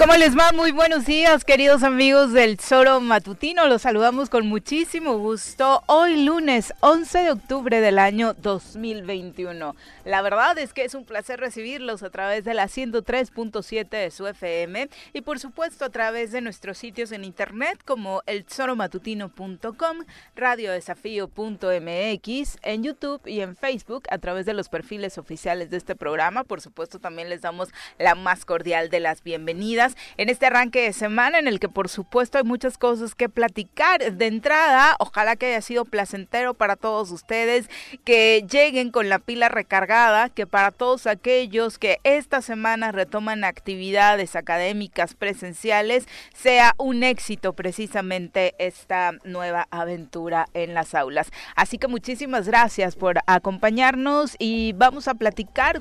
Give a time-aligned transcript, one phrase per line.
[0.00, 0.50] ¿Cómo les va?
[0.52, 3.66] Muy buenos días, queridos amigos del Zoro Matutino.
[3.66, 9.76] Los saludamos con muchísimo gusto hoy lunes 11 de octubre del año 2021.
[10.06, 14.26] La verdad es que es un placer recibirlos a través de la 103.7 de su
[14.26, 19.98] FM y por supuesto a través de nuestros sitios en internet como el zoromatutino.com,
[20.34, 26.44] radiodesafío.mx, en YouTube y en Facebook a través de los perfiles oficiales de este programa.
[26.44, 30.92] Por supuesto también les damos la más cordial de las bienvenidas en este arranque de
[30.92, 34.12] semana en el que por supuesto hay muchas cosas que platicar.
[34.12, 37.68] De entrada, ojalá que haya sido placentero para todos ustedes,
[38.04, 44.36] que lleguen con la pila recargada, que para todos aquellos que esta semana retoman actividades
[44.36, 51.30] académicas presenciales, sea un éxito precisamente esta nueva aventura en las aulas.
[51.56, 55.80] Así que muchísimas gracias por acompañarnos y vamos a platicar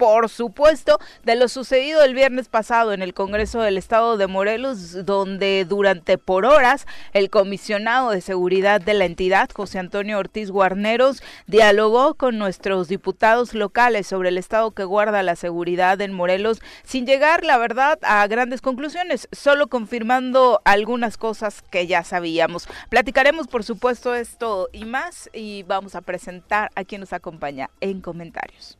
[0.00, 5.04] por supuesto, de lo sucedido el viernes pasado en el Congreso del Estado de Morelos,
[5.04, 11.22] donde durante por horas el comisionado de seguridad de la entidad, José Antonio Ortiz Guarneros,
[11.46, 17.04] dialogó con nuestros diputados locales sobre el estado que guarda la seguridad en Morelos, sin
[17.04, 22.68] llegar, la verdad, a grandes conclusiones, solo confirmando algunas cosas que ya sabíamos.
[22.88, 28.00] Platicaremos, por supuesto, esto y más, y vamos a presentar a quien nos acompaña en
[28.00, 28.79] comentarios.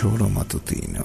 [0.00, 1.04] choro matutino.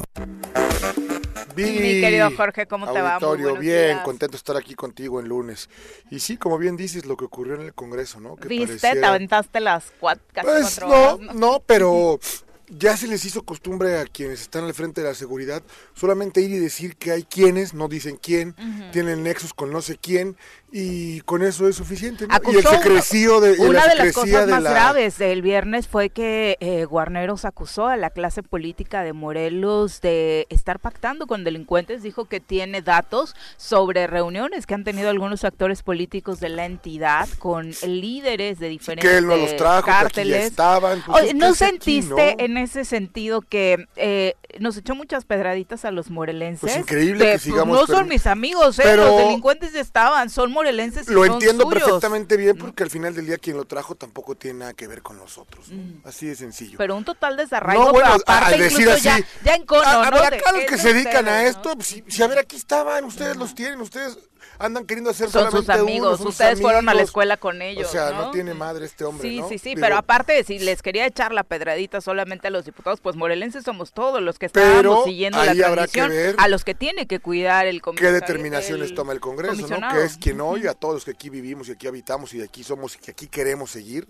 [1.57, 3.19] Mi querido Jorge, ¿cómo te va?
[3.19, 5.69] Muy bien, contento de estar aquí contigo en lunes.
[6.09, 8.37] Y sí, como bien dices, lo que ocurrió en el Congreso, ¿no?
[8.37, 8.77] Que ¿Viste?
[8.79, 11.33] Te aventaste las cuatro, casi pues, cuatro no, horas, ¿no?
[11.33, 12.21] no, pero
[12.69, 15.61] ya se les hizo costumbre a quienes están al frente de la seguridad
[15.93, 18.55] solamente ir y decir que hay quienes, no dicen quién,
[18.91, 20.37] tienen nexos con no sé quién
[20.71, 22.27] y con eso es suficiente.
[22.27, 26.85] y el secrecio de una de las cosas más graves del viernes fue que eh,
[26.85, 32.03] Guarneros acusó a la clase política de Morelos de estar pactando con delincuentes.
[32.03, 37.29] Dijo que tiene datos sobre reuniones que han tenido algunos actores políticos de la entidad
[37.39, 40.45] con líderes de diferentes que él no los trajo, cárteles.
[40.45, 41.03] estaban.
[41.05, 46.61] Pues ¿No sentiste en ese sentido que eh, nos echó muchas pedraditas a los morelenses?
[46.61, 47.77] Pues increíble que, pues, sigamos.
[47.77, 52.83] no son mis amigos, eh, los delincuentes estaban, son morelenses lo entiendo perfectamente bien porque
[52.83, 55.67] al final del día quien lo trajo tampoco tiene nada que ver con nosotros.
[55.69, 56.07] Mm.
[56.07, 56.77] Así de sencillo.
[56.77, 60.35] Pero un total desarraigo, no, bueno, aparte decir así, ya, ya, en cono, a, ver,
[60.35, 63.53] acá los que se dedican a esto, pues, si, a ver, aquí estaban, ustedes los
[63.53, 64.17] tienen, ustedes
[64.59, 67.87] andan queriendo hacer son sus amigos, ustedes fueron a la escuela con ellos.
[67.87, 69.27] O sea, no, tiene madre este hombre.
[69.27, 73.01] Sí, sí, sí, pero aparte, si les quería echar la pedradita solamente a los diputados,
[73.01, 77.19] pues morelenses somos todos los que estábamos siguiendo la tradición, a los que tiene que
[77.19, 78.07] cuidar el Congreso.
[78.07, 79.93] ¿Qué determinaciones toma el Congreso, no?
[79.93, 82.45] Que es quien hoy a todos los que aquí vivimos y aquí habitamos y de
[82.45, 84.07] aquí somos y que aquí queremos seguir.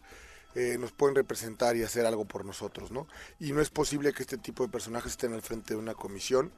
[0.57, 3.09] Eh, nos pueden representar y hacer algo por nosotros, ¿no?
[3.41, 6.53] Y no es posible que este tipo de personajes estén al frente de una comisión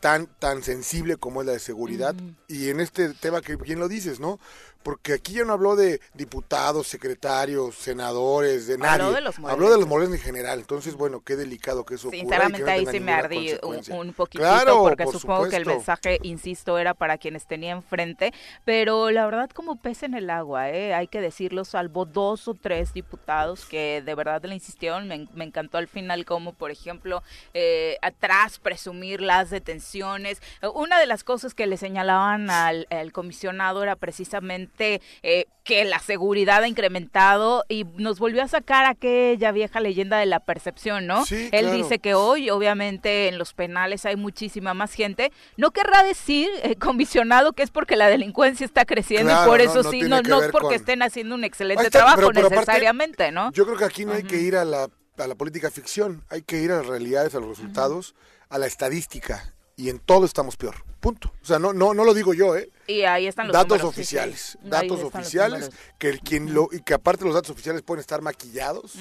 [0.00, 2.14] tan, tan sensible como es la de seguridad.
[2.48, 4.38] Y en este tema que bien lo dices, ¿no?
[4.86, 9.02] Porque aquí ya no habló de diputados, secretarios, senadores, de nadie.
[9.02, 10.60] Habló de los Habló de los morenos en general.
[10.60, 13.50] Entonces, bueno, qué delicado que eso Sinceramente ahí sí me ardí
[13.90, 18.32] un, poquitito porque supongo que el mensaje, insisto, era para quienes tenía enfrente,
[18.64, 20.94] pero la verdad como pez en el agua, ¿eh?
[20.94, 25.78] hay que decirlo, salvo dos o tres diputados que de verdad le insistieron, me, encantó
[25.78, 27.24] al final como, por ejemplo,
[27.54, 30.40] eh, atrás presumir las detenciones.
[30.74, 34.75] Una de las cosas que le señalaban al comisionado era precisamente
[35.22, 40.26] eh, que la seguridad ha incrementado y nos volvió a sacar aquella vieja leyenda de
[40.26, 41.24] la percepción, ¿no?
[41.30, 45.32] Él dice que hoy, obviamente, en los penales hay muchísima más gente.
[45.56, 49.82] No querrá decir, eh, comisionado, que es porque la delincuencia está creciendo y por eso
[49.82, 53.50] sí, no, no porque estén haciendo un excelente trabajo necesariamente, ¿no?
[53.52, 54.88] Yo creo que aquí no hay que ir a la,
[55.18, 58.14] a la política ficción, hay que ir a las realidades, a los resultados,
[58.48, 60.76] a la estadística y en todo estamos peor.
[61.00, 61.32] Punto.
[61.42, 62.70] O sea, no, no, no lo digo yo, ¿eh?
[62.86, 64.58] Y ahí están los datos oficiales.
[64.62, 68.96] Datos oficiales, que el quien lo, y que aparte los datos oficiales pueden estar maquillados.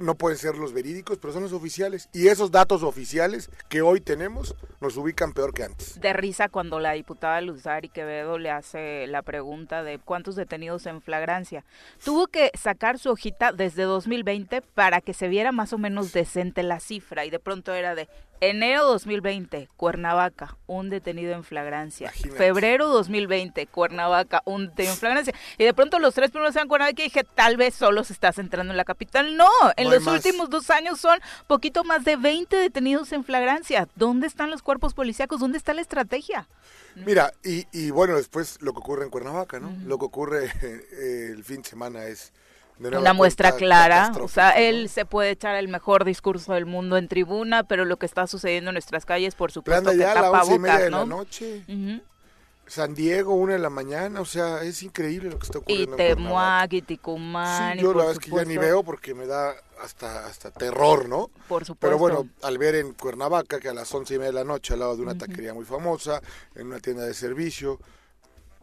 [0.00, 2.08] no pueden ser los verídicos, pero son los oficiales.
[2.12, 6.00] Y esos datos oficiales que hoy tenemos nos ubican peor que antes.
[6.00, 11.00] De risa cuando la diputada Luzari Quevedo le hace la pregunta de cuántos detenidos en
[11.00, 11.64] flagrancia.
[12.04, 16.62] Tuvo que sacar su hojita desde 2020 para que se viera más o menos decente
[16.62, 18.08] la cifra y de pronto era de
[18.42, 22.10] Enero 2020, Cuernavaca, un detenido en flagrancia.
[22.10, 22.99] Febrero 2020,
[23.66, 25.34] Cuernavaca, un tema en flagrancia.
[25.58, 28.32] Y de pronto los tres primeros eran Cuernavaca y dije, tal vez solo se está
[28.32, 29.36] centrando en la capital.
[29.36, 33.88] No, en los últimos dos años son poquito más de 20 detenidos en flagrancia.
[33.96, 35.40] ¿Dónde están los cuerpos policíacos?
[35.40, 36.48] ¿Dónde está la estrategia?
[36.94, 39.72] Mira, y, bueno, después lo que ocurre en Cuernavaca, ¿no?
[39.84, 42.32] Lo que ocurre eh, el fin de semana es
[42.80, 44.12] una muestra clara.
[44.20, 47.98] O sea, él se puede echar el mejor discurso del mundo en tribuna, pero lo
[47.98, 51.64] que está sucediendo en nuestras calles, por supuesto, que ya tapa bocas, de la noche.
[52.70, 55.96] San Diego, una de la mañana, o sea, es increíble lo que está ocurriendo.
[55.96, 57.76] Y Temuac, y Ticumán.
[57.76, 61.08] Sí, yo la verdad es que ya ni veo porque me da hasta, hasta terror,
[61.08, 61.30] ¿no?
[61.48, 61.78] Por supuesto.
[61.80, 64.74] Pero bueno, al ver en Cuernavaca que a las once y media de la noche,
[64.74, 66.22] al lado de una taquería muy famosa,
[66.54, 67.80] en una tienda de servicio,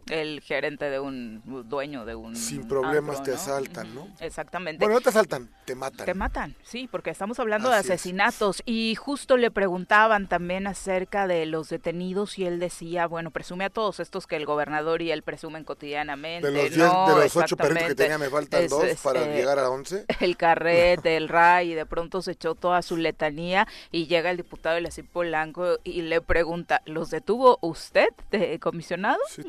[0.09, 4.07] el gerente de un dueño de un sin problemas te asaltan, ¿no?
[4.19, 4.83] Exactamente.
[4.83, 6.05] Bueno, no te asaltan, te matan.
[6.05, 11.45] Te matan, sí, porque estamos hablando de asesinatos y justo le preguntaban también acerca de
[11.45, 15.23] los detenidos y él decía, bueno, presume a todos estos que el gobernador y él
[15.23, 16.51] presumen cotidianamente.
[16.51, 19.59] De los, no, de los ocho perritos que tenía me faltan dos para eh, llegar
[19.59, 20.05] a once.
[20.19, 24.37] El carret, el RAI y de pronto se echó toda su letanía y llega el
[24.37, 29.19] diputado de la Polanco y le pregunta, ¿los detuvo usted, de comisionado?
[29.29, 29.43] Sí,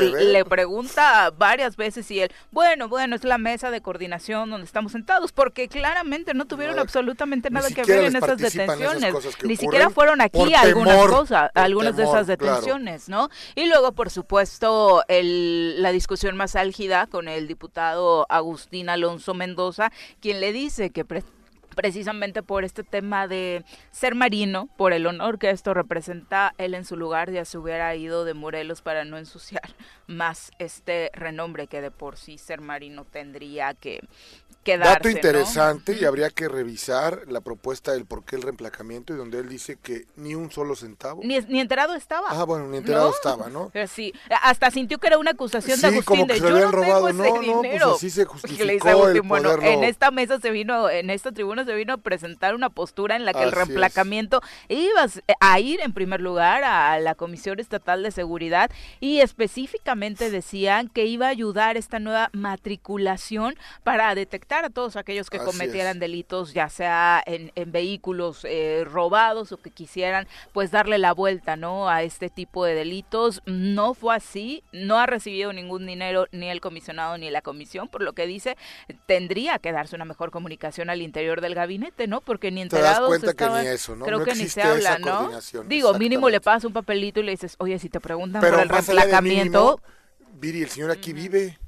[0.00, 4.92] le pregunta varias veces y él, bueno, bueno, es la mesa de coordinación donde estamos
[4.92, 10.20] sentados, porque claramente no tuvieron absolutamente nada que ver en esas detenciones, ni siquiera fueron
[10.20, 13.28] aquí algunas cosas, algunas de esas detenciones, ¿no?
[13.54, 19.90] Y luego, por supuesto, el, la discusión más álgida con el diputado Agustín Alonso Mendoza,
[20.20, 21.04] quien le dice que
[21.74, 26.84] precisamente por este tema de ser marino, por el honor que esto representa, él en
[26.84, 29.74] su lugar ya se hubiera ido de Morelos para no ensuciar
[30.06, 34.00] más este renombre que de por sí ser marino tendría que,
[34.64, 39.38] Dato interesante y habría que revisar la propuesta del por qué el reemplacamiento y donde
[39.38, 41.20] él dice que ni un solo centavo.
[41.22, 42.28] Ni, ni enterado estaba.
[42.30, 43.70] Ah, bueno, ni enterado estaba, ¿no?
[43.72, 44.12] Pero sí,
[44.42, 47.12] hasta sintió que era una acusación de Agustín como que de se yo no robado.
[47.12, 51.32] no, no, pues así se justificó el bueno, en esta mesa se vino, en esta
[51.32, 55.06] tribuna se vino a presentar una postura en la que el reemplacamiento iba
[55.40, 58.70] a ir en primer lugar a la Comisión Estatal de Seguridad
[59.00, 65.30] y específicamente decían que iba a ayudar esta nueva matriculación para detectar a todos aquellos
[65.30, 71.12] que cometieran delitos, ya sea en, vehículos eh, robados o que quisieran pues darle la
[71.12, 71.88] vuelta, ¿no?
[71.88, 73.42] A este tipo de delitos.
[73.46, 78.02] No fue así, no ha recibido ningún dinero ni el comisionado ni la comisión, por
[78.02, 78.56] lo que dice,
[79.06, 82.20] tendría que darse una mejor comunicación al interior del gabinete, ¿no?
[82.20, 84.04] Porque ni enterados Te das cuenta que ni eso, ¿no?
[84.04, 85.30] Creo que ni se habla, ¿no?
[85.66, 88.68] Digo, mínimo le pasas un papelito y le dices, oye, si te preguntan por el
[88.68, 89.80] reemplacamiento...
[90.36, 91.58] Viri, el señor aquí vive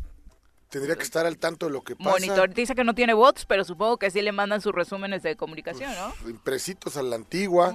[0.68, 2.10] tendría que estar al tanto de lo que pasa.
[2.10, 5.36] Monitor dice que no tiene bots, pero supongo que sí le mandan sus resúmenes de
[5.36, 6.30] comunicación, pues, ¿no?
[6.30, 7.74] Impresitos a la antigua,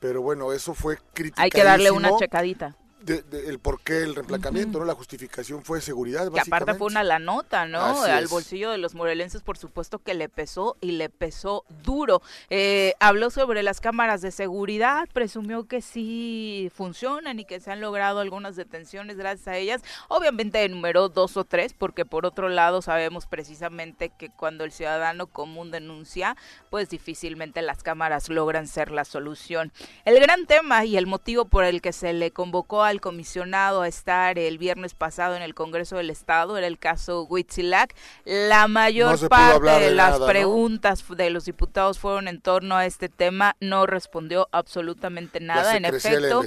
[0.00, 1.40] pero bueno, eso fue crítico.
[1.40, 4.84] Hay que darle una checadita de, el por qué el reemplacamiento, ¿no?
[4.84, 8.02] La justificación fue seguridad, Que aparte fue una la nota, ¿no?
[8.02, 12.22] Al bolsillo de los morelenses, por supuesto que le pesó y le pesó duro.
[12.50, 17.80] Eh, habló sobre las cámaras de seguridad, presumió que sí funcionan y que se han
[17.80, 19.82] logrado algunas detenciones gracias a ellas.
[20.08, 25.26] Obviamente enumeró dos o tres, porque por otro lado sabemos precisamente que cuando el ciudadano
[25.26, 26.36] común denuncia,
[26.68, 29.72] pues difícilmente las cámaras logran ser la solución.
[30.04, 33.82] El gran tema y el motivo por el que se le convocó a al comisionado
[33.82, 37.94] a estar el viernes pasado en el Congreso del Estado, era el caso Huitzilac.
[38.24, 43.56] La mayor parte de, las preguntas de los diputados fueron en torno a este tema,
[43.60, 45.76] no respondió absolutamente nada.
[45.76, 46.44] En efecto,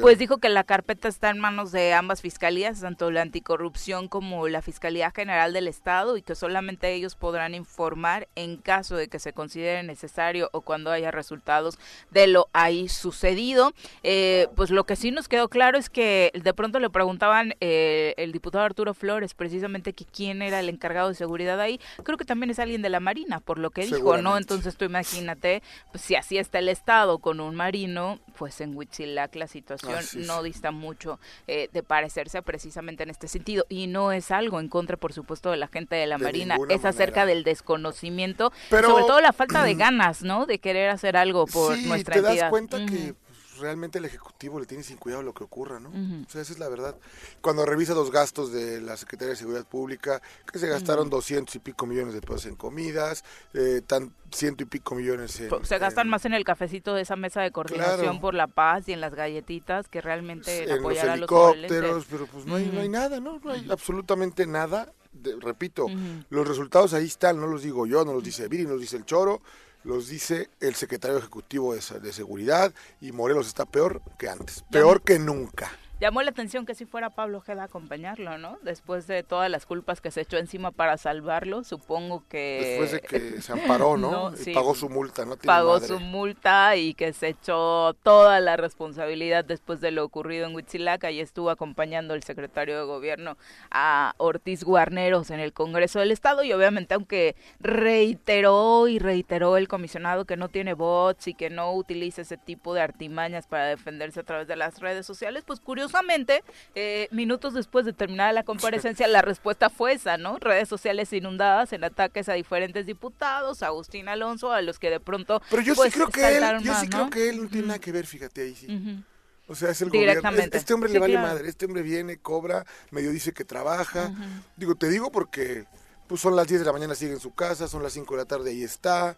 [0.00, 4.48] pues dijo que la carpeta está en manos de ambas fiscalías, tanto la anticorrupción como
[4.48, 9.18] la Fiscalía General del Estado, y que solamente ellos podrán informar en caso de que
[9.18, 11.78] se considere necesario o cuando haya resultados
[12.10, 13.72] de lo ahí sucedido.
[14.02, 18.14] Eh, pues lo que sí nos quedó claro es que de pronto le preguntaban eh,
[18.16, 21.80] el diputado Arturo Flores precisamente que quién era el encargado de seguridad ahí.
[22.02, 24.36] Creo que también es alguien de la Marina, por lo que dijo, ¿no?
[24.36, 29.34] Entonces tú imagínate, pues, si así está el Estado con un marino, pues en Huitzilac
[29.36, 33.64] la situación no dista mucho eh, de parecerse precisamente en este sentido.
[33.68, 36.84] Y no es algo en contra, por supuesto, de la gente de la Marina, es
[36.84, 40.46] acerca del desconocimiento, sobre todo la falta de ganas, ¿no?
[40.46, 43.14] De querer hacer algo por sí, nuestra te das cuenta que
[43.58, 45.90] realmente el Ejecutivo le tiene sin cuidado lo que ocurra, ¿no?
[45.90, 46.96] O sea, esa es la verdad.
[47.40, 50.20] Cuando revisa los gastos de la Secretaría de Seguridad Pública,
[50.50, 54.66] que se gastaron doscientos y pico millones de pesos en comidas, eh, tan ciento y
[54.66, 55.50] pico millones en...
[55.64, 58.92] Se gastan más en el cafecito de esa mesa de coordinación por la paz y
[58.92, 62.88] en las galletitas que realmente en apoyar los helicópteros, pero pues no hay, no hay
[62.88, 63.40] nada, ¿no?
[63.42, 64.92] No hay absolutamente nada.
[65.40, 65.86] repito,
[66.30, 68.96] los resultados ahí están, no los digo yo, no los dice Viri, no los dice
[68.96, 69.40] el Choro,
[69.84, 75.02] los dice el secretario ejecutivo de, de, Seguridad y Morelos está peor que antes, peor
[75.02, 75.70] que nunca.
[76.04, 78.58] Llamó la atención que si fuera Pablo Ojeda a acompañarlo, ¿no?
[78.62, 82.78] Después de todas las culpas que se echó encima para salvarlo, supongo que...
[82.78, 84.32] Después de que se amparó, ¿no?
[84.46, 85.38] y pagó su multa, ¿no?
[85.38, 90.54] pagó su multa y que se echó toda la responsabilidad después de lo ocurrido en
[90.54, 93.38] Huitzilaca y estuvo acompañando el secretario de gobierno
[93.70, 99.68] a Ortiz Guarneros en el Congreso del Estado y obviamente aunque reiteró y reiteró el
[99.68, 104.20] comisionado que no tiene bots y que no utiliza ese tipo de artimañas para defenderse
[104.20, 105.60] a través de las redes sociales, pues
[105.94, 106.42] curiosamente,
[106.74, 110.38] eh, minutos después de terminar la comparecencia, la respuesta fue esa, ¿no?
[110.38, 115.00] Redes sociales inundadas en ataques a diferentes diputados, a Agustín Alonso, a los que de
[115.00, 115.40] pronto...
[115.50, 117.78] Pero yo sí pues, creo que él, yo sí creo que él no tiene nada
[117.78, 119.04] que ver, fíjate ahí sí.
[119.46, 120.30] O sea, es el gobierno.
[120.52, 121.48] Este hombre le vale madre.
[121.48, 124.10] Este hombre viene, cobra, medio dice que trabaja.
[124.56, 125.66] Digo, te digo porque
[126.08, 128.22] pues son las 10 de la mañana, sigue en su casa, son las 5 de
[128.22, 129.16] la tarde, ahí está.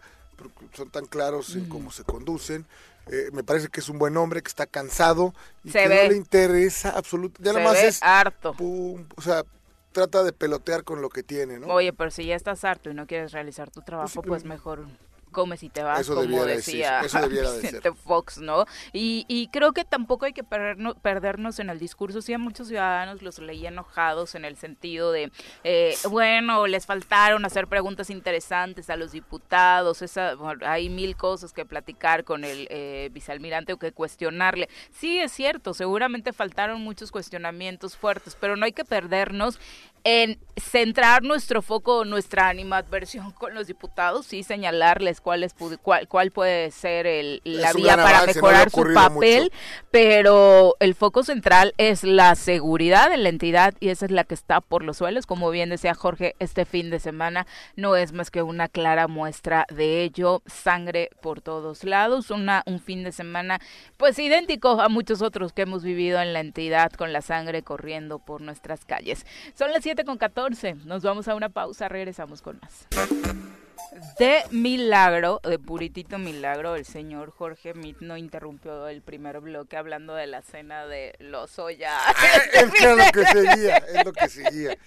[0.73, 2.65] Son tan claros en cómo se conducen.
[3.09, 5.33] Eh, me parece que es un buen hombre, que está cansado
[5.63, 7.43] y que no le interesa absolutamente.
[7.43, 8.55] Ya se ve es harto.
[8.59, 9.43] o sea,
[9.91, 11.67] trata de pelotear con lo que tiene, ¿no?
[11.67, 14.85] Oye, pero si ya estás harto y no quieres realizar tu trabajo, pues, pues mejor
[15.31, 18.65] comes y te vas, como decía Vicente Fox, ¿no?
[18.93, 22.21] Y, y creo que tampoco hay que perdernos, perdernos en el discurso.
[22.21, 25.31] Sí, a muchos ciudadanos los leí enojados en el sentido de,
[25.63, 31.65] eh, bueno, les faltaron hacer preguntas interesantes a los diputados, esa, hay mil cosas que
[31.65, 34.69] platicar con el eh, vicealmirante o que cuestionarle.
[34.91, 39.59] Sí, es cierto, seguramente faltaron muchos cuestionamientos fuertes, pero no hay que perdernos
[40.03, 46.31] en centrar nuestro foco, nuestra animadversión con los diputados, sí señalarles cuál, es, cuál, cuál
[46.31, 49.51] puede ser el, la vía para mejorar su papel,
[49.91, 54.33] pero el foco central es la seguridad de la entidad y esa es la que
[54.33, 58.31] está por los suelos, como bien decía Jorge, este fin de semana no es más
[58.31, 63.59] que una clara muestra de ello, sangre por todos lados, una, un fin de semana
[63.97, 68.19] pues idéntico a muchos otros que hemos vivido en la entidad con la sangre corriendo
[68.19, 69.25] por nuestras calles.
[69.55, 70.75] Son las 7 con 14.
[70.85, 72.87] Nos vamos a una pausa, regresamos con más.
[74.19, 80.13] De milagro, de puritito milagro, el señor Jorge Mit no interrumpió el primer bloque hablando
[80.13, 81.97] de la cena de los Oya.
[81.97, 82.13] Ah,
[82.53, 84.77] es lo que seguía, es lo que seguía.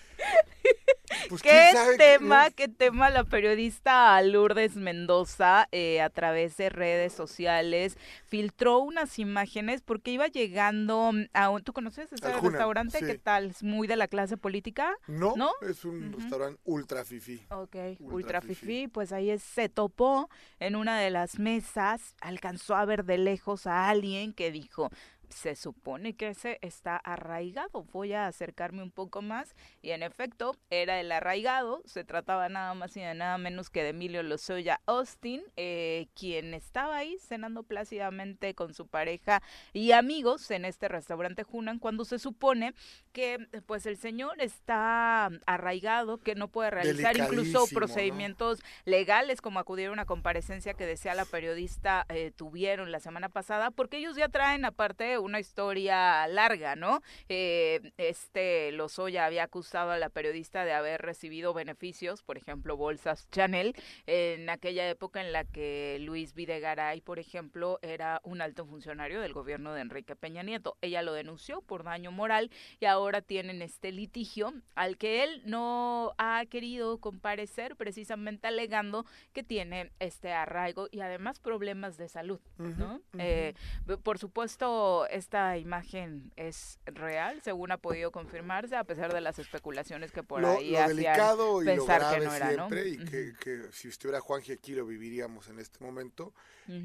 [1.29, 7.99] Pues, ¿Qué tema, qué tema la periodista Lourdes Mendoza eh, a través de redes sociales
[8.25, 13.00] filtró unas imágenes porque iba llegando a un, ¿tú conoces ese restaurante?
[13.00, 13.50] ¿Qué tal?
[13.50, 14.97] ¿Es muy de la clase política?
[15.09, 17.40] No, es un restaurante ultra fifi.
[17.50, 18.88] Ok, ultra, fifi.
[18.88, 20.29] pues ahí se topó
[20.61, 24.90] en una de las mesas, alcanzó a ver de lejos a alguien que dijo,
[25.30, 27.84] se supone que ese está arraigado.
[27.92, 31.82] Voy a acercarme un poco más y en efecto era el arraigado.
[31.87, 36.99] Se trataba nada más y nada menos que de Emilio Lozoya Austin, eh, quien estaba
[36.99, 42.75] ahí cenando plácidamente con su pareja y amigos en este restaurante Junan cuando se supone
[43.12, 49.88] que pues el señor está arraigado, que no puede realizar incluso procedimientos legales como acudir
[49.88, 54.28] a una comparecencia que decía la periodista eh, tuvieron la semana pasada, porque ellos ya
[54.28, 57.03] traen aparte una historia larga, ¿no?
[57.29, 63.29] Eh, este Lozoya había acusado a la periodista de haber recibido beneficios, por ejemplo, bolsas
[63.31, 63.75] Chanel,
[64.07, 69.33] en aquella época en la que Luis Videgaray, por ejemplo, era un alto funcionario del
[69.33, 70.77] gobierno de Enrique Peña Nieto.
[70.81, 76.15] Ella lo denunció por daño moral y ahora tienen este litigio al que él no
[76.19, 83.00] ha querido comparecer precisamente alegando que tiene este arraigo y además problemas de salud, ¿no?
[83.19, 83.55] Eh,
[84.03, 90.12] por supuesto, esta imagen es real, según ha podido confirmarse, a pesar de las especulaciones
[90.12, 94.75] que por ahí lo delicado y lo grave siempre, y que, si estuviera Juanji aquí
[94.75, 96.33] lo viviríamos en este momento,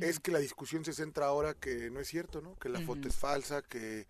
[0.01, 2.57] es que la discusión se centra ahora que no es cierto, ¿no?
[2.57, 4.07] Que la foto es falsa, que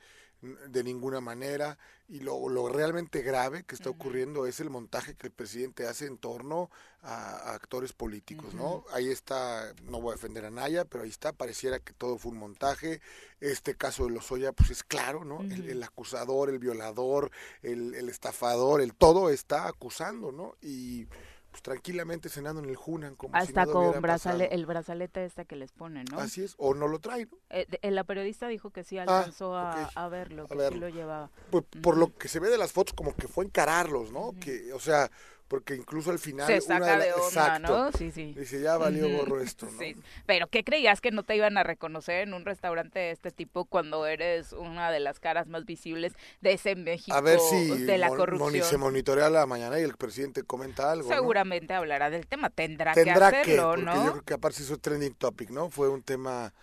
[0.69, 5.27] de ninguna manera y lo, lo realmente grave que está ocurriendo es el montaje que
[5.27, 6.69] el presidente hace en torno
[7.01, 8.85] a, actores políticos, ¿no?
[8.91, 12.31] Ahí está, no voy a defender a Naya, pero ahí está, pareciera que todo fue
[12.31, 13.01] un montaje.
[13.39, 15.41] Este caso de Lozoya, pues es claro, ¿no?
[15.41, 17.31] el, acusador, el violador,
[17.63, 20.55] el, el estafador, el todo está acusando, ¿no?
[20.61, 21.07] Y
[21.55, 25.71] pues, tranquilamente cenando en el Hunan como Hasta si con el brazalete este que les
[25.71, 26.19] ponen, ¿no?
[26.19, 27.29] Así es, o no lo traen.
[27.31, 27.37] ¿no?
[27.49, 31.31] Eh, la periodista dijo que sí ah, alcanzó a, verlo, que sí lo llevaba.
[31.51, 34.33] Pues, por lo que se ve de las fotos, como que fue encararlos, ¿no?
[34.37, 35.09] Que, o sea,
[35.47, 37.91] porque incluso al final se saca de, onda, exacto, ¿no?
[37.91, 38.33] Sí, sí.
[38.37, 39.77] Dice, ya valió gorro esto, ¿no?
[39.79, 39.95] Sí.
[40.25, 43.65] Pero ¿qué creías que no te iban a reconocer en un restaurante de este tipo
[43.65, 47.97] cuando eres una de las caras más visibles de ese México a ver si de
[47.97, 48.63] la corrupción?
[48.65, 53.09] se monitorea la mañana y el presidente comenta algo, Seguramente hablará del tema, tendrá, que
[53.09, 53.91] hacerlo, ¿no?
[53.91, 55.69] Porque yo creo que aparte hizo trending topic, ¿no?
[55.69, 56.53] Fue un tema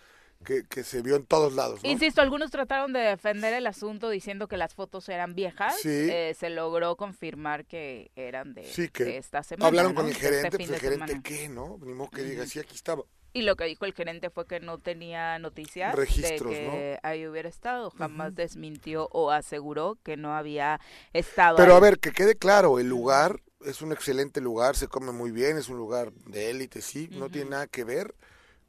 [0.42, 1.80] que, se vio en todos lados.
[1.82, 5.84] Insisto, algunos trataron de defender el asunto diciendo que las fotos eran viejas.
[5.84, 9.68] Eh, se logró confirmar que eran de, sí, que esta semana.
[9.68, 11.78] Hablaron con el este gerente, pues el gerente qué, ¿no?
[11.82, 13.04] Ni modo que diga, sí, aquí estaba.
[13.34, 17.48] Y lo que dijo el gerente fue que no tenía noticias de que ahí hubiera
[17.48, 17.90] estado.
[17.90, 20.80] Jamás desmintió o aseguró que no había
[21.14, 21.56] estado.
[21.56, 25.30] Pero a ver, que quede claro, el lugar es un excelente lugar, se come muy
[25.30, 28.14] bien, es un lugar de élite, sí, no tiene nada que ver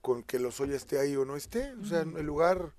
[0.03, 1.73] con que los Lozoya esté ahí o no esté.
[1.81, 2.73] O sea, el lugar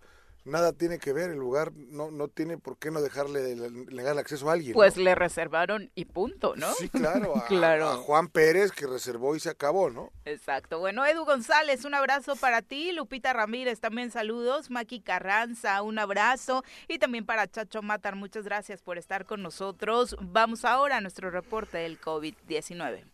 [0.44, 3.56] nada tiene que ver, el lugar no, no tiene por qué no dejarle
[3.88, 4.74] legal acceso a alguien.
[4.74, 6.72] Pues le reservaron y punto, ¿no?
[6.74, 7.88] Sí, claro, a, claro.
[7.88, 10.12] a Juan Pérez que reservó y se acabó, ¿no?
[10.26, 10.78] Exacto.
[10.78, 16.62] Bueno, Edu González, un abrazo para ti, Lupita Ramírez, también saludos, Maki Carranza, un abrazo
[16.88, 20.14] y también para Chacho Matar, muchas gracias por estar con nosotros.
[20.20, 23.13] Vamos ahora a nuestro reporte del COVID-19.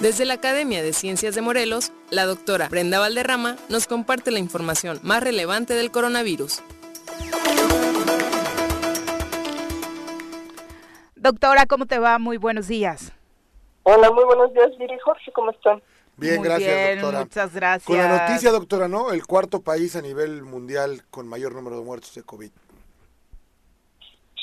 [0.00, 5.00] Desde la Academia de Ciencias de Morelos, la doctora Brenda Valderrama nos comparte la información
[5.02, 6.62] más relevante del coronavirus.
[11.14, 12.18] Doctora, ¿cómo te va?
[12.18, 13.14] Muy buenos días.
[13.84, 15.82] Hola, muy buenos días, Viri Jorge, ¿cómo están?
[16.18, 17.20] Bien, gracias, doctora.
[17.20, 17.86] Muchas gracias.
[17.86, 19.12] Con la noticia, doctora, ¿no?
[19.12, 22.50] El cuarto país a nivel mundial con mayor número de muertos de COVID.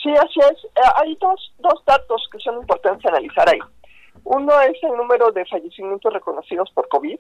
[0.02, 0.66] Sí, así es.
[0.66, 3.60] Eh, hay dos, dos datos que son importantes analizar ahí.
[4.24, 7.20] Uno es el número de fallecimientos reconocidos por COVID,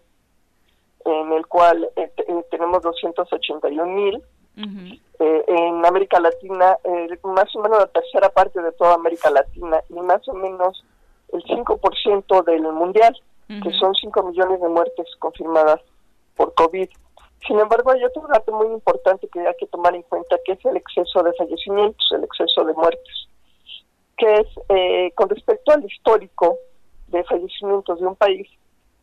[1.06, 4.24] en el cual eh, eh, tenemos 281 mil.
[5.20, 6.78] Eh, en América Latina,
[7.24, 10.86] más o menos la tercera parte de toda América Latina y más o menos
[11.32, 15.82] el 5% del mundial, que son 5 millones de muertes confirmadas
[16.36, 16.88] por COVID.
[17.48, 20.66] Sin embargo, hay otro dato muy importante que hay que tomar en cuenta, que es
[20.66, 23.28] el exceso de fallecimientos, el exceso de muertes,
[24.18, 26.60] que es con respecto al histórico
[27.18, 28.48] de fallecimientos de un país,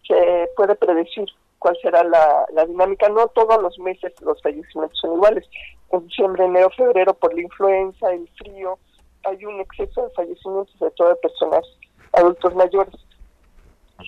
[0.07, 1.27] se puede predecir
[1.59, 3.09] cuál será la, dinámica.
[3.09, 5.49] No todos los meses los fallecimientos son iguales.
[5.91, 8.79] En diciembre, enero, febrero, por la influenza, el frío,
[9.25, 11.65] hay un exceso de fallecimientos, sobre todo de personas
[12.13, 12.95] adultos mayores.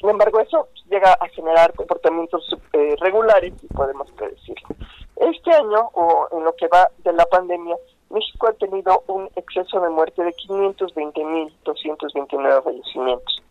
[0.01, 4.69] Sin embargo, eso llega a generar comportamientos eh, regulares y podemos predecirlo.
[5.17, 7.77] Este año, o en lo que va de la pandemia,
[8.09, 13.43] México ha tenido un exceso de muerte de 520.229 fallecimientos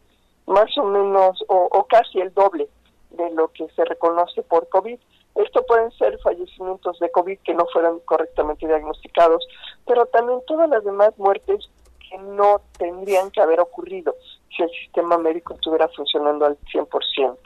[0.51, 2.67] más o menos o, casi el doble
[3.11, 4.99] de lo que se reconoce por COVID.
[5.35, 9.47] Esto pueden ser fallecimientos de COVID que no fueron correctamente diagnosticados,
[9.85, 11.69] pero también todas las demás muertes
[12.09, 14.13] que no tendrían que haber ocurrido
[14.55, 17.37] si el sistema médico estuviera funcionando al 100%.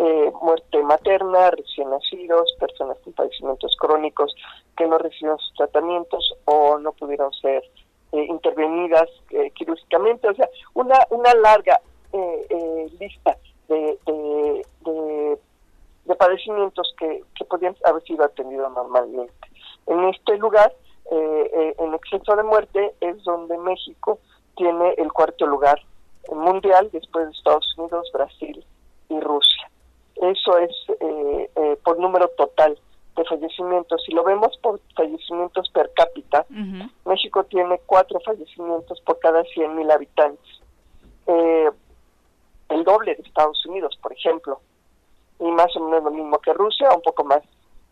[0.00, 4.34] Eh, muerte materna, recién nacidos, personas con padecimientos crónicos
[4.76, 7.64] que no recibieron sus tratamientos o no pudieron ser
[8.12, 10.28] eh, intervenidas eh, quirúrgicamente.
[10.28, 11.80] O sea, una, una larga
[12.12, 13.36] eh, eh, lista
[13.68, 13.98] de,
[14.84, 19.32] de, padecimientos que, que podían haber sido atendidos normalmente.
[19.86, 20.72] En este lugar,
[21.12, 24.18] eh, eh, en exceso de muerte, es donde México
[24.56, 25.80] tiene el cuarto lugar
[26.32, 28.64] mundial después de Estados Unidos, Brasil
[29.08, 29.70] y Rusia.
[30.16, 30.74] Eso es
[31.84, 32.76] por número total
[33.16, 34.02] de fallecimientos.
[34.04, 36.46] Si lo vemos por fallecimientos per cápita,
[37.04, 40.60] México tiene cuatro fallecimientos por cada 100.000 habitantes.
[41.28, 41.70] Eh,
[42.68, 44.60] el doble de Estados Unidos, por ejemplo,
[45.40, 47.42] y más o menos lo mismo que Rusia, un poco más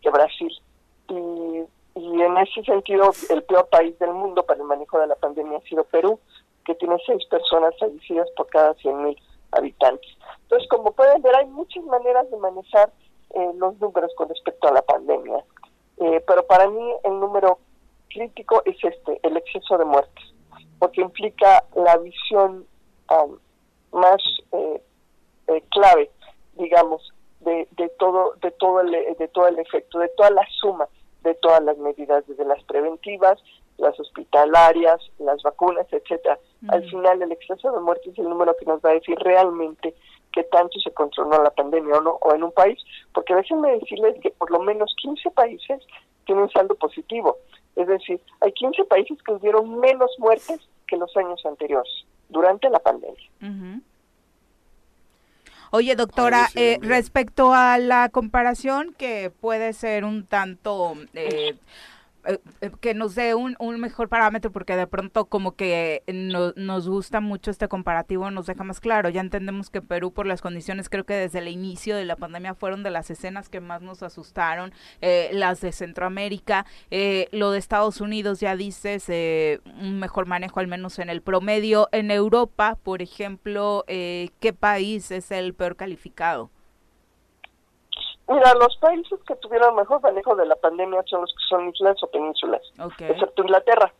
[0.01, 0.51] que Brasil.
[1.09, 1.63] Y,
[1.95, 5.61] en ese sentido, el peor país del mundo para el manejo de la pandemia ha
[5.61, 6.19] sido Perú,
[6.65, 9.17] que tiene seis personas fallecidas por cada 100.000
[9.51, 10.09] habitantes.
[10.43, 12.91] Entonces, como pueden ver, hay muchas maneras de manejar
[13.31, 15.43] eh, los números con respecto a la pandemia.
[15.99, 17.57] Eh, pero para mí el número
[18.09, 20.25] crítico es este, el exceso de muertes,
[20.79, 22.67] porque implica la visión
[23.09, 23.37] um,
[23.91, 24.21] más
[24.51, 24.81] eh,
[25.47, 26.09] eh, clave,
[26.53, 30.87] digamos, de, de todo de todo el de todo el efecto, de toda la suma
[31.27, 33.37] de todas las medidas, desde las preventivas,
[33.77, 36.39] las hospitalarias, las vacunas, etcétera.
[36.69, 39.93] Al final, el exceso de muerte es el número que nos va a decir realmente
[40.31, 42.79] qué tanto se controló la pandemia o no, o en un país,
[43.13, 45.81] porque déjenme decirles que por lo menos 15 países
[46.25, 47.37] tienen saldo positivo.
[47.75, 52.79] Es decir, hay 15 países que tuvieron menos muertes que los años anteriores durante la
[52.79, 53.81] pandemia.
[55.71, 60.93] Oye, doctora, eh, respecto a la comparación que puede ser un tanto...
[61.13, 61.55] Eh,
[62.81, 66.03] que nos dé un, un, mejor parámetro porque de pronto como que
[66.55, 69.09] nos gusta mucho este comparativo, nos deja más claro.
[69.09, 72.55] Ya entendemos que Perú por las condiciones creo que desde el inicio de la pandemia
[72.55, 76.65] fueron de las escenas que más nos asustaron, eh, las de Centroamérica,
[77.31, 79.07] lo de Estados Unidos ya dices,
[79.79, 81.89] un mejor manejo al menos en el promedio.
[81.91, 86.49] En Europa, por ejemplo, ¿qué país es el peor calificado?
[88.27, 92.01] Mira, los países que tuvieron mejor manejo de la pandemia son los que son islas
[92.03, 92.61] o penínsulas,
[92.99, 93.93] excepto Inglaterra.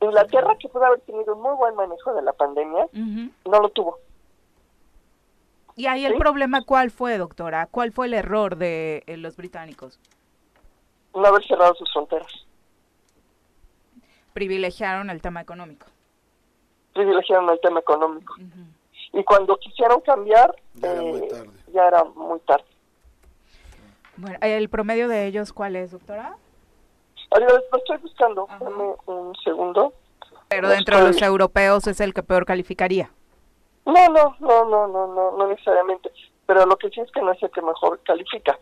[0.00, 3.98] Inglaterra, que puede haber tenido un muy buen manejo de la pandemia, no lo tuvo.
[5.76, 7.66] ¿Y ahí el problema cuál fue, doctora?
[7.70, 9.98] ¿Cuál fue el error de eh, los británicos?
[11.14, 12.46] No haber cerrado sus fronteras.
[14.34, 15.86] Privilegiaron el tema económico.
[16.92, 18.34] Privilegiaron el tema económico.
[19.12, 21.59] Y cuando quisieron cambiar, ya era muy eh, tarde.
[21.72, 22.64] Ya era muy tarde.
[24.16, 26.36] Bueno, ¿el promedio de ellos cuál es, doctora?
[27.38, 29.94] lo estoy buscando, dame un segundo.
[30.48, 33.10] Pero dentro de los europeos es el que peor calificaría.
[33.86, 36.10] No, no, no, no, no, no, no necesariamente.
[36.46, 38.58] Pero lo que sí es que no es el que mejor califica.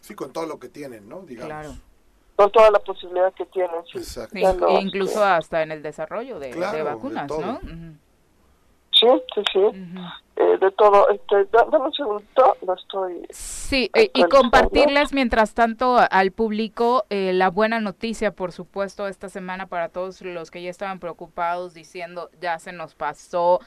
[0.00, 1.20] Sí, con todo lo que tienen, ¿no?
[1.20, 1.48] Digamos.
[1.48, 1.70] Claro.
[2.36, 3.98] Con toda la posibilidad que tienen, sí.
[3.98, 4.70] Exacto.
[4.80, 7.60] incluso hasta en el desarrollo de, vacunas, ¿no?
[8.92, 9.60] Sí, sí, sí.
[10.40, 11.10] Eh, de todo.
[11.10, 13.26] Este, dame un segundo, lo estoy.
[13.28, 19.28] Sí, eh, y compartirles mientras tanto al público eh, la buena noticia, por supuesto, esta
[19.28, 23.60] semana para todos los que ya estaban preocupados diciendo ya se nos pasó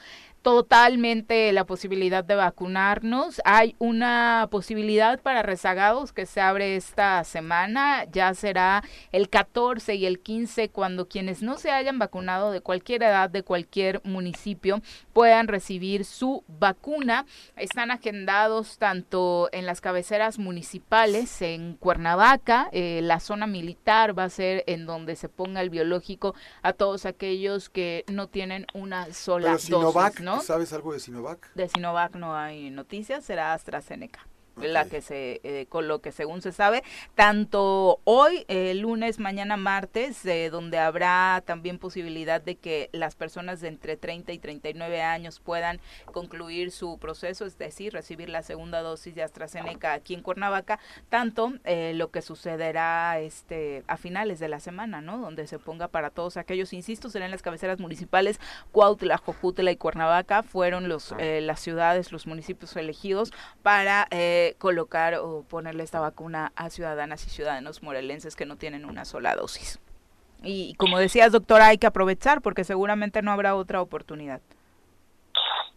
[0.44, 3.40] totalmente la posibilidad de vacunarnos.
[3.46, 8.04] Hay una posibilidad para rezagados que se abre esta semana.
[8.12, 13.04] Ya será el 14 y el 15 cuando quienes no se hayan vacunado de cualquier
[13.04, 14.82] edad, de cualquier municipio,
[15.14, 17.24] puedan recibir su vacuna.
[17.56, 24.28] Están agendados tanto en las cabeceras municipales, en Cuernavaca, eh, la zona militar va a
[24.28, 29.52] ser en donde se ponga el biológico a todos aquellos que no tienen una sola
[29.52, 30.33] dosis, ¿no?
[30.40, 31.52] ¿Sabes algo de Sinovac?
[31.54, 36.42] De Sinovac no hay noticias, será AstraZeneca la que se eh, con lo que según
[36.42, 36.82] se sabe
[37.14, 43.60] tanto hoy eh, lunes mañana martes eh, donde habrá también posibilidad de que las personas
[43.60, 48.82] de entre 30 y 39 años puedan concluir su proceso es decir recibir la segunda
[48.82, 54.60] dosis de AstraZeneca aquí en Cuernavaca tanto lo que sucederá este a finales de la
[54.60, 58.38] semana no donde se ponga para todos aquellos insisto serán las cabeceras municipales
[58.72, 64.06] Cuautla Jojutla y Cuernavaca fueron los las ciudades los municipios elegidos para
[64.58, 69.34] colocar o ponerle esta vacuna a ciudadanas y ciudadanos morelenses que no tienen una sola
[69.34, 69.80] dosis.
[70.42, 74.40] Y como decías, doctora, hay que aprovechar porque seguramente no habrá otra oportunidad.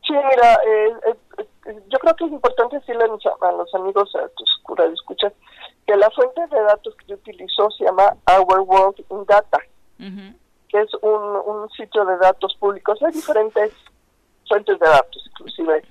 [0.06, 4.60] Sí, mira, eh, eh, yo creo que es importante decirle a, los amigos, a tus
[4.63, 5.34] curas escuchas,
[5.86, 9.60] que la fuente de datos que yo utilizo se llama Our World in Data,
[9.97, 13.01] que es un, un sitio de datos públicos.
[13.03, 13.73] Hay diferentes
[14.47, 15.84] fuentes de datos, inclusive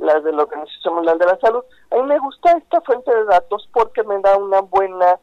[0.00, 1.64] las de la Organización Mundial de la Salud.
[1.90, 5.18] A mí me gusta esta fuente de datos porque me da una buena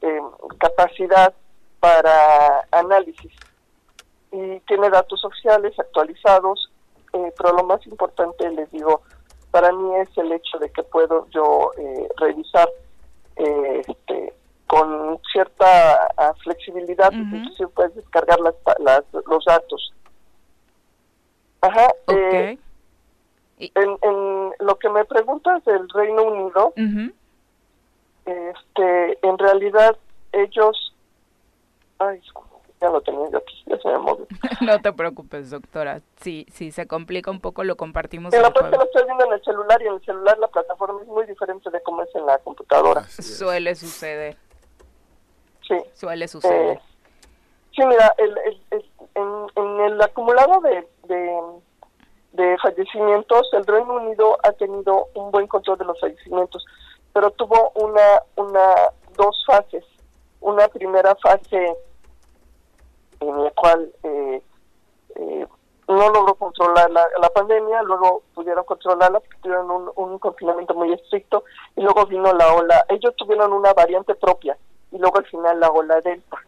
[0.00, 0.20] eh,
[0.58, 1.32] capacidad
[1.80, 3.32] para análisis
[4.30, 6.70] y tiene datos oficiales actualizados,
[7.12, 9.02] eh, pero lo más importante, les digo,
[9.50, 12.68] para mí es el hecho de que puedo yo eh, revisar
[13.36, 14.34] este,
[14.66, 17.70] con cierta ah, flexibilidad, uh -huh.
[17.70, 19.92] puedes descargar las, los datos.
[21.60, 21.88] Ajá.
[23.58, 26.72] En, lo que me preguntas del Reino Unido,
[28.24, 29.96] este, en realidad
[30.32, 30.94] ellos,
[31.98, 32.20] ay,
[32.80, 34.26] ya lo tenía yo aquí, ya se me movió.
[34.60, 36.00] no te preocupes, doctora.
[36.20, 38.32] Si, si se complica un poco, lo compartimos.
[38.32, 41.00] En la parte lo estoy viendo en el celular y en el celular la plataforma
[41.02, 43.04] es muy diferente de cómo es en la computadora.
[43.08, 44.36] Suele suceder.
[45.66, 45.76] Sí.
[45.94, 46.76] Suele suceder.
[46.76, 46.80] Eh,
[47.74, 48.38] sí, mira, el,
[48.70, 51.40] el, en, en, el acumulado de, de
[52.38, 56.64] de fallecimientos, el Reino Unido ha tenido un buen control de los fallecimientos,
[57.12, 58.74] pero tuvo una, una
[59.16, 59.84] dos fases.
[60.40, 61.76] Una primera fase
[63.20, 64.40] en la cual eh,
[65.16, 65.46] eh,
[65.88, 70.92] no logró controlar la, la, pandemia, luego pudieron controlarla porque tuvieron un, un, confinamiento muy
[70.92, 71.42] estricto
[71.74, 72.84] y luego vino la ola.
[72.88, 74.56] Ellos tuvieron una variante propia
[74.92, 76.38] y luego al final la ola delta.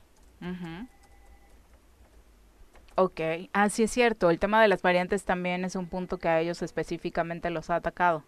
[3.01, 3.19] Ok,
[3.55, 4.29] así es cierto.
[4.29, 7.77] El tema de las variantes también es un punto que a ellos específicamente los ha
[7.77, 8.23] atacado.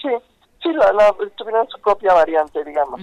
[0.00, 0.08] Sí,
[0.62, 3.00] sí, la, tuvieron su propia variante, digamos.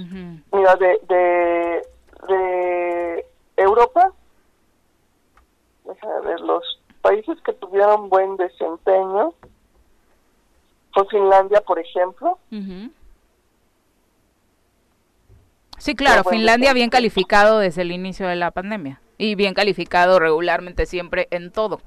[0.54, 1.86] Mira, de, de,
[2.30, 3.26] de
[3.58, 4.13] Europa,
[5.84, 9.34] déjame ver, los países que tuvieron buen desempeño
[10.94, 12.39] fue Finlandia, por ejemplo.
[15.78, 20.88] Sí, claro, Finlandia bien calificado desde el inicio de la pandemia y bien calificado regularmente
[20.88, 21.79] siempre en todo.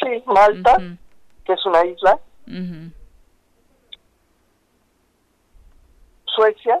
[0.00, 0.76] Sí, Malta,
[1.44, 2.20] que es una isla.
[6.26, 6.80] Suecia.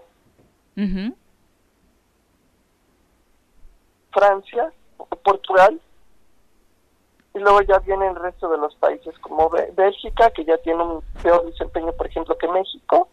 [4.12, 4.72] Francia,
[5.24, 5.80] Portugal,
[7.34, 11.02] y luego ya viene el resto de los países como Bélgica, que ya tiene un
[11.20, 13.08] peor desempeño, por ejemplo, que México,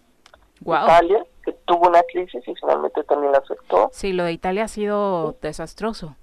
[0.63, 3.89] Italia, que tuvo una crisis y finalmente también la afectó.
[3.91, 6.15] Sí, lo de Italia ha sido desastroso.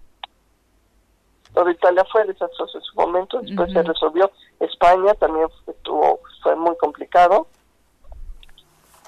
[1.54, 4.30] Lo de Italia fue desastroso en su momento, después se resolvió.
[4.60, 7.48] España también estuvo, fue muy complicado.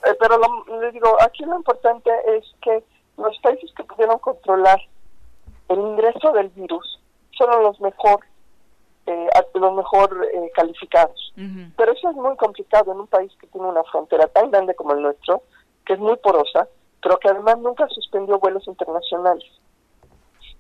[0.05, 0.39] Eh, pero
[0.81, 2.83] le digo, aquí lo importante es que
[3.17, 4.81] los países que pudieron controlar
[5.69, 7.01] el ingreso del virus
[7.39, 8.21] fueron los mejor
[9.07, 11.33] eh, los mejor eh, calificados.
[11.77, 14.93] Pero eso es muy complicado en un país que tiene una frontera tan grande como
[14.93, 15.43] el nuestro,
[15.85, 16.69] que es muy porosa,
[17.03, 19.45] pero que además nunca suspendió vuelos internacionales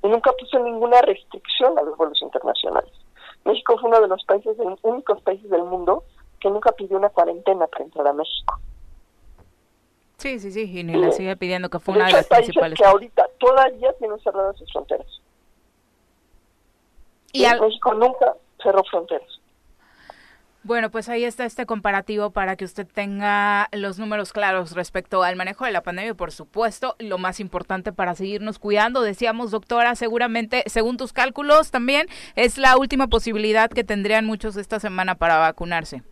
[0.02, 2.90] y nunca puso ninguna restricción a los vuelos internacionales.
[3.44, 6.04] México fue uno de los países, únicos países del mundo
[6.40, 8.58] que nunca pidió una cuarentena para entrar a México.
[10.18, 12.78] Sí, sí, sí, y ni le sigue pidiendo que fue una de, las principales.
[12.78, 15.21] que ahorita todavía tienen cerradas sus fronteras.
[17.32, 19.42] Y México nunca cerró fronteras.
[20.64, 25.34] Bueno, pues ahí está este comparativo para que usted tenga los números claros respecto al
[25.34, 29.02] manejo de la pandemia por supuesto lo más importante para seguirnos cuidando.
[29.02, 34.78] Decíamos, doctora, seguramente, según tus cálculos, también es la última posibilidad que tendrían muchos esta
[34.78, 36.02] semana para vacunarse.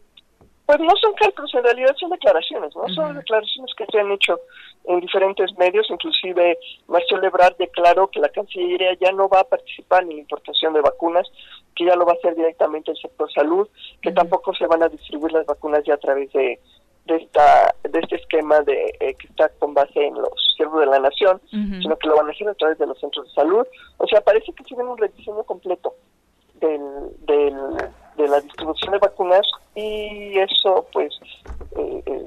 [0.67, 2.89] Pues no son cálculos, en realidad son declaraciones, ¿no?
[2.89, 4.41] Son declaraciones que se han hecho
[4.91, 10.03] en diferentes medios, inclusive Marcelo Ebrard declaró que la Cancillería ya no va a participar
[10.03, 11.29] en la importación de vacunas,
[11.77, 13.69] que ya lo va a hacer directamente el sector salud,
[14.03, 16.59] que tampoco se van a distribuir las vacunas ya a través de,
[17.07, 20.87] de esta de este esquema de eh, que está con base en los siervos de
[20.87, 23.67] la nación, sino que lo van a hacer a través de los centros de salud.
[23.99, 25.95] O sea, parece que tienen un rediseño completo
[26.61, 26.81] del,
[27.27, 27.55] del
[28.17, 31.19] de la distribución de vacunas y eso pues
[31.77, 32.27] eh, eh,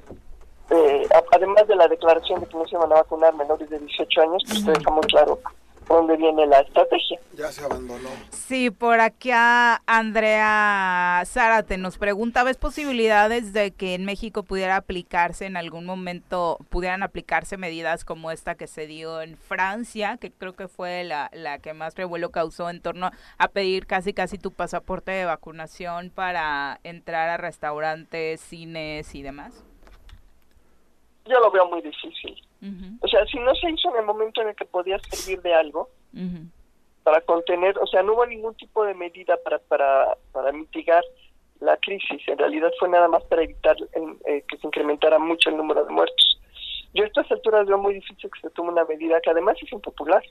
[0.74, 4.22] eh, además de la declaración de que no se van a vacunar menores de 18
[4.22, 5.40] años pues deja muy claro
[5.88, 7.20] dónde viene la estrategia.
[7.34, 8.10] Ya se abandonó.
[8.32, 9.32] Sí, por aquí
[9.86, 16.58] Andrea Zárate nos pregunta, ¿ves posibilidades de que en México pudiera aplicarse en algún momento,
[16.70, 21.30] pudieran aplicarse medidas como esta que se dio en Francia, que creo que fue la,
[21.34, 26.12] la que más revuelo causó en torno a pedir casi casi tu pasaporte de vacunación
[26.14, 29.64] para entrar a restaurantes, cines y demás?
[31.26, 32.36] Yo lo veo muy difícil.
[33.02, 35.54] O sea, si no se hizo en el momento en el que podía servir de
[35.54, 35.90] algo
[37.04, 41.04] para contener, o sea, no hubo ningún tipo de medida para, para, para mitigar
[41.60, 43.76] la crisis, en realidad fue nada más para evitar
[44.26, 46.40] eh, que se incrementara mucho el número de muertos.
[46.94, 49.72] Yo a estas alturas veo muy difícil que se tome una medida que además es
[49.72, 50.24] impopular,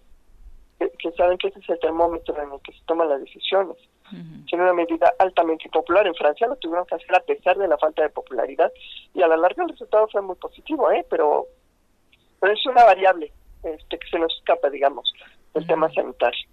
[0.98, 3.76] que, saben que ese es el termómetro en el que se toman las decisiones.
[4.46, 6.06] Tiene una medida altamente impopular.
[6.06, 8.70] En Francia lo tuvieron que hacer a pesar de la falta de popularidad
[9.14, 11.06] y a la larga el resultado fue muy positivo, ¿eh?
[11.08, 11.46] pero
[12.38, 15.10] pero es una variable este, que se nos escapa, digamos,
[15.54, 16.46] del tema sanitario.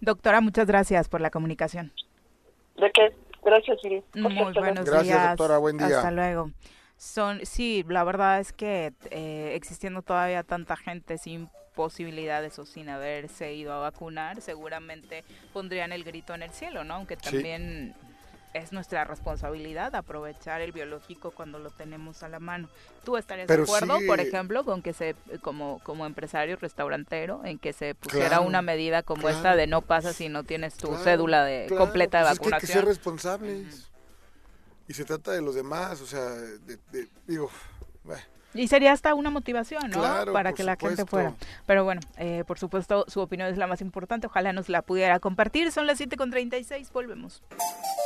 [0.00, 1.90] Doctora, muchas gracias por la comunicación.
[2.76, 3.14] ¿De qué?
[3.42, 4.02] Gracias, Siri.
[4.14, 5.58] Muy buenos gracias, doctora.
[5.58, 5.86] Buen día.
[5.86, 6.50] Hasta luego.
[7.02, 12.88] Son, sí, la verdad es que eh, existiendo todavía tanta gente sin posibilidades o sin
[12.88, 16.94] haberse ido a vacunar, seguramente pondrían el grito en el cielo, ¿no?
[16.94, 17.96] Aunque también
[18.54, 22.68] es nuestra responsabilidad aprovechar el biológico cuando lo tenemos a la mano.
[23.02, 27.72] ¿Tú estarías de acuerdo, por ejemplo, con que se, como, como empresario restaurantero, en que
[27.72, 31.66] se pusiera una medida como esta de no pasa si no tienes tu cédula de
[31.66, 32.38] completa de vacunación?
[32.38, 33.91] Pues es que hay que ser responsables.
[34.92, 36.36] Y se trata de los demás, o sea,
[37.26, 37.50] digo,
[38.54, 40.32] y sería hasta una motivación, ¿no?
[40.32, 41.34] Para que la gente fuera.
[41.66, 44.26] Pero bueno, eh, por supuesto, su opinión es la más importante.
[44.26, 45.72] Ojalá nos la pudiera compartir.
[45.72, 47.42] Son las 7.36, volvemos.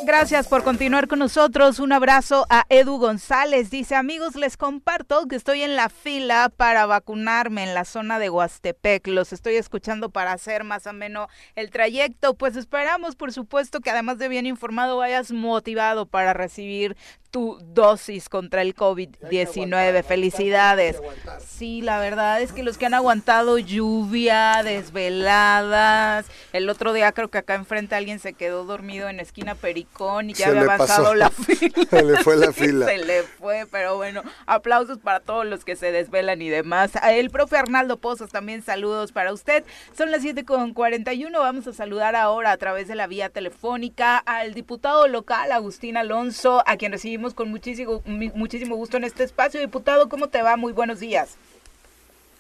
[0.05, 1.81] Gracias por continuar con nosotros.
[1.81, 3.71] Un abrazo a Edu González.
[3.71, 8.31] Dice, amigos, les comparto que estoy en la fila para vacunarme en la zona de
[8.31, 9.07] Huastepec.
[9.09, 12.35] Los estoy escuchando para hacer más o menos el trayecto.
[12.35, 16.97] Pues esperamos, por supuesto, que además de bien informado, vayas motivado para recibir
[17.29, 20.05] tu dosis contra el COVID-19.
[20.05, 21.01] Felicidades.
[21.39, 27.29] Sí, la verdad es que los que han aguantado lluvia, desveladas, el otro día creo
[27.29, 31.31] que acá enfrente alguien se quedó dormido en esquina Pericón y ya había avanzado la
[31.31, 31.87] fila.
[31.91, 32.87] se le fue la fila.
[32.89, 36.93] se le fue, pero bueno, aplausos para todos los que se desvelan y demás.
[37.09, 39.65] El profe Arnaldo Pozos también saludos para usted.
[39.97, 44.19] Son las 7 con 41, vamos a saludar ahora a través de la vía telefónica
[44.19, 49.61] al diputado local Agustín Alonso, a quien recibimos con muchísimo, muchísimo gusto en este espacio.
[49.61, 50.57] Diputado, ¿cómo te va?
[50.57, 51.37] Muy buenos días.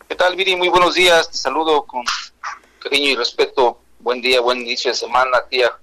[0.08, 0.56] ¿Qué tal, Viri?
[0.56, 1.30] Muy buenos días.
[1.30, 2.04] Te saludo con
[2.78, 3.80] cariño y respeto.
[3.98, 5.76] Buen día, buen inicio de semana, tía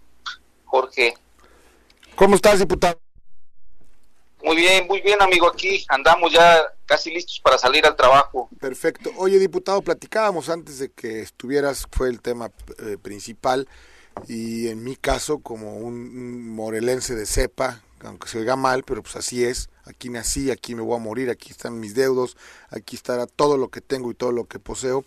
[0.65, 1.13] Jorge.
[2.15, 2.99] ¿Cómo estás, diputado?
[4.43, 5.49] Muy bien, muy bien, amigo.
[5.49, 8.49] Aquí andamos ya casi listos para salir al trabajo.
[8.59, 9.11] Perfecto.
[9.17, 13.67] Oye, diputado, platicábamos antes de que estuvieras, fue el tema eh, principal
[14.27, 19.15] y en mi caso como un morelense de cepa, aunque se oiga mal, pero pues
[19.15, 22.37] así es, aquí nací, aquí me voy a morir, aquí están mis deudos,
[22.69, 25.05] aquí estará todo lo que tengo y todo lo que poseo,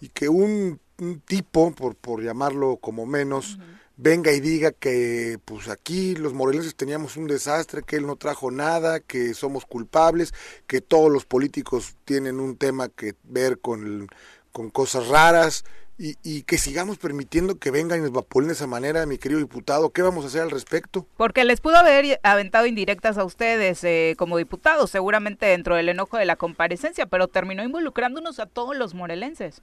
[0.00, 0.80] y que un,
[1.26, 3.58] tipo, por, por llamarlo como menos,
[3.96, 8.50] venga y diga que pues aquí los morelenses teníamos un desastre, que él no trajo
[8.50, 10.32] nada, que somos culpables,
[10.66, 14.08] que todos los políticos tienen un tema que ver con,
[14.52, 15.64] con cosas raras,
[15.98, 19.90] y, que sigamos permitiendo que vengan y nos vapulen de esa manera, mi querido diputado.
[19.90, 21.06] ¿Qué vamos a hacer al respecto?
[21.16, 26.16] Porque les pudo haber aventado indirectas a ustedes eh, como diputados, seguramente dentro del enojo
[26.16, 29.60] de la comparecencia, pero terminó involucrándonos a todos los morelenses.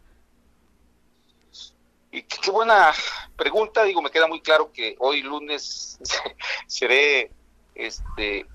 [2.11, 2.91] Y qué buena
[3.37, 5.99] pregunta, digo, me queda muy claro que hoy lunes
[6.67, 7.31] seré
[7.75, 8.45] este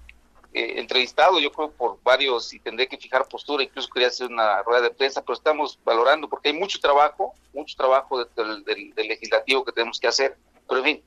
[0.52, 4.62] eh, entrevistado, yo creo, por varios y tendré que fijar postura, incluso quería hacer una
[4.62, 9.70] rueda de prensa, pero estamos valorando porque hay mucho trabajo, mucho trabajo del, legislativo que
[9.72, 10.36] tenemos que hacer,
[10.68, 11.04] pero en fin,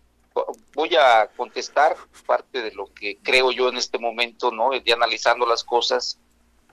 [0.73, 4.69] voy a contestar parte de lo que creo yo en este momento, ¿no?
[4.71, 6.17] De analizando las cosas.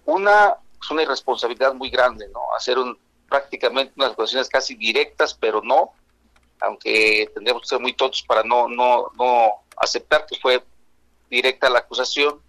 [0.07, 2.41] Una es una irresponsabilidad muy grande, ¿no?
[2.57, 2.97] Hacer un,
[3.29, 5.93] prácticamente unas acusaciones casi directas, pero no,
[6.61, 10.63] aunque tendríamos que ser muy tontos para no, no, no aceptar que fue
[11.29, 12.41] directa la acusación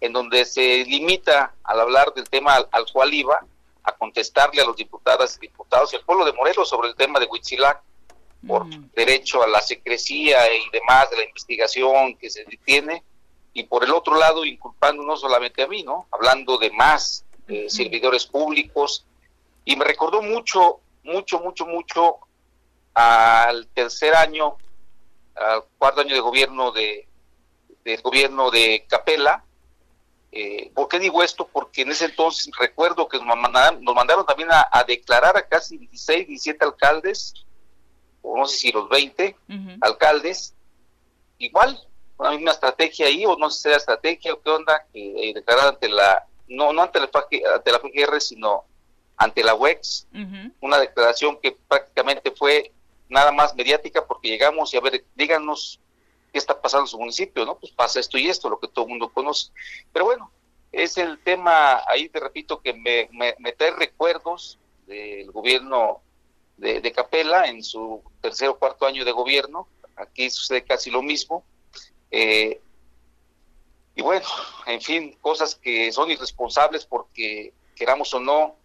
[0.00, 3.44] en donde se limita al hablar del tema al, cual iba
[3.82, 7.18] a contestarle a los diputadas y diputados y al pueblo de Morelos sobre el tema
[7.18, 7.82] de Huitzilac
[8.46, 8.90] por mm.
[8.94, 13.02] derecho a la secrecía y demás de la investigación que se tiene
[13.52, 16.06] y por el otro lado inculpando no solamente a mí, ¿no?
[16.12, 17.24] Hablando de más
[17.68, 19.06] servidores públicos
[19.64, 22.18] y me recordó mucho, mucho, mucho, mucho
[22.92, 24.58] al tercer año,
[25.34, 27.08] al cuarto año de gobierno de
[27.88, 29.44] del gobierno de Capela,
[30.30, 31.46] eh, ¿Por qué digo esto?
[31.46, 35.78] Porque en ese entonces recuerdo que nos mandaron, nos mandaron también a, declarar a casi
[35.78, 37.34] 16, 17 alcaldes,
[38.22, 39.36] o no sé si los 20
[39.80, 40.54] alcaldes,
[41.38, 41.78] igual,
[42.18, 45.34] una misma estrategia ahí, o no sé si era estrategia o qué onda, que eh,
[45.34, 47.10] declarar ante la, no, no ante la,
[47.54, 48.64] ante la PGR, sino
[49.16, 50.06] ante la UEX,
[50.60, 52.72] una declaración que prácticamente fue
[53.08, 55.80] nada más mediática porque llegamos y a ver, díganos
[56.32, 57.58] qué está pasando en su municipio, ¿no?
[57.58, 59.50] Pues pasa esto y esto, lo que todo el mundo conoce.
[59.92, 60.30] Pero bueno,
[60.72, 66.02] es el tema, ahí te repito, que me, me, trae recuerdos del gobierno
[66.56, 69.68] de, Capela en su tercer o cuarto año de gobierno.
[69.96, 71.44] Aquí sucede casi lo mismo.
[72.10, 72.60] Eh,
[73.94, 74.26] y bueno,
[74.66, 78.56] en fin, cosas que son irresponsables porque, queramos o no,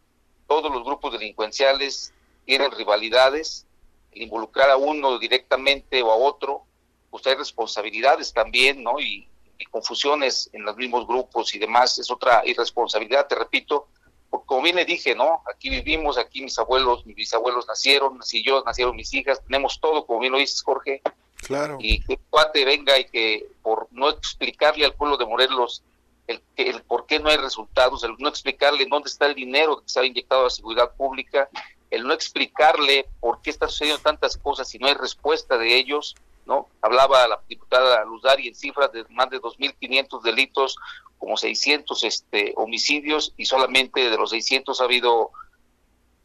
[0.47, 2.13] todos los grupos delincuenciales
[2.45, 3.65] tienen rivalidades.
[4.13, 6.65] Involucrar a uno directamente o a otro
[7.13, 8.99] pues hay responsabilidades también, ¿no?
[8.99, 9.27] Y,
[9.71, 13.87] confusiones en los mismos grupos y demás, es otra irresponsabilidad, te repito,
[14.29, 15.41] porque como bien le dije, ¿no?
[15.51, 20.05] Aquí vivimos, aquí mis abuelos, mis bisabuelos nacieron, nací yo, nacieron mis hijas, tenemos todo,
[20.05, 21.01] como bien lo dices, Jorge.
[21.37, 21.77] Claro.
[21.79, 25.81] Y que cuate venga y que por no explicarle al pueblo de Morelos
[26.27, 29.87] el, el por qué no hay resultados, el no explicarle dónde está el dinero que
[29.87, 31.49] se ha inyectado a la seguridad pública,
[31.89, 36.15] el no explicarle por qué están sucediendo tantas cosas y no hay respuesta de ellos,
[36.45, 36.67] ¿no?
[36.81, 40.77] Hablaba la diputada Luzari en cifras de más de 2.500 delitos,
[41.17, 45.31] como 600 este, homicidios, y solamente de los 600 ha habido,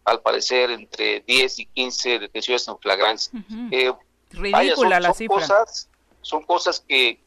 [0.05, 3.45] al parecer, entre 10 y 15 detenciones en flagrancia.
[3.71, 3.93] Eh,
[4.31, 5.37] Ridícula la cifra.
[5.37, 5.89] Cosas,
[6.21, 7.21] son cosas que,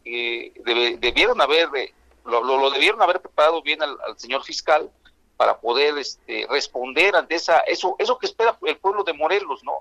[1.00, 1.94] debieron haber, eh,
[2.26, 4.92] lo, debieron haber preparado bien al señor fiscal,
[5.42, 9.80] para poder este, responder ante esa eso eso que espera el pueblo de Morelos, ¿no?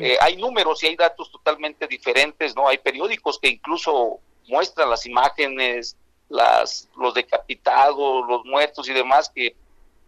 [0.00, 2.66] Eh, hay números y hay datos totalmente diferentes, ¿no?
[2.66, 5.98] Hay periódicos que incluso muestran las imágenes,
[6.30, 9.54] las los decapitados, los muertos y demás que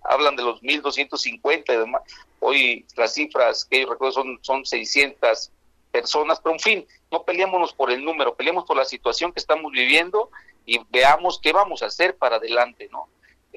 [0.04, 2.00] hablan de los 1250 y demás.
[2.40, 5.50] Hoy las cifras que yo recuerdo son son 600
[5.92, 9.70] personas, pero en fin, no peleémonos por el número, peleemos por la situación que estamos
[9.70, 10.30] viviendo
[10.64, 13.06] y veamos qué vamos a hacer para adelante, ¿no?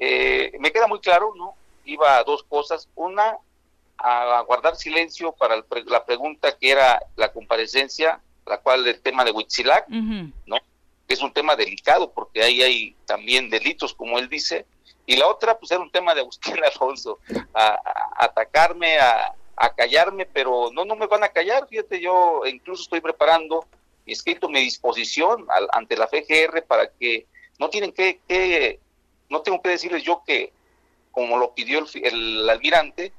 [0.00, 1.56] Eh, me queda muy claro, ¿no?
[1.84, 2.88] Iba a dos cosas.
[2.94, 3.36] Una,
[3.98, 9.32] a guardar silencio para la pregunta que era la comparecencia, la cual el tema de
[9.32, 10.56] Huitzilac, ¿no?
[11.08, 14.66] Es un tema delicado porque ahí hay también delitos, como él dice.
[15.04, 17.18] Y la otra, pues era un tema de Agustín Alfonso,
[17.52, 17.80] a,
[18.18, 19.34] atacarme, a,
[19.76, 21.66] callarme, pero no, no me van a callar.
[21.66, 23.66] Fíjate, yo incluso estoy preparando
[24.06, 27.26] y escrito mi disposición ante la FGR para que
[27.58, 28.78] no tienen que, que
[29.28, 30.52] no tengo que decirles yo que,
[31.10, 33.12] como lo pidió el, almirante,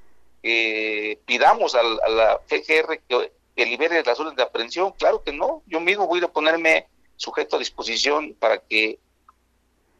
[1.25, 3.31] pidamos a, la FGR que,
[3.65, 4.93] libere las órdenes de aprehensión.
[4.93, 6.87] Claro que no, yo mismo voy a ponerme
[7.17, 8.99] sujeto a disposición para que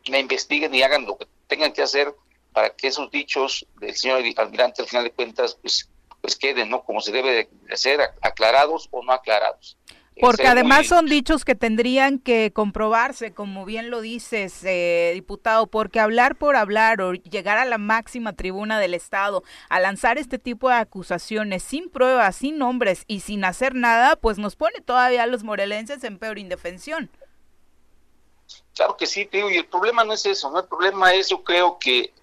[0.10, 2.16] me investiguen y hagan lo que tengan que hacer
[2.54, 5.90] para que esos dichos del señor almirante al final de cuentas pues
[6.22, 9.78] pues queden no como se debe de ser aclarados o no aclarados
[10.20, 16.00] Porque además son dichos que tendrían que comprobarse, como bien lo dices, eh, diputado, porque
[16.00, 20.70] hablar por hablar o llegar a la máxima tribuna del Estado a lanzar este tipo
[20.70, 25.28] de acusaciones sin pruebas, sin nombres y sin hacer nada, pues nos pone todavía a
[25.28, 27.10] los morelenses en peor indefensión.
[28.76, 30.60] Claro que sí, tío, y el problema no es eso, ¿no?
[30.60, 32.14] El problema es, yo creo que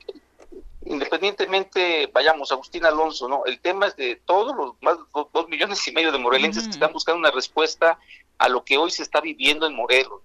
[0.87, 3.45] independientemente, vayamos, Agustín Alonso, ¿no?
[3.45, 6.71] El tema es de todos los más de dos, millones y medio de morelenses que
[6.71, 7.99] están buscando una respuesta
[8.39, 10.23] a lo que hoy se está viviendo en Morelos,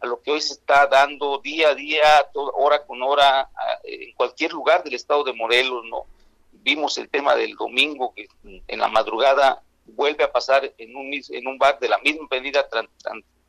[0.00, 3.50] a lo que hoy se está dando día a día, hora con hora,
[3.84, 6.06] en cualquier lugar del estado de Morelos, ¿no?
[6.52, 11.46] Vimos el tema del domingo, que en la madrugada vuelve a pasar en un, en
[11.46, 12.88] un bar de la misma avenida tan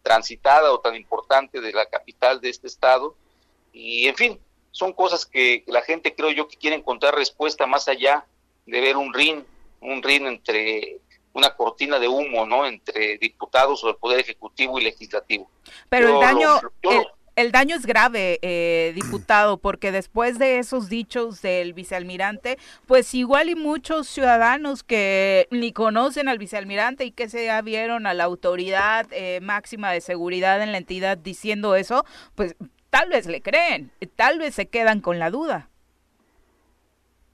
[0.02, 3.16] transitada o tan importante de la capital de este estado,
[3.72, 4.40] y en fin,
[4.72, 8.26] son cosas que la gente creo yo que quiere encontrar respuesta más allá
[8.66, 9.44] de ver un ring,
[9.82, 11.00] un ring entre
[11.34, 12.66] una cortina de humo, ¿no?
[12.66, 15.50] Entre diputados o el Poder Ejecutivo y Legislativo.
[15.90, 16.60] Pero el daño...
[17.36, 23.50] el, daño es grave, eh, diputado, porque después de esos dichos del vicealmirante, pues igual
[23.50, 29.08] y muchos ciudadanos que ni conocen al vicealmirante y que se vieron a la autoridad
[29.12, 32.06] eh, máxima de seguridad en la entidad diciendo eso,
[32.36, 32.56] pues
[32.90, 35.70] tal vez le creen, tal vez se quedan con la duda.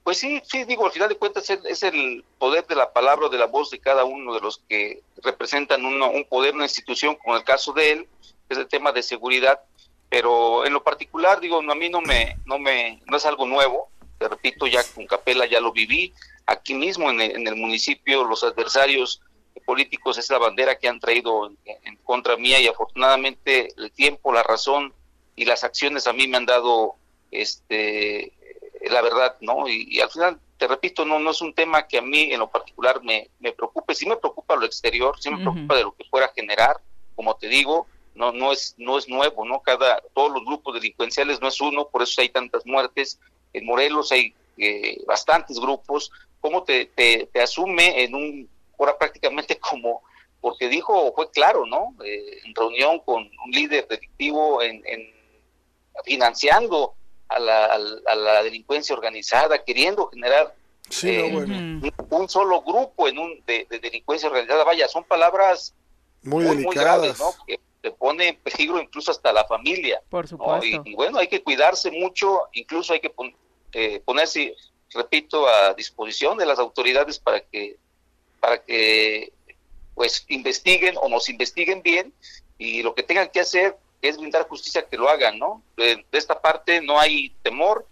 [0.04, 3.38] Pues sí, sí, digo, al final de cuentas es el poder de la palabra, de
[3.38, 7.42] la voz de cada uno de los que representan un poder, una institución, como el
[7.42, 8.08] caso de él,
[8.48, 9.60] es el tema de seguridad,
[10.08, 13.88] pero en lo particular, digo, a mí no me, no me, no es algo nuevo,
[14.18, 16.14] te repito, ya con Capela ya lo viví,
[16.46, 19.20] aquí mismo en el, en el municipio los adversarios
[19.64, 24.44] políticos es la bandera que han traído en contra mía y afortunadamente el tiempo, la
[24.44, 24.94] razón,
[25.36, 26.96] y las acciones a mí me han dado
[27.30, 28.32] este
[28.90, 29.68] la verdad, ¿no?
[29.68, 32.50] Y, al final, te repito, no, no es un tema que a mí en lo
[32.50, 36.04] particular me, me preocupe, sí me preocupa lo exterior, sí me preocupa de lo que
[36.04, 36.80] fuera a generar,
[37.14, 39.60] como te digo, no, no es, no es nuevo, ¿no?
[39.60, 43.18] Cada, todos los grupos delincuenciales no es uno, por eso hay tantas muertes,
[43.52, 46.10] en Morelos hay eh, bastantes grupos,
[46.40, 50.02] ¿cómo te, te, asume en un, ahora prácticamente como,
[50.40, 51.94] porque dijo, fue claro, ¿no?
[52.04, 54.82] Eh, en reunión con un líder delictivo en
[56.04, 56.94] financiando
[57.28, 60.54] a la, delincuencia organizada, queriendo generar
[61.02, 64.64] eh, un, solo grupo en un de, delincuencia organizada.
[64.64, 65.74] Vaya, son palabras
[66.22, 67.34] muy, graves, ¿no?
[67.46, 70.00] Que te pone en peligro incluso hasta la familia.
[70.08, 70.82] Por supuesto.
[70.84, 73.12] Y, bueno, hay que cuidarse mucho, incluso hay que
[73.72, 74.54] eh, ponerse,
[74.92, 77.76] repito, a disposición de las autoridades para que
[78.40, 79.32] para que
[79.94, 82.12] pues investiguen o nos investiguen bien
[82.58, 85.62] y lo que tengan que hacer es brindar justicia que lo hagan, ¿no?
[85.76, 87.86] De, esta parte no hay temor,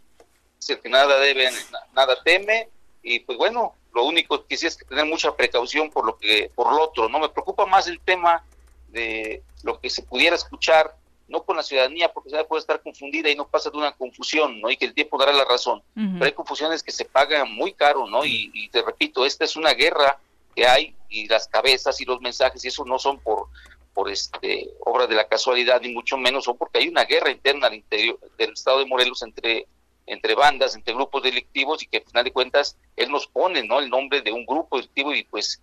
[0.58, 1.50] si el que nada debe,
[1.94, 2.68] nada teme,
[3.02, 6.50] y pues bueno, lo único que sí es que tener mucha precaución por lo que,
[6.54, 7.18] por lo otro, ¿no?
[7.18, 8.44] Me preocupa más el tema
[8.88, 10.96] de lo que se pudiera escuchar,
[11.28, 14.60] no con la ciudadanía, porque se puede estar confundida y no pasa de una confusión,
[14.60, 14.70] ¿no?
[14.70, 15.82] Y que el tiempo dará la razón.
[15.94, 18.24] Pero hay confusiones que se pagan muy caro, ¿no?
[18.24, 20.18] Y, y te repito, esta es una guerra
[20.54, 23.48] que hay y las cabezas y los mensajes y eso no son por
[23.94, 27.68] por este obra de la casualidad ni mucho menos o porque hay una guerra interna
[27.68, 29.66] al interior del estado de Morelos entre
[30.06, 33.80] entre bandas, entre grupos delictivos y que al final de cuentas él nos pone, ¿no?
[33.80, 35.62] el nombre de un grupo delictivo y pues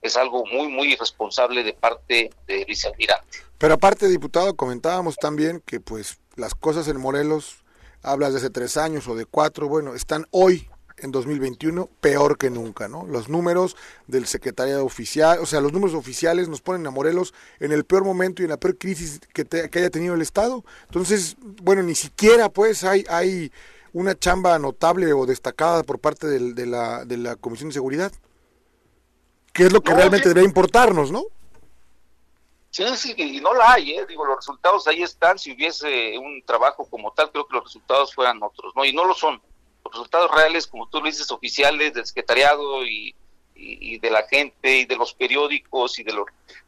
[0.00, 3.38] es algo muy muy irresponsable de parte de vicealmirante.
[3.58, 7.64] Pero aparte, diputado, comentábamos también que pues las cosas en Morelos
[8.02, 10.68] hablas de hace tres años o de cuatro, bueno, están hoy
[11.02, 13.06] en 2021 peor que nunca, ¿no?
[13.06, 13.76] Los números
[14.06, 18.04] del secretariado oficial, o sea, los números oficiales nos ponen a Morelos en el peor
[18.04, 20.64] momento y en la peor crisis que, que haya tenido el Estado.
[20.84, 23.52] Entonces, bueno, ni siquiera pues hay, hay
[23.92, 28.12] una chamba notable o destacada por parte de, la, de la Comisión de Seguridad,
[29.52, 31.24] que es lo que realmente debe importarnos, ¿no?
[32.70, 34.06] Sí, sí, y no la hay, ¿eh?
[34.08, 38.14] digo, los resultados ahí están, si hubiese un trabajo como tal, creo que los resultados
[38.14, 38.82] fueran otros, ¿no?
[38.82, 39.42] Y no lo son
[39.92, 43.14] resultados reales, como tú lo dices, oficiales del secretariado y,
[43.54, 46.26] de la gente y de los periódicos y de los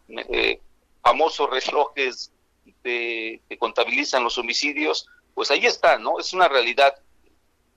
[0.08, 0.60] eh,
[1.02, 2.30] famosos relojes
[2.84, 6.18] que contabilizan los homicidios, pues ahí está, ¿no?
[6.20, 6.94] Es una realidad,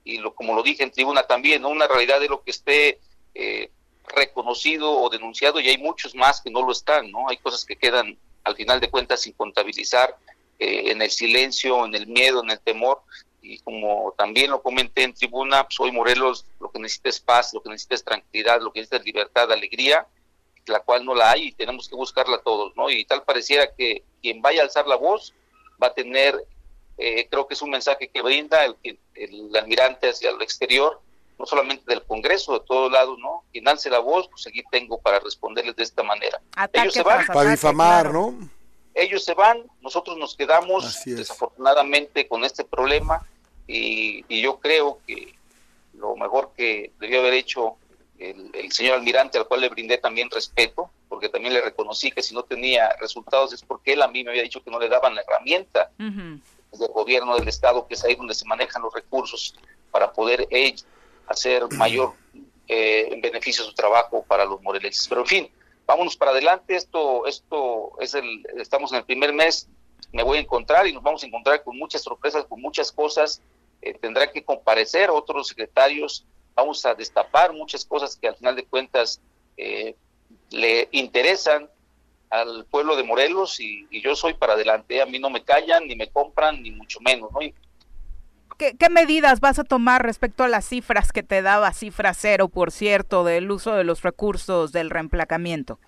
[0.03, 1.69] y lo, como lo dije en tribuna también, ¿no?
[1.69, 2.99] Una realidad de lo que esté
[3.33, 3.71] eh,
[4.15, 7.27] reconocido o denunciado, y hay muchos más que no lo están, ¿no?
[7.27, 10.15] Hay cosas que quedan al final de cuentas sin contabilizar,
[10.59, 13.01] eh, en el silencio, en el miedo, en el temor,
[13.41, 17.53] y como también lo comenté en tribuna, soy pues, Morelos lo que necesita es paz,
[17.53, 20.05] lo que necesita es tranquilidad, lo que necesita es libertad, alegría,
[20.65, 22.89] la cual no la hay y tenemos que buscarla todos, ¿no?
[22.89, 25.33] Y tal pareciera que quien vaya a alzar la voz
[25.81, 26.35] va a tener,
[26.97, 31.01] eh, creo que es un mensaje que brinda el, el almirante hacia el exterior,
[31.39, 33.43] no solamente del Congreso, de todos lados, ¿no?
[33.51, 36.41] Quien alce la voz, pues aquí tengo para responderles de esta manera.
[36.73, 37.25] Ellos se van.
[37.27, 38.56] Para difamar, ¿no?
[38.97, 43.23] Ellos se van, nosotros nos quedamos desafortunadamente con este problema
[43.67, 45.35] y, yo creo que
[45.93, 47.75] lo mejor que debió haber hecho
[48.17, 52.33] el, señor almirante, al cual le brindé también respeto, porque también le reconocí que si
[52.33, 55.13] no tenía resultados es porque él a mí me había dicho que no le daban
[55.13, 59.53] la herramienta del gobierno del Estado, que es ahí donde se manejan los recursos
[59.91, 60.47] para poder
[61.27, 62.13] hacer mayor
[62.67, 65.07] eh, en beneficio de su trabajo para los moreleses.
[65.07, 65.51] Pero en fin,
[65.87, 69.69] vámonos para adelante, esto, esto es el, estamos en el primer mes,
[70.11, 73.41] me voy a encontrar y nos vamos a encontrar con muchas sorpresas, con muchas cosas,
[73.81, 76.25] eh, tendrá que comparecer otros secretarios,
[76.55, 79.21] vamos a destapar muchas cosas que al final de cuentas
[79.55, 79.95] eh,
[80.51, 81.69] le interesan
[82.29, 85.87] al pueblo de Morelos y, y, yo soy para adelante, a mí no me callan,
[85.87, 87.39] ni me compran, ni mucho menos, ¿no?
[88.57, 92.71] ¿Qué, medidas vas a tomar respecto a las cifras que te daba, cifra cero, por
[92.71, 95.79] cierto, del uso de los recursos del reemplacamiento?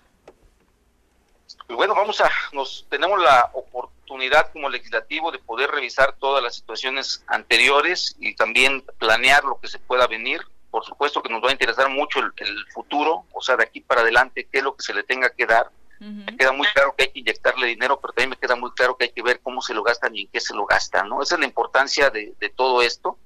[1.66, 6.54] Pues bueno, vamos a, nos tenemos la oportunidad como legislativo de poder revisar todas las
[6.54, 10.40] situaciones anteriores y también planear lo que se pueda venir.
[10.70, 13.80] Por supuesto que nos va a interesar mucho el, el futuro, o sea, de aquí
[13.80, 16.94] para adelante, qué es lo que se le tenga que dar me queda muy claro
[16.96, 19.40] que hay que inyectarle dinero, pero también me queda muy claro que hay que ver
[19.40, 21.22] cómo se lo gastan y en qué se lo gastan, ¿no?
[21.22, 23.18] Esa es la importancia de, todo esto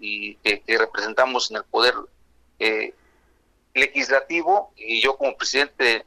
[0.00, 1.94] y que, representamos en el poder
[2.58, 2.94] eh,
[3.74, 6.04] legislativo y yo como presidente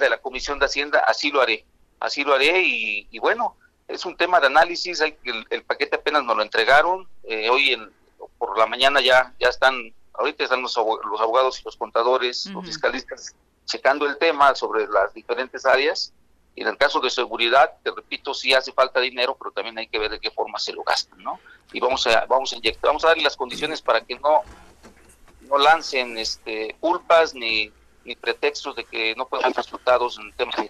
[0.00, 1.66] de la Comisión de Hacienda así lo haré,
[2.00, 3.54] así lo haré y, bueno,
[3.86, 5.14] es un tema de análisis, el,
[5.50, 7.92] el paquete apenas nos lo entregaron, eh, hoy en,
[8.38, 13.34] por la mañana ya, ya están, ahorita están los, abogados y los contadores, los fiscalistas
[13.68, 16.12] checando el tema sobre las diferentes áreas.
[16.56, 19.86] Y en el caso de seguridad, te repito, sí hace falta dinero, pero también hay
[19.86, 21.38] que ver de qué forma se lo gastan, ¿no?
[21.72, 24.42] Y vamos a, vamos a inyectar, vamos a darle las condiciones para que no,
[25.42, 27.70] no lancen este, culpas ni,
[28.04, 30.68] ni pretextos de que no pueden resultados en temas de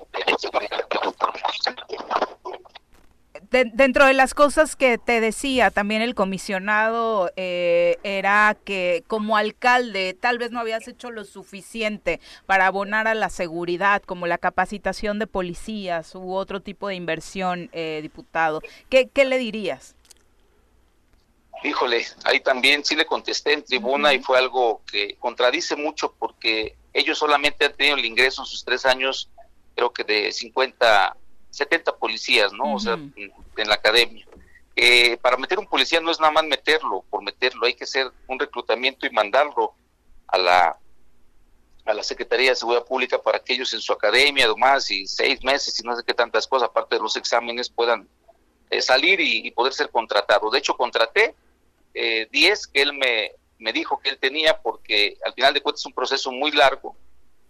[3.50, 10.14] dentro de las cosas que te decía también el comisionado eh, era que como alcalde
[10.14, 15.18] tal vez no habías hecho lo suficiente para abonar a la seguridad, como la capacitación
[15.18, 18.60] de policías u otro tipo de inversión, eh, diputado.
[18.90, 19.94] ¿Qué, le dirías?
[21.64, 26.76] Híjole, ahí también sí le contesté en tribuna y fue algo que contradice mucho porque
[26.92, 29.28] ellos solamente han tenido el ingreso en sus tres años,
[29.74, 31.16] creo que de 50
[31.50, 32.74] 70 policías, ¿no?
[32.74, 33.32] O sea, en,
[33.68, 34.26] la academia.
[34.76, 38.12] Eh, para meter un policía no es nada más meterlo por meterlo, hay que hacer
[38.28, 39.74] un reclutamiento y mandarlo
[40.28, 40.78] a la
[41.88, 45.42] a la Secretaría de Seguridad Pública para que ellos en su academia, además, y seis
[45.42, 48.06] meses y no sé qué tantas cosas, aparte de los exámenes, puedan
[48.68, 50.52] eh, salir y, poder ser contratados.
[50.52, 51.34] De hecho, contraté
[51.94, 55.80] 10 eh, que él me, me dijo que él tenía, porque al final de cuentas
[55.80, 56.94] es un proceso muy largo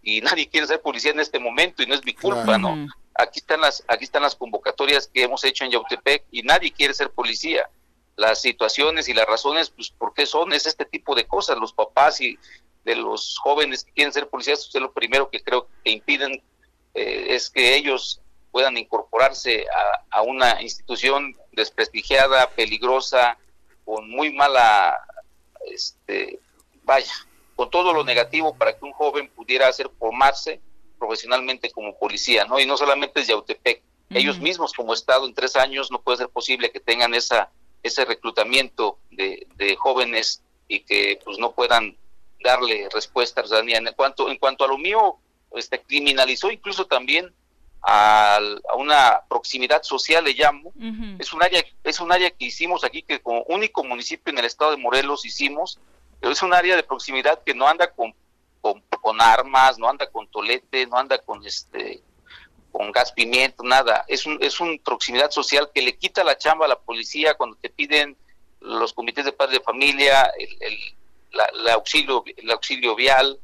[0.03, 2.86] y nadie quiere ser policía en este momento y no es mi culpa, ¿no?
[3.18, 6.94] Aquí están las aquí están las convocatorias que hemos hecho en Yautepec y nadie quiere
[6.94, 7.68] ser policía.
[8.14, 10.52] Las situaciones y las razones, pues, ¿por qué son?
[10.52, 11.58] Es este tipo de cosas.
[11.58, 12.38] Los papás y
[12.84, 16.40] de los jóvenes que quieren ser policías, es lo primero que creo que impiden
[16.94, 18.20] eh, es que ellos
[18.52, 23.36] puedan incorporarse a, a, una institución desprestigiada, peligrosa,
[23.84, 24.96] con muy mala,
[25.66, 26.38] este,
[26.84, 27.12] vaya,
[27.56, 30.60] con todo lo negativo para que un joven pudiera hacer formarse
[30.99, 32.59] profesionalmente como policía, ¿no?
[32.59, 36.30] Y no solamente es Yautepec, ellos mismos como Estado en tres años no puede ser
[36.30, 37.51] posible que tengan esa
[37.82, 41.96] ese reclutamiento de, jóvenes y que pues no puedan
[42.42, 43.78] darle respuesta a la ciudadanía.
[43.78, 45.16] En cuanto, en cuanto a lo mío,
[45.53, 47.32] este, criminalizó incluso también
[47.82, 48.38] a,
[48.76, 50.72] una proximidad social, le llamo.
[51.18, 54.44] Es un área es un área que hicimos aquí, que como único municipio en el
[54.44, 55.78] estado de Morelos hicimos,
[56.20, 58.14] pero es un área de proximidad que no anda con
[58.61, 58.82] con,
[59.20, 62.02] armas, no anda con tolete, no anda con este
[62.70, 64.04] con gas pimiento, nada.
[64.09, 67.56] Es un, es un proximidad social que le quita la chamba a la policía cuando
[67.56, 68.16] te piden
[68.61, 70.78] los comités de padres de familia, el,
[71.32, 73.38] la, auxilio, el auxilio vial,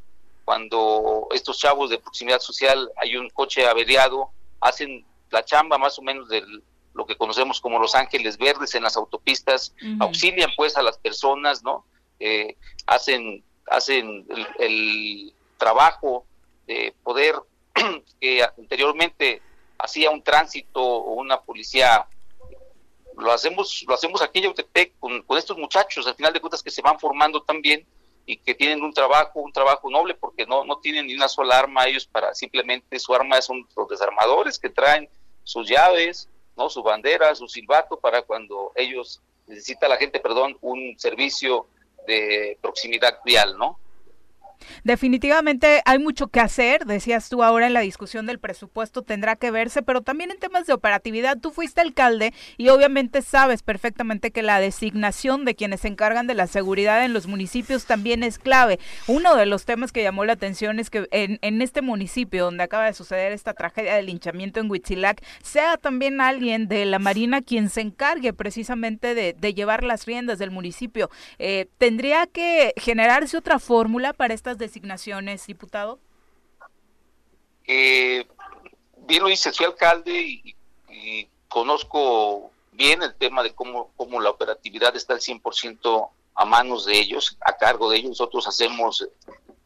[0.45, 6.03] cuando estos chavos de proximidad social hay un coche averiado, hacen la chamba más o
[6.03, 6.43] menos de
[6.93, 11.63] lo que conocemos como los ángeles verdes en las autopistas, auxilian pues a las personas,
[11.63, 11.85] ¿no?
[12.21, 12.57] Eh,
[12.87, 14.27] hacen hacen
[14.59, 16.27] el, trabajo
[16.67, 17.37] de poder
[18.21, 19.41] que anteriormente
[19.79, 22.07] hacía un tránsito o una policía
[23.17, 26.71] lo hacemos lo hacemos aquí en Yautepec con, estos muchachos al final de cuentas que
[26.71, 27.87] se van formando también
[28.27, 31.59] y que tienen un trabajo un trabajo noble porque no no tienen ni una sola
[31.59, 35.09] arma ellos para simplemente su arma son los desarmadores que traen
[35.45, 40.99] sus llaves no su bandera su silbato para cuando ellos necesita la gente perdón un
[40.99, 41.69] servicio
[42.07, 43.79] de proximidad vial, ¿no?
[44.85, 49.51] Definitivamente hay mucho que hacer, decías tú ahora en la discusión del presupuesto tendrá que
[49.51, 51.39] verse, pero también en temas de operatividad.
[51.39, 56.35] Tú fuiste alcalde y obviamente sabes perfectamente que la designación de quienes se encargan de
[56.35, 58.79] la seguridad en los municipios también es clave.
[59.07, 62.87] Uno de los temas que llamó la atención es que en, este municipio donde acaba
[62.87, 67.71] de suceder esta tragedia del linchamiento en Huitzilac, sea también alguien de la Marina quien
[67.71, 71.11] se encargue precisamente de, llevar las riendas del municipio.
[71.39, 75.99] Eh, ¿Tendría que generarse otra fórmula para estas designaciones, diputado?
[77.67, 78.27] Eh,
[79.07, 80.55] bien lo dice, soy alcalde y,
[81.49, 86.99] conozco bien el tema de cómo, cómo la operatividad está al 100% a manos de
[86.99, 88.11] ellos, a cargo de ellos.
[88.11, 89.09] Nosotros hacemos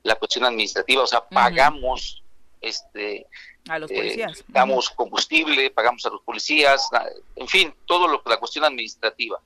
[0.03, 2.23] la cuestión administrativa, o sea, pagamos
[2.61, 3.27] este
[3.69, 4.45] a los policías.
[4.49, 6.89] damos combustible, pagamos a los policías,
[7.35, 9.41] en fin, todo lo que la cuestión administrativa.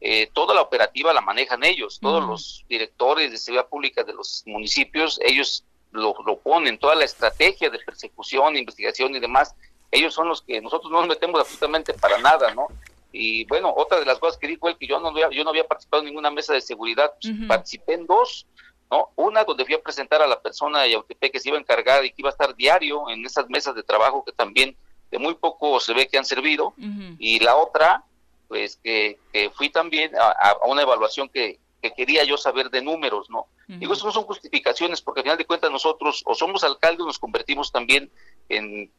[0.00, 4.42] Eh, toda la operativa la manejan ellos, todos los directores de seguridad pública de los
[4.46, 9.54] municipios, ellos lo, lo, ponen, toda la estrategia de persecución, investigación y demás,
[9.90, 12.68] ellos son los que nosotros no nos metemos absolutamente para nada, ¿no?
[13.12, 15.66] Y bueno, otra de las cosas que dijo él, que yo no, yo no había
[15.66, 18.46] participado en ninguna mesa de seguridad, pues, participé en dos,
[18.90, 19.08] ¿no?
[19.16, 22.04] Una donde fui a presentar a la persona de Yautepec que se iba a encargar
[22.04, 24.76] y que iba a estar diario en esas mesas de trabajo que también
[25.10, 26.74] de muy poco se ve que han servido,
[27.18, 28.04] y la otra
[28.48, 29.18] pues que,
[29.54, 31.58] fui también a, una evaluación que,
[31.96, 33.46] quería yo saber de números, ¿no?
[33.68, 37.06] Digo, eso no son justificaciones, porque al final de cuentas nosotros o somos alcaldes o
[37.06, 38.10] nos convertimos también
[38.48, 38.90] en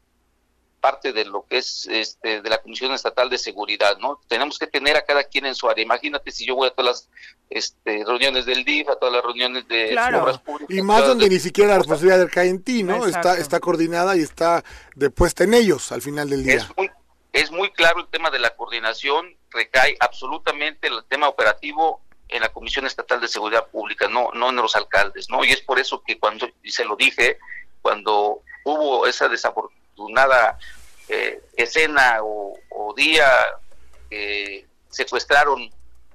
[0.80, 4.20] parte de lo que es este de la Comisión Estatal de Seguridad, ¿no?
[4.28, 5.84] Tenemos que tener a cada quien en su área.
[5.84, 7.10] Imagínate si yo voy a todas las
[7.50, 10.76] este, reuniones del DIF, a todas las reuniones de obras públicas.
[10.76, 13.06] Y más donde ni siquiera la responsabilidad recae en ti, ¿no?
[13.06, 14.64] Está, está coordinada y está
[14.96, 16.56] depuesta en ellos al final del día.
[16.56, 16.90] Es muy,
[17.42, 22.50] es muy claro el tema de la coordinación, recae absolutamente el tema operativo en la
[22.50, 25.46] Comisión Estatal de Seguridad Pública, no, no en los alcaldes, ¿no?
[25.46, 27.38] Y es por eso que cuando, se lo dije,
[27.82, 30.58] cuando hubo esa desafortunada
[31.10, 32.56] eh, escena o,
[32.96, 33.30] día
[34.10, 35.70] que secuestraron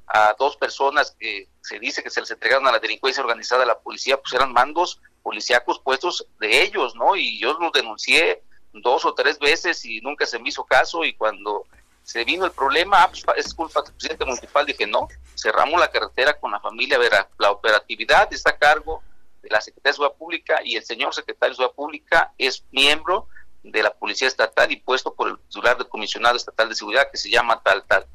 [0.09, 3.66] a dos personas que se dice que se les entregaron a la delincuencia organizada a
[3.66, 7.14] la policía, pues eran mandos policíacos puestos de ellos, ¿no?
[7.14, 8.43] Y yo los denuncié
[8.73, 11.66] dos o tres veces y nunca se me hizo caso y cuando
[12.03, 15.91] se vino el problema, ah, pues, es culpa del presidente municipal, dije no, cerramos la
[15.91, 19.03] carretera con la familia, verá, la operatividad está a cargo
[19.43, 23.29] de la Secretaría de Seguridad Pública y el señor secretario de Seguridad Pública es miembro
[23.62, 27.16] de la Policía Estatal y puesto por el titular del Comisionado Estatal de Seguridad que
[27.16, 28.07] se llama tal, tal,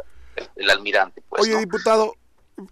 [0.55, 1.21] el, almirante.
[1.29, 2.15] Pues, Oye, diputado,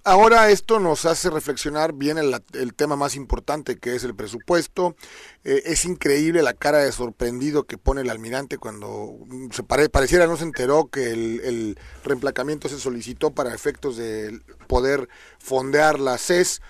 [0.03, 4.95] Ahora esto nos hace reflexionar bien el, tema más importante que es el presupuesto.
[5.43, 9.15] Eh, es increíble la cara de sorprendido que pone el almirante cuando
[9.51, 15.07] se pareciera no se enteró que el, el, reemplacamiento se solicitó para efectos de poder
[15.37, 16.63] fondear la CES.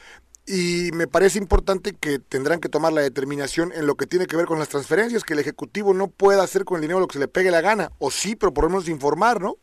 [0.45, 4.35] Y me parece importante que tendrán que tomar la determinación en lo que tiene que
[4.35, 7.13] ver con las transferencias, que el Ejecutivo no pueda hacer con el dinero lo que
[7.13, 9.55] se le pegue la gana, o sí, pero por lo menos informar, ¿no?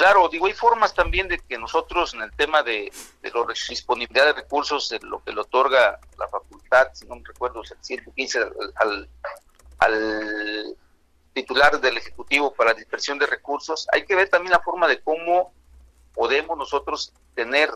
[0.00, 2.90] Claro, digo, hay formas también de que nosotros en el tema de,
[3.20, 7.60] de la disponibilidad de recursos, lo que le otorga la facultad, si no me recuerdo,
[7.60, 8.38] el 115
[8.76, 9.10] al,
[9.76, 10.76] al
[11.34, 15.52] titular del Ejecutivo para dispersión de recursos, hay que ver también la forma de cómo
[16.14, 17.70] podemos nosotros tener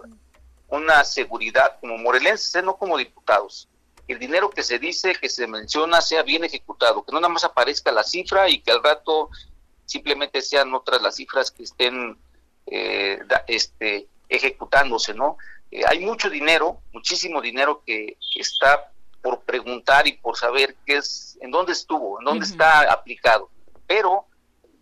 [0.68, 2.62] una seguridad como morelenses, ¿eh?
[2.62, 3.68] no como diputados.
[4.06, 7.34] Que el dinero que se dice, que se menciona, sea bien ejecutado, que no nada
[7.34, 9.28] más aparezca la cifra y que al rato
[9.86, 12.18] simplemente sean otras las cifras que estén
[12.66, 15.36] eh, este, ejecutándose, ¿no?
[15.70, 18.90] Eh, hay mucho dinero, muchísimo dinero que está
[19.22, 23.50] por preguntar y por saber qué es, en dónde estuvo, en dónde está aplicado.
[23.86, 24.26] Pero,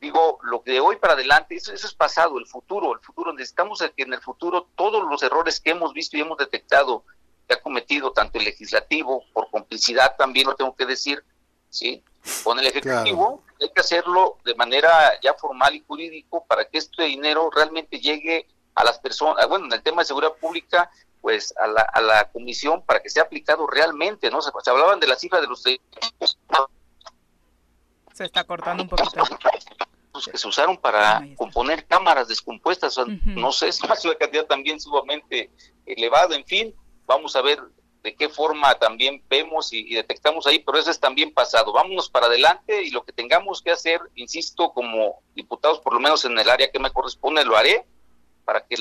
[0.00, 3.32] digo, lo que de hoy para adelante, eso, eso es pasado, el futuro, el futuro,
[3.32, 7.04] necesitamos que en el futuro todos los errores que hemos visto y hemos detectado
[7.46, 11.24] que ha cometido tanto el legislativo, por complicidad también lo tengo que decir,
[11.72, 12.04] ¿sí?
[12.44, 17.04] Con el Ejecutivo hay que hacerlo de manera ya formal y jurídico para que este
[17.04, 21.66] dinero realmente llegue a las personas, bueno, en el tema de seguridad pública, pues a
[21.66, 24.42] la, a la comisión para que sea aplicado realmente, ¿no?
[24.42, 25.62] Se, hablaban de la cifra de los...
[25.62, 25.78] Se
[28.24, 29.22] está cortando un poquito.
[30.12, 34.78] Pues, que se usaron para componer cámaras descompuestas, no sé, si es una cantidad también
[34.78, 35.50] sumamente
[35.86, 36.74] elevada, en fin,
[37.06, 37.58] vamos a ver
[38.02, 41.72] de qué forma también vemos y, detectamos ahí, pero eso es también pasado.
[41.72, 46.24] Vámonos para adelante y lo que tengamos que hacer, insisto, como diputados, por lo menos
[46.24, 47.84] en el área que me corresponde, lo haré
[48.44, 48.76] para que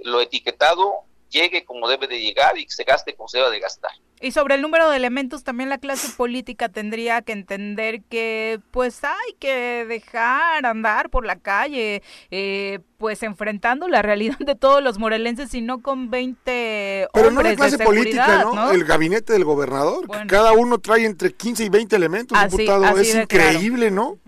[0.00, 3.60] lo etiquetado llegue como debe de llegar y que se gaste como se debe de
[3.60, 3.92] gastar.
[4.20, 9.04] Y sobre el número de elementos, también la clase política tendría que entender que pues
[9.04, 14.98] hay que dejar andar por la calle, eh, pues enfrentando la realidad de todos los
[14.98, 18.72] morelenses y no con 20 Pero no la clase política, ¿no?
[18.72, 23.90] El gabinete del gobernador, cada uno trae entre 15 y 20 elementos, diputado, es increíble,
[23.90, 24.18] ¿no?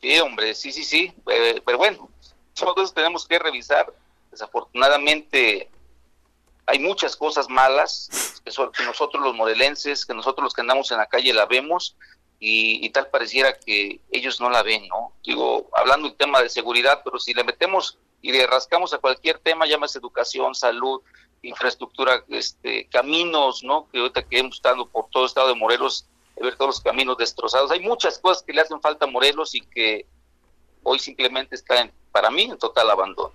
[0.00, 2.08] Sí, hombre, sí, sí, sí, eh, pero bueno,
[2.54, 3.92] todos tenemos que revisar,
[4.30, 5.68] desafortunadamente
[6.66, 11.06] hay muchas cosas malas que, nosotros los morelenses, que nosotros los que andamos en la
[11.06, 11.96] calle la vemos
[12.40, 15.12] y, tal pareciera que ellos no la ven, ¿no?
[15.24, 19.38] Digo, hablando del tema de seguridad, pero si le metemos y le rascamos a cualquier
[19.38, 21.00] tema, llámese educación, salud,
[21.42, 23.88] infraestructura, este, caminos, ¿no?
[23.90, 26.06] Que ahorita que hemos estado por todo el estado de Morelos,
[26.40, 27.70] ver todos los caminos destrozados.
[27.70, 30.06] Hay muchas cosas que le hacen falta a Morelos y que
[30.82, 33.32] hoy simplemente están, para mí, en total abandono.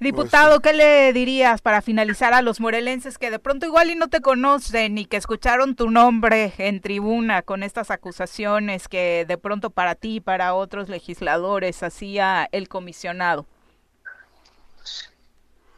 [0.00, 4.08] Diputado, ¿qué le dirías para finalizar a los morelenses que de pronto igual y no
[4.08, 9.68] te conocen y que escucharon tu nombre en tribuna con estas acusaciones que de pronto
[9.68, 13.44] para ti y para otros legisladores hacía el comisionado?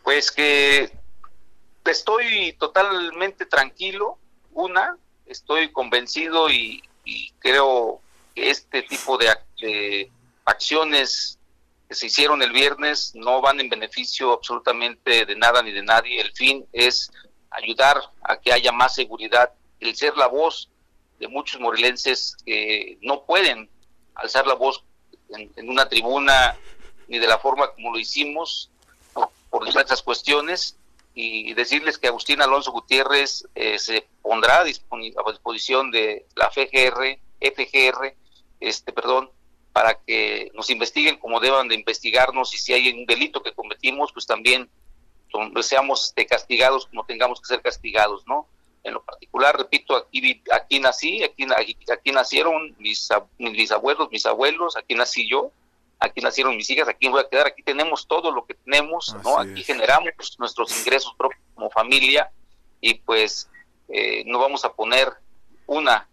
[0.04, 0.92] Pues que
[1.84, 4.18] estoy totalmente tranquilo,
[4.52, 4.96] una,
[5.26, 6.84] estoy convencido y,
[7.40, 8.00] creo
[8.36, 10.08] que este tipo de
[10.44, 11.40] acciones
[11.94, 16.20] se hicieron el viernes no van en beneficio absolutamente de nada ni de nadie.
[16.20, 17.10] El fin es
[17.50, 20.70] ayudar a que haya más seguridad, el ser la voz
[21.18, 23.70] de muchos morelenses que no pueden
[24.14, 24.84] alzar la voz
[25.28, 26.56] en, una tribuna
[27.08, 28.70] ni de la forma como lo hicimos
[29.12, 30.76] por, diversas cuestiones
[31.14, 38.14] y decirles que Agustín Alonso Gutiérrez eh, se pondrá a, disposición de la FGR, FGR,
[38.60, 39.30] este, perdón,
[39.72, 44.12] para que nos investiguen como deban de investigarnos y si hay un delito que cometimos,
[44.12, 44.68] pues también
[45.62, 48.46] seamos este, castigados como tengamos que ser castigados, ¿no?
[48.84, 51.46] En lo particular, repito, aquí, aquí nací, aquí,
[51.90, 53.08] aquí, nacieron mis,
[53.38, 55.52] mis abuelos, mis abuelos, aquí nací yo,
[56.00, 59.38] aquí nacieron mis hijas, aquí voy a quedar, aquí tenemos todo lo que tenemos, ¿no?
[59.38, 62.30] Aquí generamos nuestros ingresos propios como familia
[62.80, 63.48] y pues
[63.88, 65.12] eh, no vamos a poner
[65.66, 66.08] una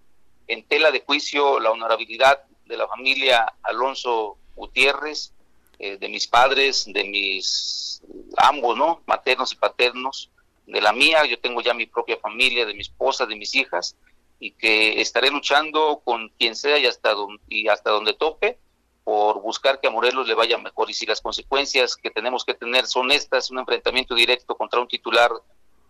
[0.47, 5.33] en tela de juicio la honorabilidad de la familia Alonso Gutiérrez,
[5.79, 8.01] eh, de mis padres, de mis
[8.37, 9.01] ambos, ¿no?
[9.07, 10.29] Maternos y paternos,
[10.67, 13.95] de la mía, yo tengo ya mi propia familia, de mi esposa, de mis hijas,
[14.39, 18.59] y que estaré luchando con quien sea y hasta, donde, y hasta donde tope
[19.03, 20.91] por buscar que a Morelos le vaya mejor.
[20.91, 24.87] Y si las consecuencias que tenemos que tener son estas, un enfrentamiento directo contra un
[24.87, 25.31] titular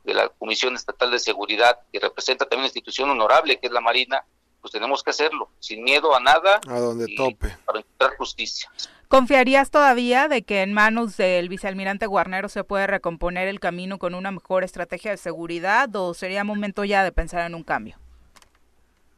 [0.06, 3.82] de la Comisión Estatal de Seguridad, que representa también una institución honorable, que es la
[3.82, 4.24] Marina,
[4.62, 6.60] pues tenemos que hacerlo, sin miedo a nada.
[6.68, 7.56] A donde tope.
[7.66, 8.72] Para encontrar justicia.
[9.10, 14.14] ¿Confiarías todavía de que en manos del vicealmirante Guarnero se puede recomponer el camino con
[14.14, 17.98] una mejor estrategia de seguridad o sería momento ya de pensar en un cambio?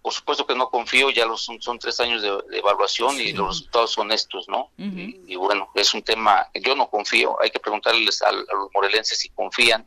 [0.02, 3.92] Por supuesto que no confío, ya los, son, tres años de, evaluación y los resultados
[3.92, 4.72] son estos, ¿no?
[4.78, 9.20] y, bueno, es un tema, yo no confío, hay que preguntarles a, a los morelenses
[9.20, 9.86] si confían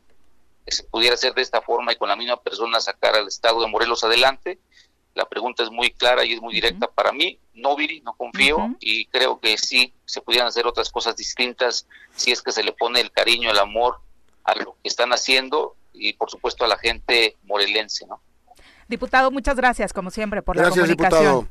[0.65, 3.59] que se pudiera hacer de esta forma y con la misma persona sacar al Estado
[3.59, 4.59] de Morelos adelante
[5.15, 7.39] la pregunta es muy clara y es muy directa para mí.
[7.53, 12.31] No, Viri, no confío y creo que sí se pudieran hacer otras cosas distintas si
[12.31, 13.99] es que se le pone el cariño, el amor
[14.43, 18.21] a lo que están haciendo y por supuesto a la gente morelense, ¿no?
[18.87, 21.49] Diputado, muchas gracias como siempre por la comunicación.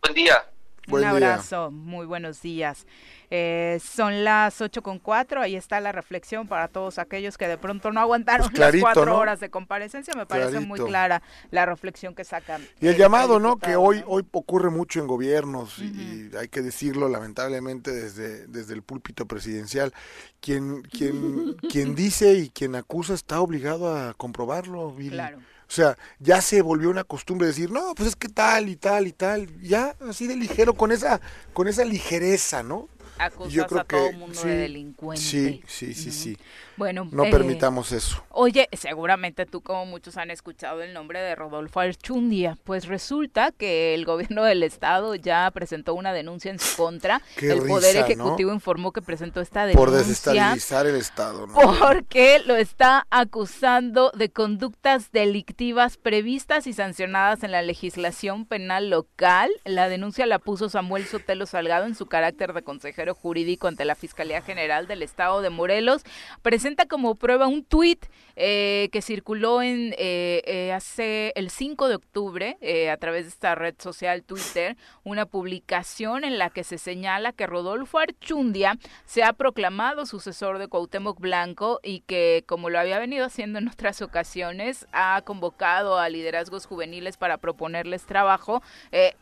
[0.00, 0.51] Buen día.
[0.88, 2.86] Un abrazo, muy buenos días.
[3.30, 7.56] Eh, son las ocho con cuatro, ahí está la reflexión para todos aquellos que de
[7.56, 12.14] pronto no aguantaron pues las cuatro horas de comparecencia, me parece muy clara la reflexión
[12.14, 12.66] que sacan.
[12.80, 13.56] Y el llamado, ¿no?
[13.56, 18.82] Que hoy, hoy ocurre mucho en gobiernos y, hay que decirlo lamentablemente desde, desde el
[18.82, 19.94] púlpito presidencial,
[20.40, 25.38] quien, quien, quien dice y quien acusa está obligado a comprobarlo, Claro.
[25.72, 29.06] O sea, ya se volvió una costumbre decir, no, pues es que tal y tal
[29.06, 31.18] y tal, ya así de ligero, con esa,
[31.54, 32.90] con esa ligereza, ¿no?
[33.18, 35.22] Acusas a todo el mundo de delincuente.
[35.22, 36.36] Sí, sí, sí, sí.
[36.76, 38.24] Bueno, no eh, permitamos eso.
[38.30, 43.94] Oye, seguramente tú como muchos han escuchado el nombre de Rodolfo Archundia, pues resulta que
[43.94, 47.20] el gobierno del estado ya presentó una denuncia en su contra.
[47.40, 49.78] el Poder Ejecutivo informó que presentó esta denuncia.
[49.78, 51.54] Por desestabilizar el estado, ¿no?
[51.54, 59.50] Porque lo está acusando de conductas delictivas previstas y sancionadas en la legislación penal local.
[59.64, 63.84] La denuncia la puso Samuel Sotelo Salgado en su carácter de consejero consejero jurídico ante
[63.84, 66.02] la Fiscalía General del Estado de Morelos,
[66.42, 71.96] presenta como prueba un tuit eh, que circuló en eh, eh, hace el 5 de
[71.96, 72.56] octubre
[72.90, 77.46] a través de esta red social Twitter, una publicación en la que se señala que
[77.46, 83.26] Rodolfo Archundia se ha proclamado sucesor de Cuauhtémoc Blanco y que, como lo había venido
[83.26, 88.62] haciendo en otras ocasiones, ha convocado a liderazgos juveniles para proponerles trabajo.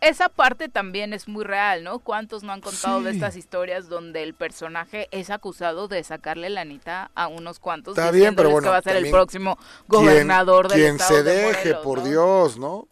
[0.01, 1.99] esa parte también es muy real, ¿no?
[1.99, 6.62] ¿Cuántos no han contado de estas historias donde el personaje es acusado de sacarle la
[6.62, 7.97] anita a unos cuantos?
[7.97, 9.59] Está bien, pero bueno, que va a ser el próximo
[9.89, 12.89] gobernador del quien se deje, por Dios, ¿no?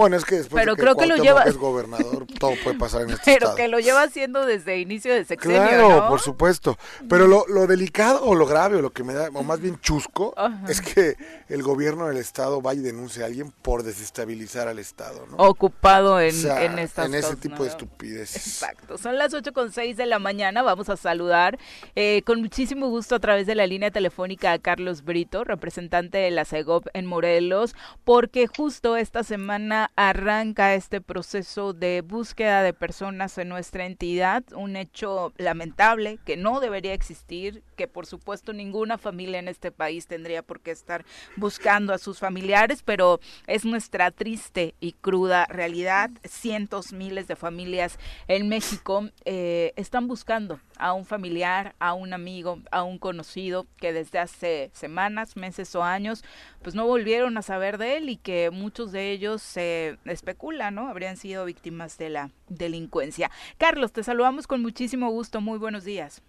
[0.00, 1.42] Bueno, es que después pero creo que lo lleva...
[1.42, 5.26] es gobernador, todo puede pasar en este Pero que lo lleva haciendo desde inicio de
[5.26, 6.78] sexenio, Claro, por supuesto.
[7.06, 9.78] Pero lo, lo, delicado o lo grave o lo que me da, o más bien
[9.80, 10.34] chusco,
[10.68, 11.16] es que
[11.50, 15.36] el gobierno del Estado vaya y denuncie a alguien por desestabilizar al Estado, ¿no?
[15.36, 18.46] Ocupado en, en estas En ese tipo de estupideces.
[18.46, 18.96] Exacto.
[18.96, 20.62] Son las ocho con seis de la mañana.
[20.62, 21.58] Vamos a saludar
[21.94, 26.30] eh, con muchísimo gusto a través de la línea telefónica a Carlos Brito, representante de
[26.30, 27.74] la CEGOP en Morelos,
[28.04, 34.76] porque justo esta semana arranca este proceso de búsqueda de personas en nuestra entidad, un
[34.76, 40.42] hecho lamentable que no debería existir, que por supuesto ninguna familia en este país tendría
[40.42, 41.06] por qué estar
[41.36, 46.10] buscando a sus familiares, pero es nuestra triste y cruda realidad.
[46.24, 52.60] Cientos, miles de familias en México eh, están buscando a un familiar, a un amigo,
[52.70, 56.22] a un conocido que desde hace semanas, meses o años,
[56.60, 60.88] pues no volvieron a saber de él y que muchos de ellos se especula, ¿no?
[60.88, 63.30] Habrían sido víctimas de la delincuencia.
[63.56, 65.40] Carlos, te saludamos con muchísimo gusto.
[65.40, 66.22] Muy buenos días.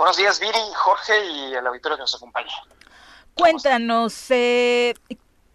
[0.00, 2.50] Buenos días, Viri, Jorge y el auditorio que nos acompaña.
[3.34, 4.94] Cuéntanos, eh,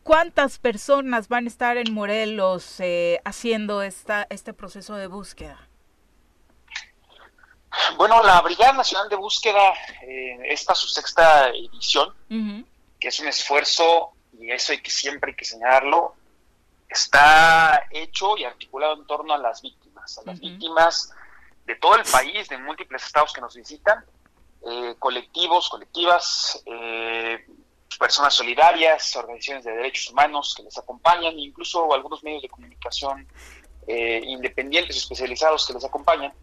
[0.04, 5.68] ¿cuántas personas van a estar en Morelos eh, haciendo esta, este proceso de búsqueda?
[7.98, 9.74] Bueno, la Brigada Nacional de Búsqueda,
[10.04, 12.14] eh, esta su sexta edición,
[13.00, 16.14] que es un esfuerzo, y eso hay que siempre hay que señalarlo,
[16.88, 21.12] está hecho y articulado en torno a las víctimas, a las víctimas
[21.66, 24.06] de todo el país, de múltiples estados que nos visitan,
[24.66, 27.46] eh, colectivos, colectivas, eh,
[27.98, 33.28] personas solidarias, organizaciones de derechos humanos que les acompañan, incluso algunos medios de comunicación
[33.88, 36.34] eh, independientes, especializados que les acompañan.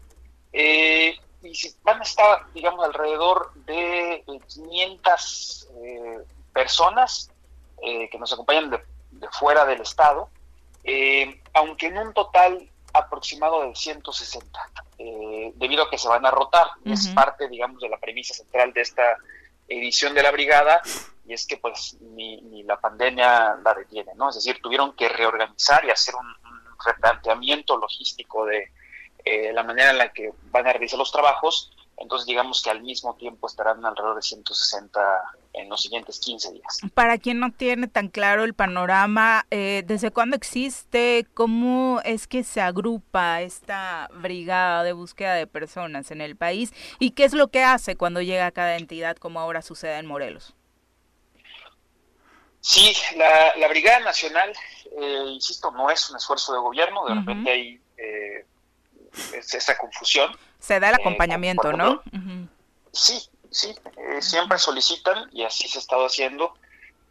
[0.53, 1.53] Eh, y
[1.83, 6.17] van a estar, digamos, alrededor de 500 eh,
[6.53, 7.31] personas
[7.81, 8.79] eh, que nos acompañan de,
[9.31, 10.29] fuera del estado,
[11.53, 14.59] aunque en un total aproximado de 160,
[15.55, 18.81] debido a que se van a rotar, es parte, digamos, de la premisa central de
[18.81, 19.17] esta
[19.67, 20.81] edición de la brigada,
[21.25, 24.29] y es que pues ni, la pandemia la detiene, ¿no?
[24.29, 26.27] Es decir, tuvieron que reorganizar y hacer un
[26.85, 28.71] replanteamiento logístico de,
[29.25, 32.81] eh, la manera en la que van a realizar los trabajos, entonces digamos que al
[32.81, 35.23] mismo tiempo estarán alrededor de 160
[35.53, 36.79] en los siguientes 15 días.
[36.93, 41.27] Para quien no tiene tan claro el panorama, eh, ¿desde cuándo existe?
[41.33, 46.73] ¿Cómo es que se agrupa esta brigada de búsqueda de personas en el país?
[46.99, 50.07] ¿Y qué es lo que hace cuando llega a cada entidad como ahora sucede en
[50.07, 50.55] Morelos?
[52.59, 54.53] Sí, la, Brigada Nacional,
[54.97, 57.81] eh, insisto, no es un esfuerzo de gobierno, de repente hay
[59.33, 60.35] esa confusión.
[60.59, 62.01] Se da el eh, acompañamiento, ¿no?
[62.91, 63.21] Sí,
[63.53, 66.53] sí, eh, siempre solicitan y así se ha estado haciendo.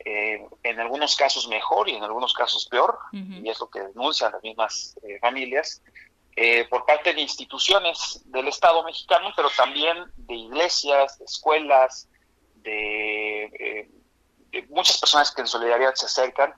[0.04, 4.32] Eh, en algunos casos mejor y en algunos casos peor, y es lo que denuncian
[4.32, 5.80] las mismas familias,
[6.70, 12.08] por parte de instituciones del Estado mexicano, pero también de iglesias, de escuelas,
[12.56, 13.88] de,
[14.50, 16.52] de muchas personas que en solidaridad se acercan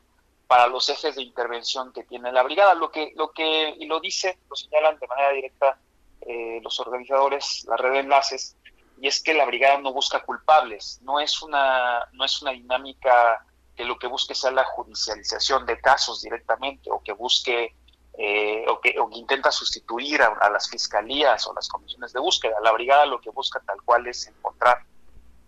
[0.46, 2.74] para los ejes de intervención que tiene la brigada.
[2.74, 5.78] Lo que, lo que, y lo dice, lo señalan de manera directa
[6.20, 8.56] eh, los organizadores, la red de enlaces,
[9.00, 13.44] y es que la brigada no busca culpables, no es una, no es una dinámica
[13.76, 17.74] que lo que busque sea la judicialización de casos directamente, o que busque
[18.16, 22.54] eh, o, que, o, que, intenta sustituir a, las fiscalías o las comisiones de búsqueda.
[22.62, 24.84] La brigada lo que busca tal cual es encontrar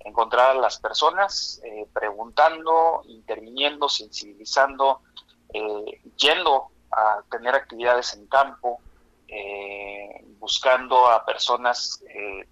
[0.06, 5.00] encontrar a las personas, eh, preguntando, interviniendo, sensibilizando,
[5.52, 8.80] eh, yendo a tener actividades en campo,
[9.28, 12.02] eh, buscando a personas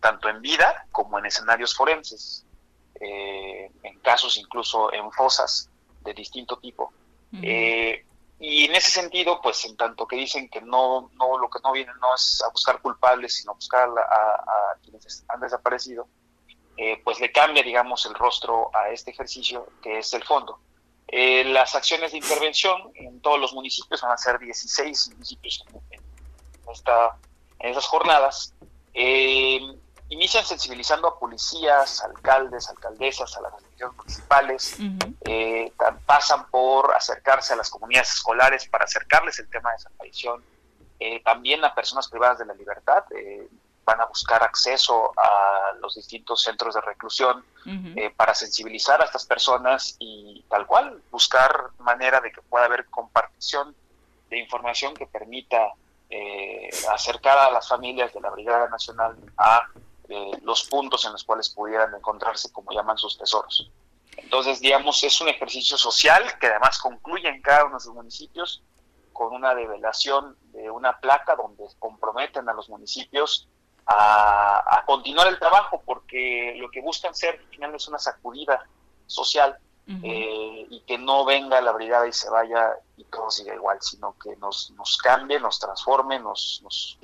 [0.01, 2.45] tanto en vida como en escenarios forenses,
[3.01, 5.71] en casos incluso en fosas
[6.03, 6.93] de distinto tipo.
[7.33, 11.73] y en ese sentido, pues en tanto que dicen que no, no lo que no
[11.73, 16.07] viene no es a buscar culpables, sino a buscar a quienes han desaparecido,
[16.77, 20.59] eh, pues le cambia, digamos, el rostro a este ejercicio que es el fondo.
[21.07, 25.65] Eh, las acciones de intervención en todos los municipios van a ser 16 municipios
[26.73, 27.17] esta,
[27.59, 28.55] en esas jornadas.
[28.95, 29.61] Eh,
[30.09, 34.77] inician sensibilizando a policías, alcaldes, alcaldesas, a las administraciones municipales,
[35.25, 35.73] eh,
[36.07, 40.45] pasan por acercarse a las comunidades escolares para acercarles el tema de desaparición,
[41.01, 43.49] eh, también a personas privadas de la libertad, eh,
[43.85, 47.45] van a buscar acceso a los distintos centros de reclusión
[48.17, 53.75] para sensibilizar a estas personas y tal cual buscar manera de que pueda haber compartición
[54.31, 55.75] de información que permita
[56.91, 59.69] acercar a las familias de la Brigada Nacional a
[60.43, 63.71] los puntos en los cuales pudieran encontrarse, como llaman sus tesoros.
[64.17, 68.63] Entonces, digamos, es un ejercicio social que además concluye en cada uno de sus municipios
[69.13, 73.49] con una develación de una placa donde comprometen a los municipios
[73.87, 78.67] a, continuar el trabajo, porque lo que buscan ser al final es una sacudida
[79.07, 83.79] social eh, y que no venga la brigada y se vaya y todo siga igual,
[83.83, 86.99] sino que nos, nos cambie, nos transforme, nos, nos,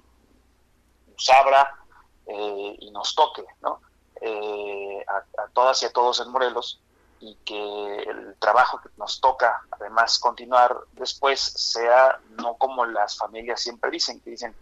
[1.07, 1.78] nos abra
[2.26, 3.81] eh, y nos toque, ¿no?
[4.22, 6.81] Eh, a, todas y a todos en Morelos
[7.20, 13.61] y que el trabajo que nos toca además continuar después sea no como las familias
[13.61, 14.55] siempre dicen, que dicen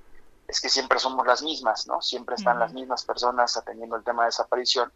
[0.48, 2.00] es que siempre somos las mismas, ¿no?
[2.00, 4.90] Siempre están las mismas personas atendiendo el tema de desaparición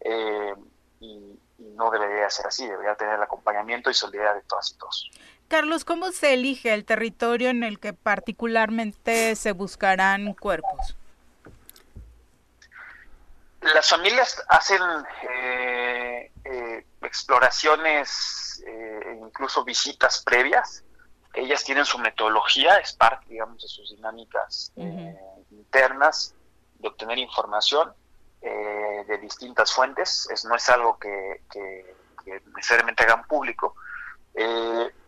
[0.00, 0.54] eh,
[1.00, 1.38] y,
[1.80, 5.10] no debería ser así, debería tener el acompañamiento y solidaridad de todas y todos.
[5.48, 10.96] Carlos, ¿cómo se elige el territorio en el que particularmente se buscarán cuerpos?
[13.62, 14.80] las familias hacen
[15.30, 20.82] eh, eh, exploraciones e incluso visitas previas.
[21.34, 24.72] Ellas tienen su metodología, es parte, digamos, de sus dinámicas
[25.50, 26.34] internas
[26.78, 27.92] de obtener información
[28.40, 30.28] de distintas fuentes.
[30.30, 31.42] Es, no es algo que,
[32.54, 33.74] necesariamente hagan público,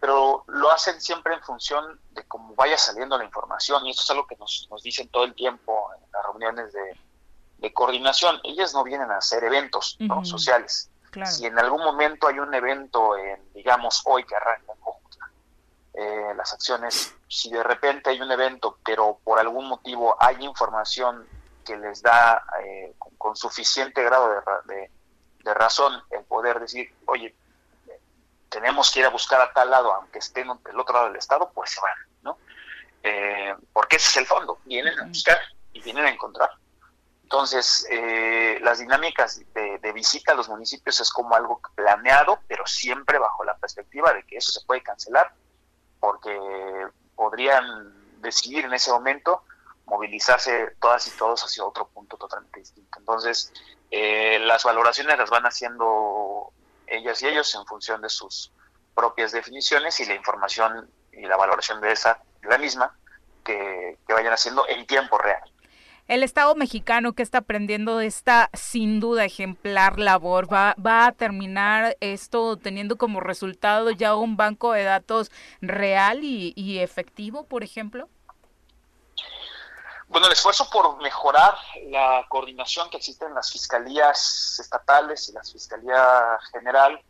[0.00, 4.10] pero lo hacen siempre en función de cómo vaya saliendo la información y eso es
[4.10, 6.96] algo que nos, nos dicen todo el tiempo en las reuniones de,
[7.58, 8.40] de coordinación.
[8.42, 10.90] Ellas no vienen a hacer eventos sociales.
[11.26, 14.72] Si en algún momento hay un evento, en, digamos, hoy que arranca
[15.94, 21.26] eh, las acciones, si de repente hay un evento, pero por algún motivo hay información
[21.62, 24.28] que les da eh, con, suficiente grado
[24.66, 24.90] de,
[25.42, 27.34] de, razón el poder decir, oye,
[28.48, 31.50] tenemos que ir a buscar a tal lado, aunque estén del otro lado del Estado,
[31.54, 32.38] pues se van, ¿no?
[33.02, 35.38] Eh, porque ese es el fondo, vienen a buscar
[35.72, 36.50] y vienen a encontrar.
[37.32, 43.18] Entonces, eh, las dinámicas de, visita a los municipios es como algo planeado, pero siempre
[43.18, 45.32] bajo la perspectiva de que eso se puede cancelar,
[45.98, 46.38] porque
[47.16, 49.44] podrían decidir en ese momento
[49.86, 52.98] movilizarse todas y todos hacia otro punto totalmente distinto.
[52.98, 53.52] Entonces,
[53.90, 56.52] eh, las valoraciones las van haciendo
[56.86, 58.52] ellas y ellos en función de sus
[58.94, 62.96] propias definiciones y la información y la valoración de esa, la misma,
[63.44, 65.52] que vayan haciendo en tiempo real
[66.08, 71.96] el Estado mexicano que está aprendiendo esta sin duda ejemplar labor va, va a terminar
[72.00, 75.30] esto teniendo como resultado ya un banco de datos
[75.60, 78.08] real y, efectivo, por ejemplo?
[80.12, 81.56] Bueno, el esfuerzo por mejorar
[81.86, 87.02] la coordinación que existe en las fiscalías estatales y la Fiscalía General,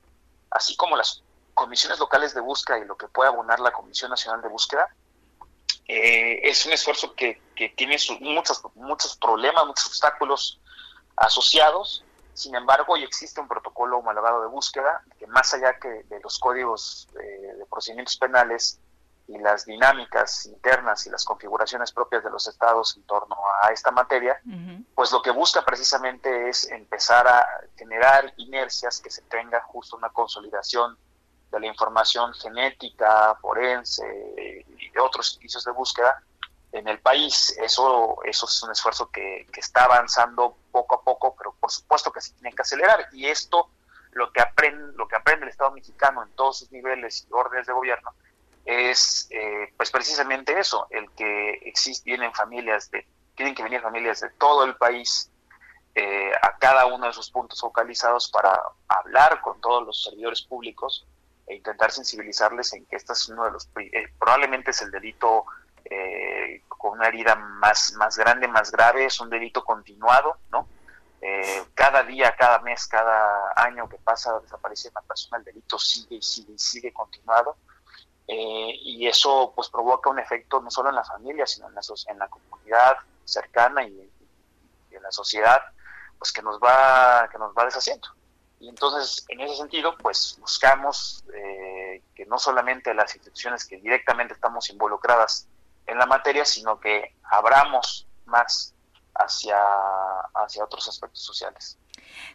[0.52, 1.20] así como las
[1.52, 4.86] comisiones locales de búsqueda y lo que puede abonar la Comisión Nacional de Búsqueda,
[5.88, 7.42] eh, es un esfuerzo que,
[7.76, 10.60] tiene muchos, muchos problemas, muchos obstáculos
[11.16, 12.04] asociados.
[12.34, 16.38] Sin embargo, hoy existe un protocolo homologado de búsqueda que más allá que de los
[16.38, 18.78] códigos de procedimientos penales
[19.28, 23.90] y las dinámicas internas y las configuraciones propias de los estados en torno a esta
[23.90, 24.40] materia,
[24.94, 27.46] pues lo que busca precisamente es empezar a
[27.76, 30.98] generar inercias que se tenga justo una consolidación
[31.50, 36.22] de la información genética, forense y de otros servicios de búsqueda
[36.72, 37.56] en el país.
[37.60, 42.20] Eso, eso es un esfuerzo que, está avanzando poco a poco, pero por supuesto que
[42.20, 43.08] se tiene que acelerar.
[43.12, 43.68] Y esto,
[44.12, 47.66] lo que aprende, lo que aprende el Estado mexicano en todos sus niveles y órdenes
[47.66, 48.10] de gobierno,
[48.64, 54.20] es eh, pues precisamente eso, el que existen, vienen familias de, tienen que venir familias
[54.20, 55.30] de todo el país
[55.94, 58.58] eh, a cada uno de sus puntos focalizados para
[58.88, 61.06] hablar con todos los servidores públicos
[61.46, 65.44] e intentar sensibilizarles en que este es uno de los, eh, probablemente es el delito
[65.84, 70.66] eh, con una herida más, más grande, más grave, es un delito continuado, ¿no?
[71.20, 76.16] Eh, cada día, cada mes, cada año que pasa desaparece una persona, el delito sigue
[76.16, 77.56] y sigue y sigue continuado.
[78.34, 82.18] Y eso pues provoca un efecto no solo en la familia, sino en la, en
[82.18, 84.10] la comunidad cercana y,
[84.90, 85.60] y en la sociedad,
[86.18, 88.08] pues que nos va, que nos va deshaciendo.
[88.62, 94.34] Y entonces, en ese sentido, pues buscamos eh, que no solamente las instituciones que directamente
[94.34, 95.48] estamos involucradas
[95.86, 98.72] en la materia, sino que abramos más
[99.16, 99.58] hacia,
[100.34, 101.76] hacia otros aspectos sociales.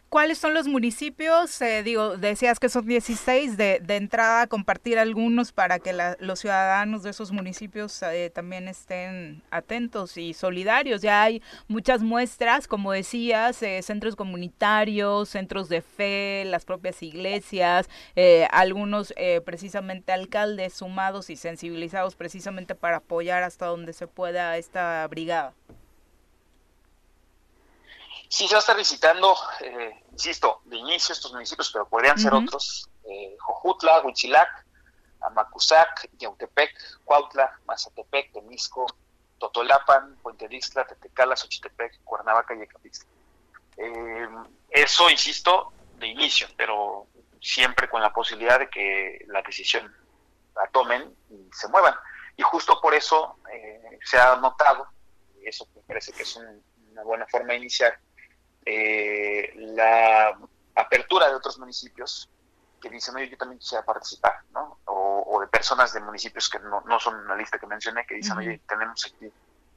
[0.08, 1.60] ¿Cuáles son los municipios?
[1.60, 7.02] Eh, digo, decías que son 16 de, de entrada, compartir algunos para que los ciudadanos
[7.02, 11.02] de esos municipios eh, también estén atentos y solidarios.
[11.02, 17.88] Ya hay muchas muestras, como decías, eh, centros comunitarios, centros de fe, las propias iglesias,
[18.50, 19.12] algunos
[19.44, 25.54] precisamente alcaldes sumados y sensibilizados precisamente para apoyar hasta donde se pueda esta brigada.
[28.28, 32.34] Sí, se va a estar visitando, eh, insisto, de inicio estos municipios, pero podrían ser
[32.34, 34.66] otros, eh, Jojutla, Huichilac,
[35.20, 36.70] Amacuzac, Yautepec,
[37.04, 38.86] Cuautla, Mazatepec, Temisco,
[39.38, 43.08] Totolapan, Puente Dixtla, Tetecala, Xochitepec, Cuernavaca y Ecapixtla.
[43.78, 44.28] Eh,
[44.70, 47.06] eso, insisto, de inicio, pero
[47.40, 49.94] siempre con la posibilidad de que la decisión
[50.54, 51.94] la tomen y se muevan.
[52.36, 54.86] Y justo por eso eh, se ha notado,
[55.40, 57.98] y eso me parece que es una buena forma de iniciar,
[58.70, 60.38] eh, la
[60.74, 62.28] apertura de otros municipios
[62.80, 64.78] que dicen, oye, yo también quisiera participar, ¿no?
[64.84, 68.36] O, de personas de municipios que no, no son una lista que mencioné, que dicen,
[68.36, 69.32] oye, tenemos aquí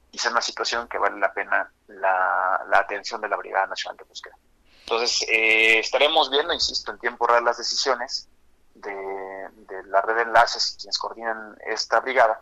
[0.10, 4.04] quizá una situación que vale la pena la, la atención de la Brigada Nacional de
[4.04, 4.36] Búsqueda.
[4.82, 8.28] Entonces, eh, estaremos viendo, insisto, en tiempo real las decisiones
[8.74, 12.42] de, de la red de enlaces y quienes coordinan esta brigada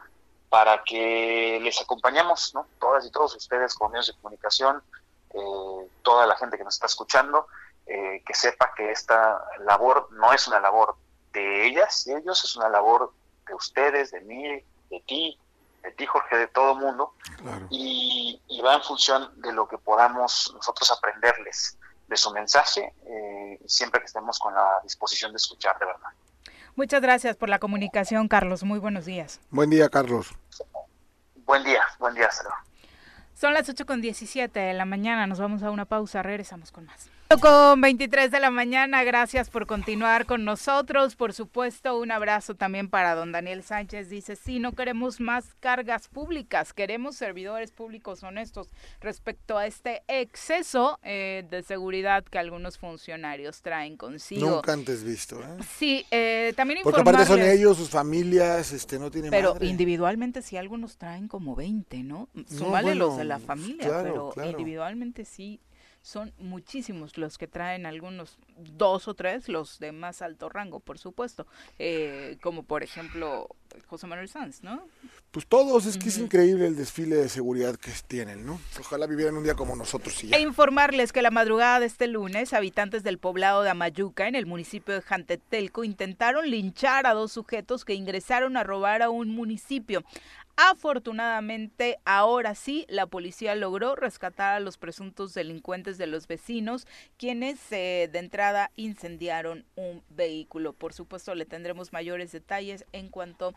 [0.50, 2.66] para que les acompañemos, ¿no?
[2.80, 4.82] Todas y todos ustedes con medios de comunicación,
[5.34, 7.48] eh, toda la gente que nos está escuchando,
[7.86, 10.96] eh, que sepa que esta labor no es una labor
[11.34, 13.14] de ellas y ellos, es una labor
[13.48, 15.40] de ustedes, de mí, de ti,
[15.84, 17.14] de ti Jorge, de todo el mundo,
[17.70, 21.78] y, va en función de lo que podamos nosotros aprenderles
[22.08, 26.10] de su mensaje, eh, siempre que estemos con la disposición de escuchar de verdad.
[26.76, 28.64] Muchas gracias por la comunicación, Carlos.
[28.64, 29.40] Muy buenos días.
[29.50, 30.34] Buen día, Carlos.
[31.36, 32.52] Buen día, buen día, Cero.
[33.40, 36.84] Son las 8 con 17 de la mañana, nos vamos a una pausa, regresamos con
[36.84, 37.10] más.
[37.38, 41.16] Con 23 de la mañana, gracias por continuar con nosotros.
[41.16, 44.10] Por supuesto, un abrazo también para don Daniel Sánchez.
[44.10, 48.70] Dice, sí, no queremos más cargas públicas, queremos servidores públicos honestos
[49.00, 54.50] respecto a este exceso eh, de seguridad que algunos funcionarios traen consigo.
[54.50, 55.64] Nunca antes visto, ¿eh?
[55.78, 60.58] Sí, eh, también Porque aparte son ellos, sus familias, este, no tienen Pero individualmente sí,
[60.58, 62.28] algunos traen como 20, ¿no?
[62.48, 65.60] Son no, los de la familia, pero individualmente sí
[66.02, 70.98] son muchísimos los que traen algunos dos o tres, los de más alto rango, por
[70.98, 71.46] supuesto,
[71.78, 73.50] eh, como por ejemplo
[73.88, 74.88] José Manuel Sanz, ¿no?
[75.32, 78.60] Pues todos, es que es increíble el desfile de seguridad que tienen, ¿no?
[78.80, 80.24] Ojalá vivieran un día como nosotros.
[80.24, 84.48] E informarles que la madrugada de este lunes, habitantes del poblado de Amayuca, en el
[84.48, 90.04] municipio de Jantetelco, intentaron linchar a dos sujetos que ingresaron a robar a un municipio.
[90.62, 96.86] Afortunadamente, ahora sí, la policía logró rescatar a los presuntos delincuentes de los vecinos,
[97.16, 100.74] quienes eh, de entrada incendiaron un vehículo.
[100.74, 103.54] Por supuesto, le tendremos mayores detalles en cuanto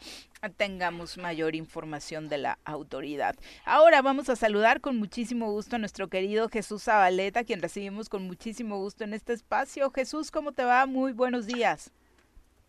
[0.56, 3.34] tengamos mayor información de la autoridad.
[3.64, 8.28] Ahora vamos a saludar con muchísimo gusto a nuestro querido Jesús Zabaleta, quien recibimos con
[8.28, 9.90] muchísimo gusto en este espacio.
[9.90, 10.86] Jesús, ¿cómo te va?
[10.86, 11.90] Muy buenos días.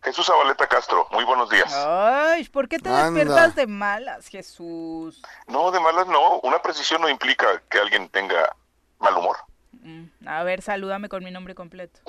[0.04, 1.74] Jesús Zabaleta Castro, muy buenos días.
[1.74, 5.22] Ay, ¿por qué te despiertas de malas, Jesús?
[5.48, 6.42] No, de malas no.
[6.42, 8.54] Una precisión no implica que alguien tenga
[9.00, 9.38] mal humor.
[9.72, 12.02] Mm, a ver, salúdame con mi nombre completo.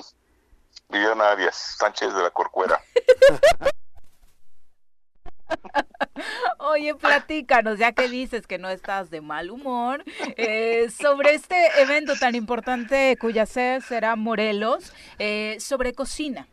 [0.89, 2.81] Viviana Arias Sánchez de la Corcuera.
[6.59, 10.03] Oye, platícanos, ya que dices que no estás de mal humor,
[10.35, 16.47] eh, sobre este evento tan importante cuya sede será Morelos, eh, sobre cocina.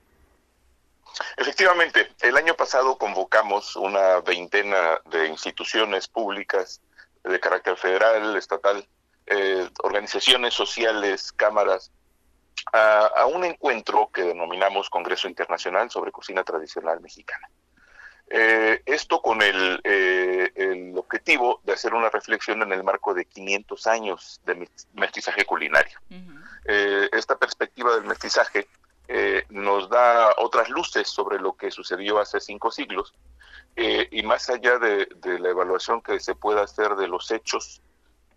[1.36, 6.80] Efectivamente, el año pasado convocamos una veintena de instituciones públicas
[7.24, 8.86] de carácter federal, estatal,
[9.26, 11.90] eh, organizaciones sociales, cámaras,
[12.72, 17.48] a, un encuentro que denominamos Congreso Internacional sobre Cocina Tradicional Mexicana.
[18.28, 23.26] Eh, esto con el, eh, el, objetivo de hacer una reflexión en el marco de
[23.26, 25.98] 500 años de mestizaje culinario.
[27.12, 28.68] esta perspectiva del mestizaje
[29.08, 33.12] eh, nos da otras luces sobre lo que sucedió hace cinco siglos
[33.74, 35.08] eh, y más allá de,
[35.38, 37.82] la evaluación que se pueda hacer de los hechos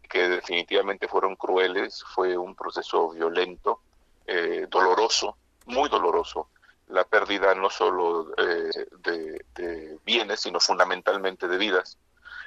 [0.09, 3.81] que definitivamente fueron crueles, fue un proceso violento,
[4.25, 6.49] eh, doloroso, muy doloroso,
[6.87, 11.97] la pérdida no solo de, de, bienes, sino fundamentalmente de vidas,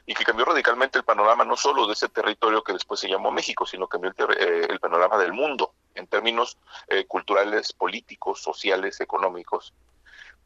[0.07, 3.33] y que cambió radicalmente el panorama no solo de ese territorio que después se llamó
[3.33, 6.57] México, sino cambió el panorama del mundo en términos
[6.89, 9.75] eh, culturales, políticos, sociales, económicos.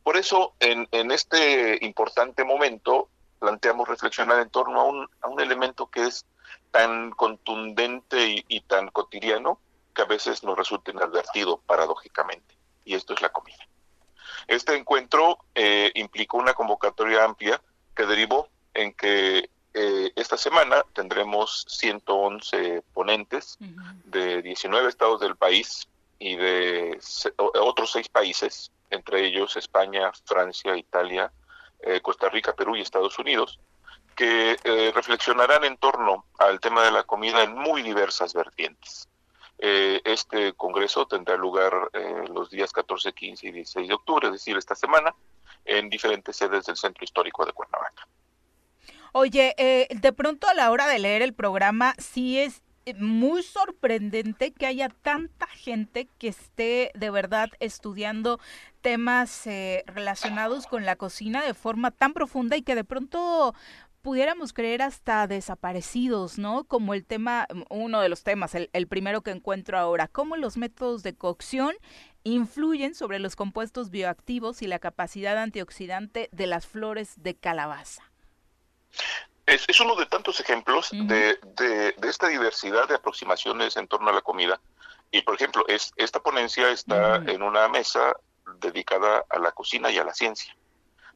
[0.02, 3.08] Por eso, en, este importante momento,
[3.38, 4.84] planteamos reflexionar en torno a
[5.28, 6.24] un, elemento que es
[6.70, 9.60] tan contundente y, tan cotidiano
[9.94, 12.56] que a veces nos resulta inadvertido paradójicamente.
[12.84, 13.64] Y esto es la comida.
[14.48, 17.60] Este encuentro eh, implicó una convocatoria amplia
[17.94, 23.58] que derivó en que eh, esta semana tendremos 111 ponentes
[24.04, 25.88] de 19 estados del país
[26.18, 27.00] y de
[27.36, 31.32] otros seis países, entre ellos España, Francia, Italia,
[31.80, 33.58] eh, Costa Rica, Perú y Estados Unidos,
[34.14, 39.08] que eh, reflexionarán en torno al tema de la comida en muy diversas vertientes.
[39.58, 41.72] Eh, este congreso tendrá lugar
[42.32, 45.12] los días 14, 15 y 16 de octubre, es decir, esta semana,
[45.64, 48.06] en diferentes sedes del Centro Histórico de Cuernavaca.
[49.12, 49.54] Oye,
[49.90, 52.62] de pronto a la hora de leer el programa, sí es
[52.98, 58.40] muy sorprendente que haya tanta gente que esté de verdad estudiando
[58.80, 63.54] temas eh, relacionados con la cocina de forma tan profunda y que de pronto
[64.00, 66.64] pudiéramos creer hasta desaparecidos, ¿no?
[66.64, 70.56] Como el tema, uno de los temas, el, el primero que encuentro ahora, cómo los
[70.56, 71.74] métodos de cocción
[72.24, 78.11] influyen sobre los compuestos bioactivos y la capacidad antioxidante de las flores de calabaza.
[79.46, 84.22] Es, uno de tantos ejemplos de, de, esta diversidad de aproximaciones en torno a la
[84.22, 84.60] comida.
[85.10, 88.16] Y, por ejemplo, es, esta ponencia está en una mesa
[88.60, 90.56] dedicada a la cocina y a la ciencia.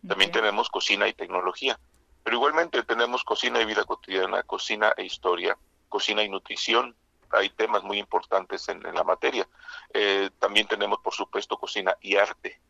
[0.06, 1.78] También tenemos cocina y tecnología.
[2.24, 5.56] Pero igualmente tenemos cocina y vida cotidiana, cocina e historia,
[5.88, 6.96] cocina y nutrición.
[7.30, 9.48] Hay temas muy importantes en, la materia.
[9.94, 12.60] Eh, también tenemos, por supuesto, cocina y arte.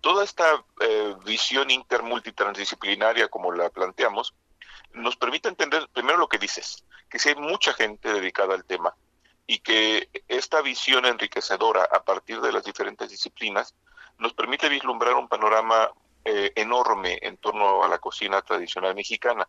[0.00, 4.34] Toda esta eh, visión intermultitransdisciplinaria, como la planteamos,
[4.92, 8.94] nos permite entender primero lo que dices, que si hay mucha gente dedicada al tema
[9.46, 13.74] y que esta visión enriquecedora a partir de las diferentes disciplinas
[14.18, 15.90] nos permite vislumbrar un panorama
[16.24, 19.46] eh, enorme en torno a la cocina tradicional mexicana.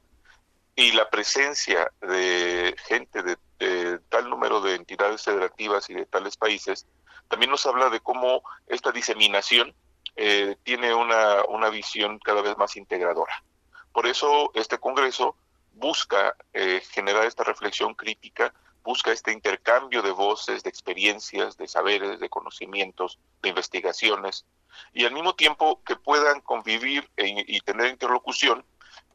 [0.76, 6.86] Y la presencia de gente de, tal número de entidades federativas y de tales países
[7.30, 9.74] también nos habla de cómo esta diseminación
[10.16, 13.44] eh, tiene una, una visión cada vez más integradora.
[13.92, 15.36] Por eso este Congreso
[15.74, 22.20] busca eh, generar esta reflexión crítica, busca este intercambio de voces, de experiencias, de saberes,
[22.20, 24.46] de conocimientos, de investigaciones,
[24.94, 28.66] y al mismo tiempo que puedan convivir e, y tener interlocución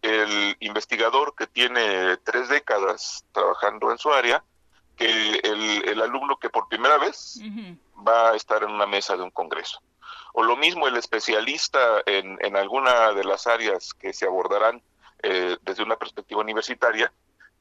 [0.02, 4.42] el investigador que tiene tres décadas trabajando en su área,
[4.96, 7.40] que el, alumno que por primera vez
[8.06, 9.82] va a estar en una mesa de un congreso
[10.32, 14.82] o lo mismo el especialista en, en alguna de las áreas que se abordarán
[15.22, 17.12] eh, desde una perspectiva universitaria,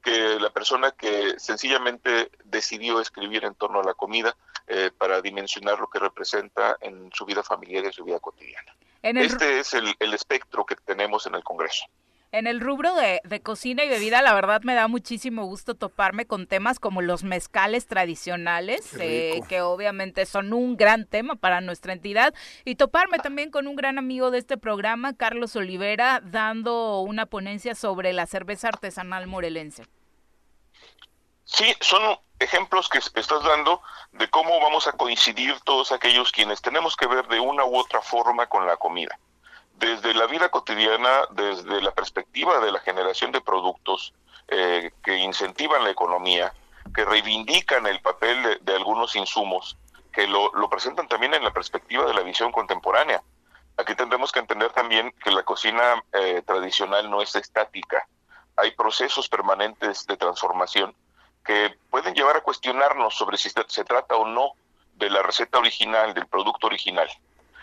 [0.02, 4.34] que la persona que sencillamente decidió escribir en torno a la comida
[4.66, 8.74] eh, para dimensionar lo que representa en su vida familiar y en su vida cotidiana.
[9.02, 11.84] Este es el, el espectro que tenemos en el Congreso.
[12.32, 16.46] En el rubro de, cocina y bebida, la verdad me da muchísimo gusto toparme con
[16.46, 22.32] temas como los mezcales tradicionales, eh, que obviamente son un gran tema para nuestra entidad,
[22.64, 27.74] y toparme también con un gran amigo de este programa, Carlos Olivera, dando una ponencia
[27.74, 29.86] sobre la cerveza artesanal morelense.
[31.44, 33.82] Sí, son ejemplos que estás dando
[34.12, 38.00] de cómo vamos a coincidir todos aquellos quienes tenemos que ver de una u otra
[38.00, 39.18] forma con la comida
[39.80, 44.12] desde la vida cotidiana, desde la perspectiva de la generación de productos
[44.48, 46.52] eh, que incentivan la economía,
[46.94, 49.78] que reivindican el papel de, algunos insumos,
[50.12, 53.22] que lo, presentan también en la perspectiva de la visión contemporánea.
[53.78, 58.06] Aquí tendremos que entender también que la cocina eh, tradicional no es estática.
[58.56, 60.94] Hay procesos permanentes de transformación
[61.42, 64.52] que pueden llevar a cuestionarnos sobre si se trata o no
[64.96, 67.08] de la receta original, del producto original.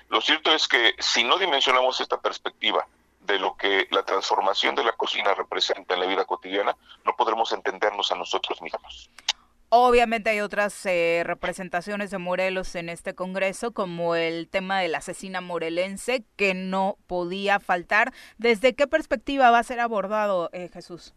[0.09, 2.87] Lo cierto es que si no dimensionamos esta perspectiva
[3.21, 6.75] de lo que la transformación de la cocina representa en la vida cotidiana,
[7.05, 9.09] no podremos entendernos a nosotros mismos.
[9.69, 14.99] Obviamente hay otras eh, representaciones de Morelos en este Congreso, como el tema de la
[14.99, 18.13] asesina morelense, que no podía faltar.
[18.37, 21.13] ¿Desde qué perspectiva va a ser abordado, eh, Jesús?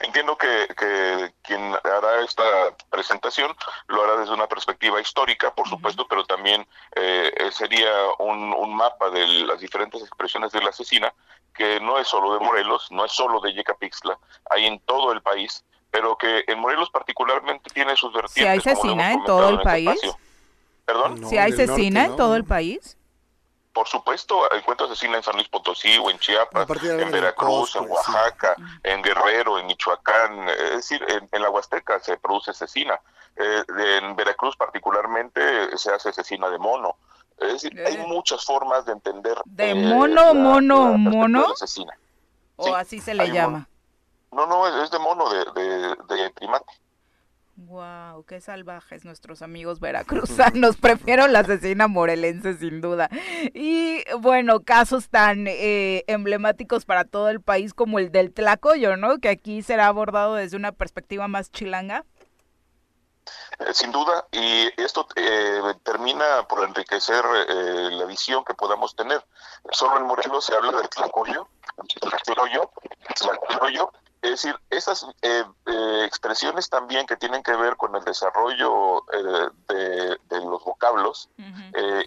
[0.00, 2.42] Entiendo que, quien hará esta
[2.90, 3.54] presentación
[3.88, 9.26] lo hará desde una perspectiva histórica, por supuesto, pero también eh, sería un, mapa de
[9.26, 11.12] las diferentes expresiones de la asesina,
[11.54, 14.18] que no es solo de Morelos, no es solo de Yecapixtla,
[14.50, 18.34] hay en todo el país, pero que en Morelos particularmente tiene sus vertientes.
[18.34, 19.98] ¿Si hay asesina en todo el país?
[20.84, 21.26] ¿Perdón?
[21.26, 22.95] ¿Si hay asesina en todo el país?
[23.76, 28.56] Por supuesto, encuentros asesina en San Luis Potosí o en Chiapas, en Veracruz, en Oaxaca,
[28.82, 32.98] en Guerrero, en Michoacán, es decir, en, la Huasteca se produce asesina.
[33.36, 33.64] Eh,
[34.00, 36.96] en Veracruz particularmente se hace asesina de mono.
[37.36, 38.04] Es decir, hay eh.
[38.08, 39.36] muchas formas de entender.
[39.44, 41.44] ¿De eh, mono, mono, mono?
[42.56, 43.68] ¿O así se le llama?
[44.32, 46.72] No, no, es de mono, de, de primate.
[47.56, 50.76] Wow, qué salvajes nuestros amigos veracruzanos.
[50.76, 53.08] Prefiero la asesina morelense sin duda.
[53.54, 59.18] Y bueno, casos tan eh, emblemáticos para todo el país como el del Tlacoyo, ¿no?
[59.18, 62.04] Que aquí será abordado desde una perspectiva más chilanga.
[63.58, 69.24] Eh, sin duda, y esto eh, termina por enriquecer la visión que podamos tener.
[69.72, 71.48] Solo en Morelos se habla del Tlacoyo,
[72.22, 72.70] Tlacoyo,
[73.18, 73.90] Tlacoyo
[74.22, 80.16] es decir, esas eh, eh, expresiones también que tienen que ver con el desarrollo eh,
[80.28, 81.28] de, los vocablos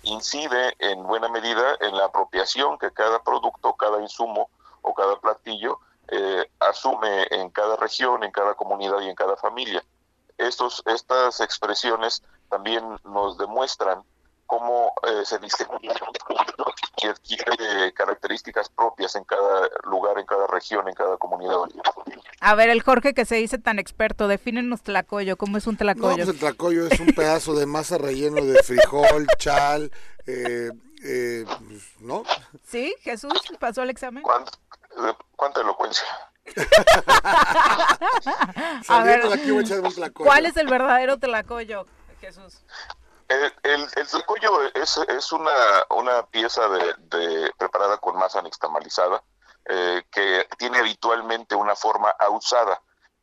[0.03, 4.49] incide en buena medida en la apropiación que cada producto, cada insumo
[4.81, 5.79] o cada platillo
[6.59, 9.83] asume en cada región, en cada comunidad y en cada familia.
[10.37, 14.03] Estos, estas expresiones también nos demuestran
[14.49, 15.89] cómo eh, se distribuye
[16.97, 21.57] y adquiere características propias en cada lugar, en cada región, en cada comunidad.
[22.41, 26.09] A ver, el Jorge que se dice tan experto, defínenos tlacoyo, ¿cómo es un tlacoyo?
[26.09, 29.91] No, pues el tlacoyo es un pedazo de masa relleno de frijol, chal,
[30.25, 30.71] eh,
[31.03, 31.45] eh,
[31.99, 32.23] ¿no?
[32.65, 34.23] Sí, Jesús, pasó el examen.
[35.35, 36.05] ¿Cuánta elocuencia?
[38.87, 39.21] a ver,
[40.13, 41.85] ¿cuál es el verdadero tlacoyo,
[42.19, 42.63] Jesús?
[43.29, 43.87] El, el,
[44.73, 45.51] es, es una,
[45.91, 49.23] una pieza de, preparada con masa nixtamalizada
[49.65, 52.81] eh, que tiene habitualmente una forma ausada.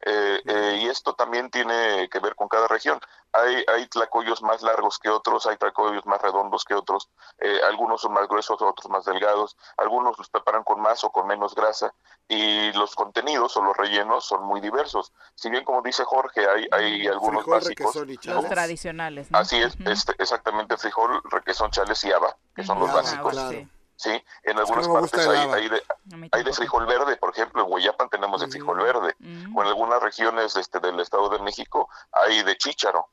[0.08, 3.00] Eh, eh, y esto también tiene que ver con cada región.
[3.32, 8.02] Hay, hay tlacoyos más largos que otros, hay tlacoyos más redondos que otros, eh, algunos
[8.02, 11.92] son más gruesos, otros más delgados, algunos los preparan con más o con menos grasa
[12.28, 15.12] y los contenidos o los rellenos son muy diversos.
[15.34, 17.96] Si bien como dice Jorge, hay, hay algunos básicos.
[17.96, 19.26] Los tradicionales.
[19.32, 23.34] Así es, este, exactamente, frijol, requesón, chales y haba, que son los básicos.
[23.96, 25.82] Sí, en algunas partes hay, de,
[26.30, 29.16] hay, de, frijol verde, por ejemplo, en Hueyapan tenemos de frijol verde,
[29.54, 33.08] o en algunas regiones este, del Estado de México hay de chícharo.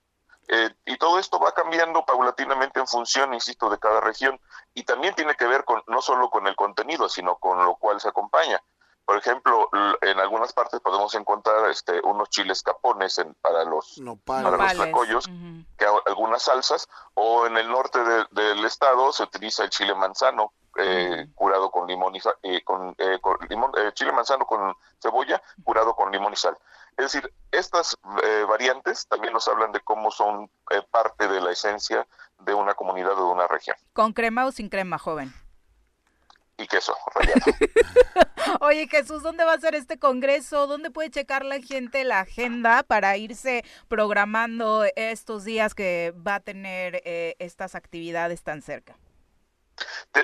[0.49, 4.39] Eh, y todo esto va cambiando paulatinamente en función, insisto, de cada región,
[4.73, 8.01] y también tiene que ver con no solo con el contenido, sino con lo cual
[8.01, 8.61] se acompaña.
[9.05, 9.69] Por ejemplo,
[10.01, 15.25] en algunas partes podemos encontrar este, unos chiles capones para los para los tacoyos,
[15.77, 17.99] que algunas salsas, o en el norte
[18.31, 23.19] del estado se utiliza el chile manzano, eh, curado con limón y eh, con, eh,
[23.47, 26.57] limón, chile manzano con cebolla curado con limón y sal.
[26.97, 27.97] Es decir, estas
[28.47, 30.49] variantes también nos hablan de cómo son
[30.91, 32.05] parte de la esencia
[32.39, 33.75] de una comunidad o de una región.
[33.93, 35.33] ¿Con crema o sin crema, joven?
[36.57, 37.39] Y queso, rallado.
[38.61, 40.67] Oye, Jesús, ¿dónde va a ser este congreso?
[40.67, 46.39] ¿Dónde puede checar la gente la agenda para irse programando estos días que va a
[46.41, 47.01] tener
[47.39, 48.95] estas actividades tan cerca?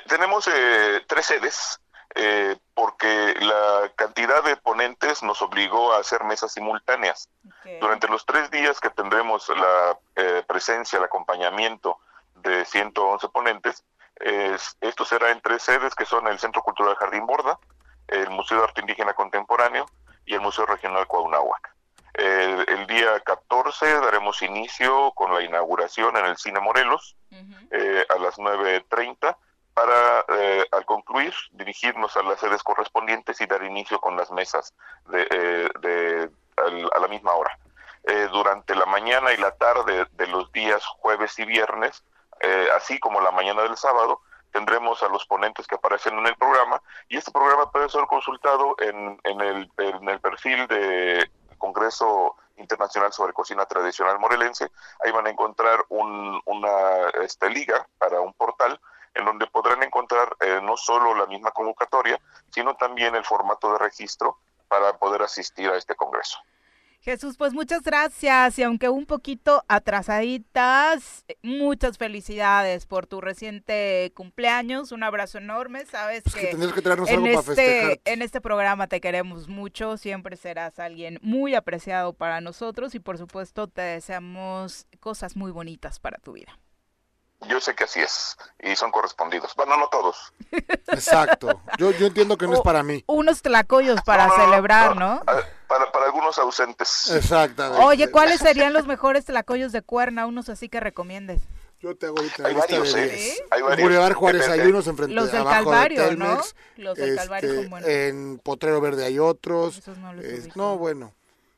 [0.08, 1.80] Tenemos eh, tres sedes.
[2.16, 7.30] Eh, porque la cantidad de ponentes nos obligó a hacer mesas simultáneas.
[7.80, 12.00] Durante los tres días que tendremos la eh, presencia, el acompañamiento
[12.34, 13.86] de 111 ponentes,
[14.82, 17.60] esto será en tres sedes que son el Centro Cultural Jardín Borda,
[18.08, 19.86] el Museo de Arte Indígena Contemporáneo
[20.26, 21.76] y el Museo Regional Coaunahuac.
[22.16, 29.36] el día 14 daremos inicio con la inauguración en el Cine Morelos a las 9.30
[29.80, 34.74] para, eh, al concluir, dirigirnos a las sedes correspondientes y dar inicio con las mesas
[35.10, 37.58] de, eh, a la misma hora.
[38.04, 42.04] Eh, durante la mañana y la tarde de los días jueves y viernes,
[42.76, 46.82] así como la mañana del sábado, tendremos a los ponentes que aparecen en el programa
[47.10, 53.12] y este programa puede ser consultado en, en, el, en el perfil de Congreso Internacional
[53.12, 54.72] sobre Cocina Tradicional Morelense.
[55.04, 58.80] Ahí van a encontrar un, una este, liga para un portal
[59.14, 62.20] en donde podrán encontrar eh, no solo la misma convocatoria,
[62.52, 64.38] sino también el formato de registro
[64.68, 66.40] para poder asistir a este Congreso.
[67.02, 68.60] Jesús, pues muchas gracias.
[68.60, 76.24] Y aunque un poquito atrasaditas, muchas felicidades por tu reciente cumpleaños, un abrazo enorme, sabes
[76.24, 82.42] que, en, este, en este programa te queremos mucho, siempre serás alguien muy apreciado para
[82.42, 82.94] nosotros.
[82.96, 86.60] Y por supuesto te deseamos cosas muy bonitas para tu vida.
[87.48, 89.56] Yo sé que así es y son correspondidos.
[89.56, 90.34] Bueno, no todos.
[90.88, 91.62] Exacto.
[91.78, 93.04] Yo, yo entiendo que no es para mí.
[93.08, 95.24] Unos tlacoyos para celebrar, ¿no?
[95.68, 97.10] Para, para algunos ausentes.
[97.12, 97.84] Exactamente.
[97.84, 100.26] Oye, ¿cuáles serían los mejores tlacoyos de cuerna?
[100.26, 101.42] Unos así que recomiendes.
[101.82, 103.46] Yo te hago ahorita hay varios, ¿eh?
[103.52, 103.82] Hay varios.
[103.82, 106.42] Boulevard Juárez hay unos enfrente Los del Calvario, ¿no?
[106.76, 107.90] Los del Calvario son este, buenos.
[107.90, 109.82] En Potrero Verde hay otros.
[110.56, 111.14] no, bueno.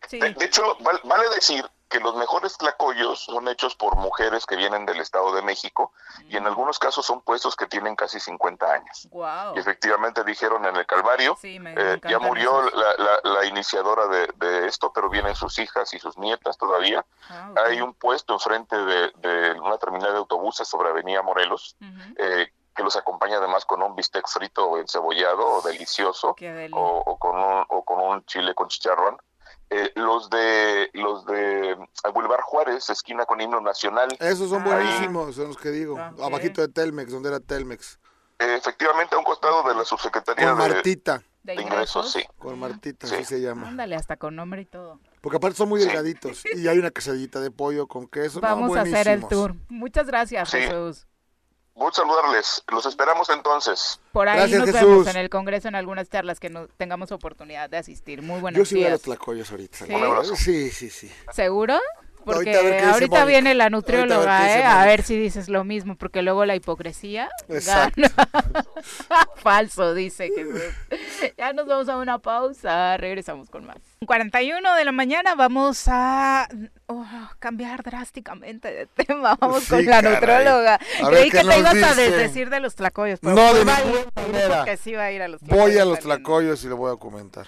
[0.08, 0.20] Sí.
[0.20, 5.02] De, hecho, vale decir que los mejores tlacoyos son hechos por mujeres que vienen del
[5.02, 5.92] Estado de México
[6.30, 6.48] y en mm.
[6.48, 9.10] algunos casos son puestos que tienen casi 50 años.
[9.54, 12.64] Y efectivamente dijeron en el Calvario, eh, ya murió
[13.24, 17.06] la, iniciadora de, esto, pero vienen sus hijas y sus nietas todavía.
[17.30, 21.76] Ah, Hay un puesto enfrente de, una terminal de autobuses sobre Avenida Morelos.
[22.18, 26.38] Eh, que los acompaña además con un bistec frito encebollado o delicioso
[26.72, 29.18] o, con un, o con un chile con chicharrón
[29.74, 31.78] eh, los de los de
[32.14, 34.10] Boulevard Juárez, esquina con himno nacional.
[34.20, 35.98] Esos son buenísimos, son los que digo.
[35.98, 37.98] Ah, Abajito de Telmex, donde era Telmex.
[38.40, 41.24] Eh, efectivamente, a un costado de la subsecretaría con Martita.
[41.44, 42.22] De, ingresos, sí.
[42.38, 43.70] Con Martita, así se llama.
[43.70, 45.00] Ándale, hasta con nombre y todo.
[45.22, 46.44] Porque aparte son muy delgaditos.
[46.54, 48.42] Y hay una quesadillita de pollo con queso.
[48.42, 49.56] Vamos a hacer el tour.
[49.70, 51.08] Muchas gracias, Jesús.
[51.82, 52.64] Gusto saludarles.
[52.72, 54.00] Los esperamos entonces.
[54.12, 57.78] Por ahí nos vemos en el Congreso en algunas charlas que no tengamos oportunidad de
[57.78, 58.22] asistir.
[58.22, 58.70] Muy buenos días.
[58.70, 59.78] Yo sí voy a los tlacoyos ahorita.
[60.36, 60.70] ¿Sí?
[60.70, 61.80] sí, sí, ¿Seguro?
[62.24, 64.64] Porque ahorita, viene la nutrióloga, ¿eh?
[64.64, 68.02] A ver si dices lo mismo, porque luego la hipocresía Exacto.
[69.36, 73.78] Falso, dice que Ya nos vamos a una pausa, regresamos con más.
[74.06, 76.48] 41 de la mañana vamos a
[76.88, 77.06] oh,
[77.40, 79.36] cambiar drásticamente de tema.
[79.40, 80.80] Vamos con la nutrióloga.
[81.08, 83.20] Creí que te ibas a decir de los tlacoyos.
[83.20, 84.78] Pero no, de ninguna manera.
[84.78, 85.66] Sí va a ir a los tlacoyos.
[85.66, 87.48] Voy a los tlacoyos y lo voy a comentar.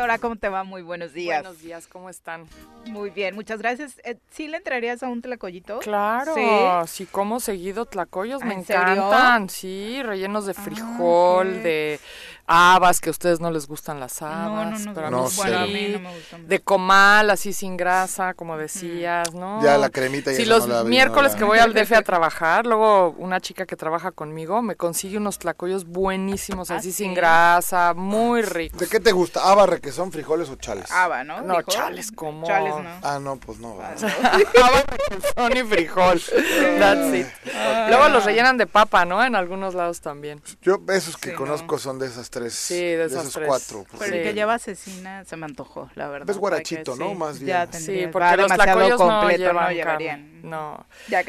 [0.00, 0.64] Doctora, ¿cómo te va?
[0.64, 1.42] Muy buenos días.
[1.42, 2.46] Buenos días, ¿cómo están?
[2.86, 4.00] Muy bien, muchas gracias.
[4.02, 5.80] Eh, ¿Sí le entrarías a un tlacoyito?
[5.80, 9.50] Claro, sí, como seguido tlacoyos, me encantan.
[9.50, 12.00] Sí, rellenos de ah, frijol, de
[12.52, 14.84] habas, que a ustedes no les gustan las habas.
[14.86, 16.48] No, no, no, bueno, a mí no me gustan.
[16.48, 19.62] De comal, así sin grasa, como decías, ¿no?
[19.62, 20.32] Ya la cremita.
[20.34, 24.62] Si los miércoles que voy al DF a trabajar, luego una chica que trabaja conmigo
[24.62, 28.80] me consigue unos tlacoyos buenísimos, ¿Ah, así sin grasa, muy ricos.
[28.80, 29.48] ¿De qué te gusta?
[29.48, 30.90] ¿Haba, requesón, frijoles o chales?
[30.90, 31.42] Haba, ¿no?
[31.42, 32.48] No, chales, ¿cómo?
[32.48, 32.90] Chales, no.
[33.02, 33.78] Ah, no, pues no.
[33.80, 36.20] Haba, requesón y frijol.
[36.80, 37.26] That's it.
[37.88, 39.24] Luego los rellenan de papa, ¿no?
[39.24, 40.42] En algunos lados también.
[40.62, 43.84] Yo, esos que conozco son de esas tres Sí, de, esos cuatro.
[43.98, 46.30] Pero el que lleva asesina se me antojó, la verdad.
[46.30, 47.14] Es guarachito, ¿no?
[47.14, 47.68] Más bien.
[47.72, 50.39] sí, porque los tlacoyos completo no, llevarían.
[50.42, 50.86] No.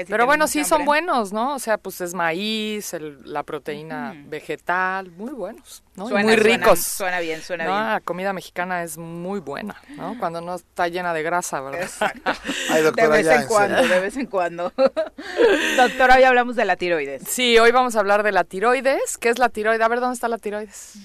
[0.07, 1.55] Pero bueno, sí son buenos, ¿no?
[1.55, 6.09] O sea, pues es maíz, la proteína vegetal, muy buenos, ¿no?
[6.09, 6.79] muy ricos.
[6.79, 7.75] Suena, bien, suena bien.
[7.75, 10.17] La comida mexicana es muy buena, ¿no?
[10.19, 11.83] Cuando no está llena de grasa, ¿verdad?
[11.83, 12.31] Exacto.
[12.95, 14.73] de vez en, cuando, de vez en cuando.
[15.77, 17.23] doctora, hoy hablamos de la tiroides.
[17.27, 19.17] Sí, hoy vamos a hablar de la tiroides.
[19.17, 19.81] ¿Qué es la tiroides?
[19.81, 20.97] A ver, ¿dónde está la tiroides?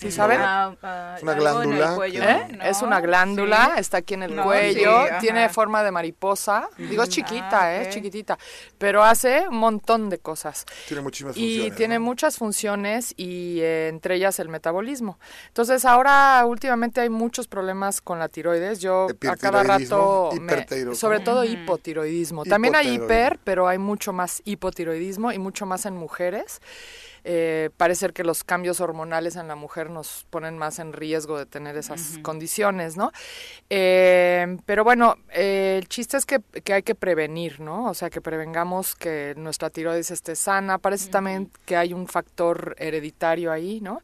[0.00, 0.40] ¿Sí saben?
[0.40, 1.98] es una glándula.
[2.06, 2.58] ¿Eh?
[2.64, 6.70] Es una glándula, está aquí en el cuello, tiene forma de mariposa.
[6.78, 8.38] Digo, es chiquita, ah, es chiquitita,
[8.78, 10.64] pero hace un montón de cosas.
[10.88, 11.66] Tiene muchísimas funciones.
[11.66, 15.18] Y tiene muchas funciones y eh, entre ellas el metabolismo.
[15.48, 18.80] Entonces, ahora últimamente hay muchos problemas con la tiroides.
[18.80, 20.30] Yo a cada rato,
[20.94, 22.46] sobre todo hipotiroidismo.
[22.46, 26.62] También hay hiper, pero hay mucho más hipotiroidismo y mucho más en mujeres
[27.24, 31.46] eh, parece que los cambios hormonales en la mujer nos ponen más en riesgo de
[31.46, 33.12] tener esas condiciones, ¿no?
[33.68, 36.40] Eh, pero bueno, eh, el chiste es que,
[36.72, 37.88] hay que prevenir, ¿no?
[37.88, 40.78] O sea, que prevengamos que nuestra tiroides esté sana.
[40.78, 44.02] Parece también que hay un factor hereditario ahí, ¿no?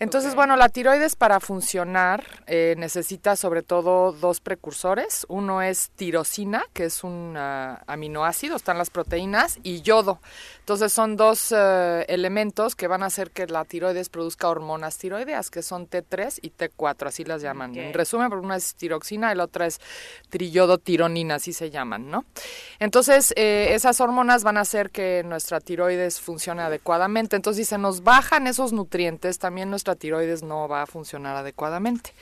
[0.00, 5.26] Entonces, bueno, la tiroides para funcionar eh, necesita sobre todo dos precursores.
[5.28, 10.20] Uno es tirosina, que es un ah, aminoácido, están las proteínas, y yodo.
[10.60, 12.04] Entonces son dos eh,
[12.48, 16.50] elementos que van a hacer que la tiroides produzca hormonas tiroideas, que son T3 y
[16.50, 17.76] T4, así las llaman.
[17.76, 19.80] En resumen, una es tiroxina y la otra es
[20.30, 22.24] triyodotironina, así se llaman, ¿no?
[22.78, 27.36] Entonces, eh, esas hormonas van a hacer que nuestra tiroides funcione adecuadamente.
[27.36, 32.12] Entonces, si se nos bajan esos nutrientes, también nuestra tiroides no va a funcionar adecuadamente.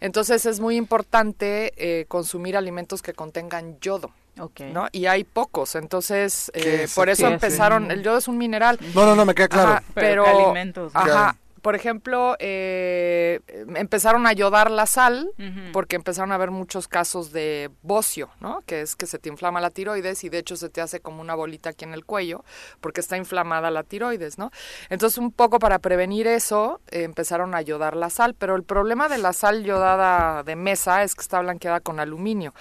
[0.00, 4.10] Entonces es muy importante eh, consumir alimentos que contengan yodo.
[4.38, 4.72] Okay.
[4.72, 4.88] ¿no?
[4.92, 8.78] Y hay pocos, entonces eh, por eso empezaron, el yodo es un mineral.
[8.94, 9.82] No, no, no, me queda claro.
[9.94, 10.92] pero, alimentos.
[10.94, 11.36] Ajá,
[11.66, 13.40] por ejemplo, eh,
[13.74, 15.32] empezaron a ayudar la sal
[15.72, 18.62] porque empezaron a haber muchos casos de bocio, ¿no?
[18.66, 21.20] Que es que se te inflama la tiroides y de hecho se te hace como
[21.20, 22.44] una bolita aquí en el cuello
[22.80, 24.52] porque está inflamada la tiroides, ¿no?
[24.90, 29.08] Entonces, un poco para prevenir eso, eh, empezaron a ayudar la sal, pero el problema
[29.08, 32.54] de la sal yodada de mesa es que está blanqueada con aluminio.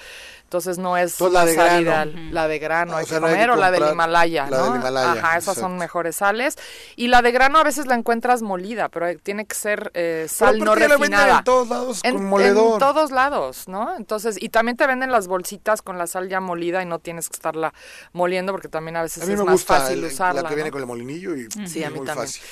[0.46, 2.12] Entonces no es la, de sal grano.
[2.12, 2.34] ideal.
[2.34, 5.58] La de grano hay que comer o la del Himalaya, la Del Himalaya, Ajá, esas
[5.58, 6.56] son mejores sales.
[6.96, 10.60] Y la de grano a veces la encuentras molida, pero tiene que ser eh, sal
[10.60, 11.40] no refinada.
[11.40, 12.74] en todos lados en, moledor.
[12.74, 13.96] En todos lados, ¿no?
[13.98, 17.28] Entonces, y también te venden las bolsitas con la sal ya molida y no tienes
[17.28, 17.74] que estarla
[18.14, 20.44] moliendo porque también a veces es más fácil usarla.
[20.44, 22.28] La que viene con el molinillo y sí, a mí muy también.
[22.28, 22.44] fácil.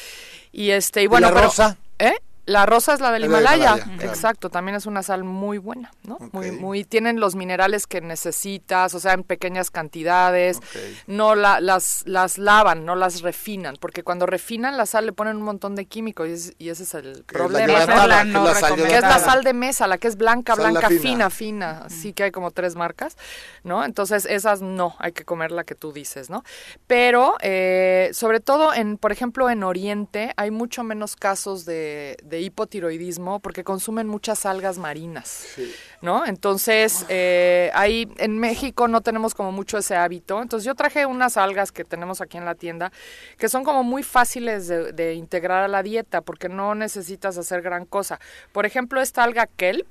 [0.52, 1.78] Y este, y bueno, ¿Y la rosa?
[2.00, 2.16] ¿Eh?
[2.46, 6.18] La rosa es la del Himalaya, exacto, también es una sal muy buena, ¿no?
[6.34, 10.60] Muy, muy, tienen los minerales que necesitas, o sea, en pequeñas cantidades,
[11.08, 15.38] no la, las, las lavan, no las refinan, porque cuando refinan la sal le ponen
[15.38, 17.82] un montón de químicos y, ese es el problema.
[17.82, 21.30] Es la, no que es la sal de mesa, la que es blanca, blanca, fina,
[21.30, 23.16] fina, así que hay como tres marcas,
[23.64, 23.86] ¿no?
[23.86, 26.44] Entonces esas no, hay que comer la que tú dices, ¿no?
[26.88, 32.33] Pero, eh, sobre todo, en, por ejemplo, en Oriente hay mucho menos casos de de
[32.42, 35.46] hipotiroidismo porque consumen muchas algas marinas,
[36.02, 36.26] ¿no?
[36.26, 40.42] Entonces, eh, ahí en México no tenemos como mucho ese hábito.
[40.42, 42.92] Entonces, yo traje unas algas que tenemos aquí en la tienda
[43.38, 47.86] que son como muy fáciles de, integrar a la dieta porque no necesitas hacer gran
[47.86, 48.20] cosa.
[48.52, 49.88] Por ejemplo, esta alga kelp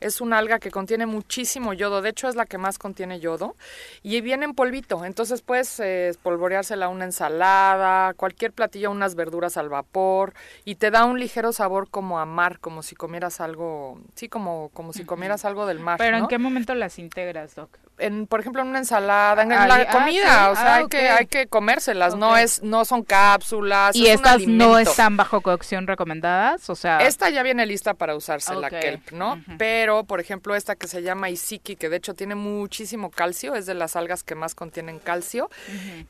[0.00, 3.56] es una alga que contiene muchísimo yodo, de hecho es la que más contiene yodo
[4.02, 9.56] y viene en polvito, entonces puedes eh, espolvoreársela a una ensalada, cualquier platillo, unas verduras
[9.56, 13.98] al vapor y te da un ligero sabor como a mar, como si comieras algo,
[14.14, 15.98] sí, como, como si comieras algo del mar.
[15.98, 17.70] Pero ¿en qué momento las integras, Doc?
[17.98, 21.08] En, por ejemplo, en una ensalada, en, la ah, comida, o sea, ah, hay que
[21.08, 26.68] hay que comérselas, no es no son cápsulas, y estas no están bajo cocción recomendadas,
[26.68, 29.42] o sea, esta ya viene lista para usarse la kelp, ¿no?
[29.58, 33.66] Pero por ejemplo, esta que se llama Isiki, que de hecho tiene muchísimo calcio, es
[33.66, 35.48] de las algas que más contienen calcio.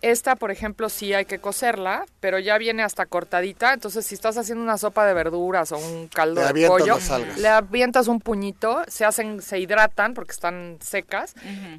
[0.02, 4.36] Esta, por ejemplo, sí hay que cocerla, pero ya viene hasta cortadita, entonces si estás
[4.38, 6.98] haciendo una sopa de verduras o un caldo de pollo,
[7.38, 11.34] le avientas un puñito, se hacen, se hidratan porque están secas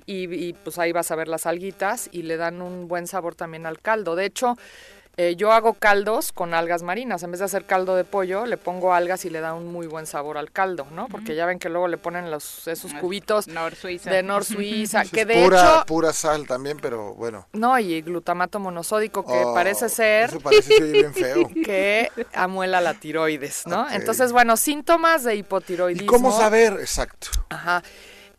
[0.06, 3.66] y, pues ahí vas a ver las alguitas y le dan un buen sabor también
[3.66, 4.16] al caldo.
[4.16, 4.58] De hecho,
[5.20, 7.24] eh, yo hago caldos con algas marinas.
[7.24, 9.88] En vez de hacer caldo de pollo, le pongo algas y le da un muy
[9.88, 11.08] buen sabor al caldo, ¿no?
[11.08, 15.44] Porque ya ven que luego le ponen los esos cubitos de Nor Suiza, que de
[15.44, 17.48] pura, hecho pura sal también, pero bueno.
[17.54, 21.48] No, y glutamato monosódico que oh, parece ser eso parece bien feo.
[21.66, 23.90] que amuela la tiroides, ¿no?
[23.90, 26.04] Entonces, bueno, síntomas de hipotiroidismo.
[26.04, 26.74] ¿Y cómo saber?
[26.74, 27.30] Exacto.
[27.50, 27.82] Ajá.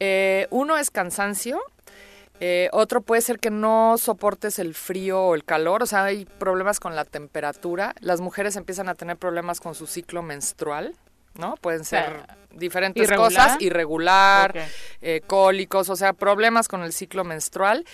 [0.00, 1.60] Eh, uno es cansancio,
[2.40, 6.24] eh, otro puede ser que no soportes el frío o el calor, o sea, hay
[6.24, 7.94] problemas con la temperatura.
[8.00, 10.94] Las mujeres empiezan a tener problemas con su ciclo menstrual,
[11.38, 11.54] ¿no?
[11.56, 12.26] Pueden ser
[12.58, 14.68] diferentes cosas, irregular,
[15.00, 17.84] eh, cólicos, o sea, problemas con el ciclo menstrual.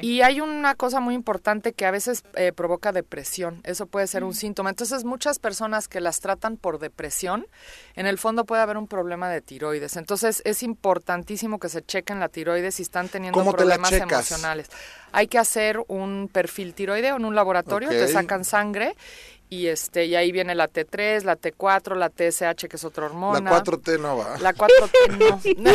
[0.00, 4.24] Y hay una cosa muy importante que a veces eh, provoca depresión, eso puede ser
[4.24, 4.34] un mm.
[4.34, 4.70] síntoma.
[4.70, 7.46] Entonces, muchas personas que las tratan por depresión,
[7.94, 9.96] en el fondo puede haber un problema de tiroides.
[9.96, 14.68] Entonces, es importantísimo que se chequen la tiroides si están teniendo problemas emocionales.
[15.12, 18.94] Hay que hacer un perfil tiroideo en un laboratorio, te sacan sangre
[19.48, 23.50] y este y ahí viene la T3, la T4, la TSH que es otra hormona.
[23.50, 24.36] La 4T no va.
[24.40, 25.72] La 4T no.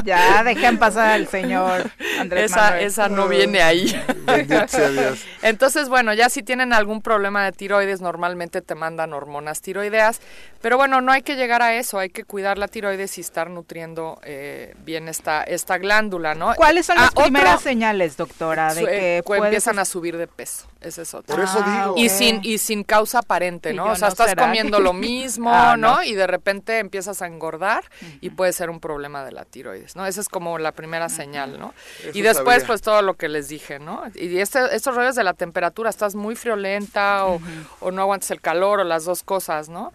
[0.04, 4.00] ya dejen pasar al señor Andrés esa, Esa no viene ahí.
[5.42, 10.20] Entonces, bueno, ya si tienen algún problema de tiroides, normalmente te mandan hormonas tiroideas,
[10.60, 13.50] pero bueno, no hay que llegar a eso, hay que cuidar la tiroides y estar
[13.50, 16.54] nutriendo eh, bien esta esta glándula, ¿no?
[16.54, 18.84] ¿Cuáles son las ah, primeras señales, doctora, de
[19.26, 20.69] que empiezan a subir de peso?
[20.80, 21.36] Ese es otro.
[21.36, 21.94] Por eso digo.
[21.96, 23.92] Y sin, y sin causa aparente, ¿no?
[23.92, 26.02] O sea, estás comiendo lo mismo, ah, ¿no?
[26.02, 27.84] Y de repente empiezas a engordar
[28.20, 30.06] y puede ser un problema de la tiroides, ¿no?
[30.06, 31.74] Esa es como la primera señal, ¿no?
[32.14, 34.04] y después, pues todo lo que les dije, ¿no?
[34.14, 37.40] Y este, estos rollos de la temperatura, estás muy friolenta o,
[37.80, 39.92] o no aguantas el calor o las dos cosas, ¿no?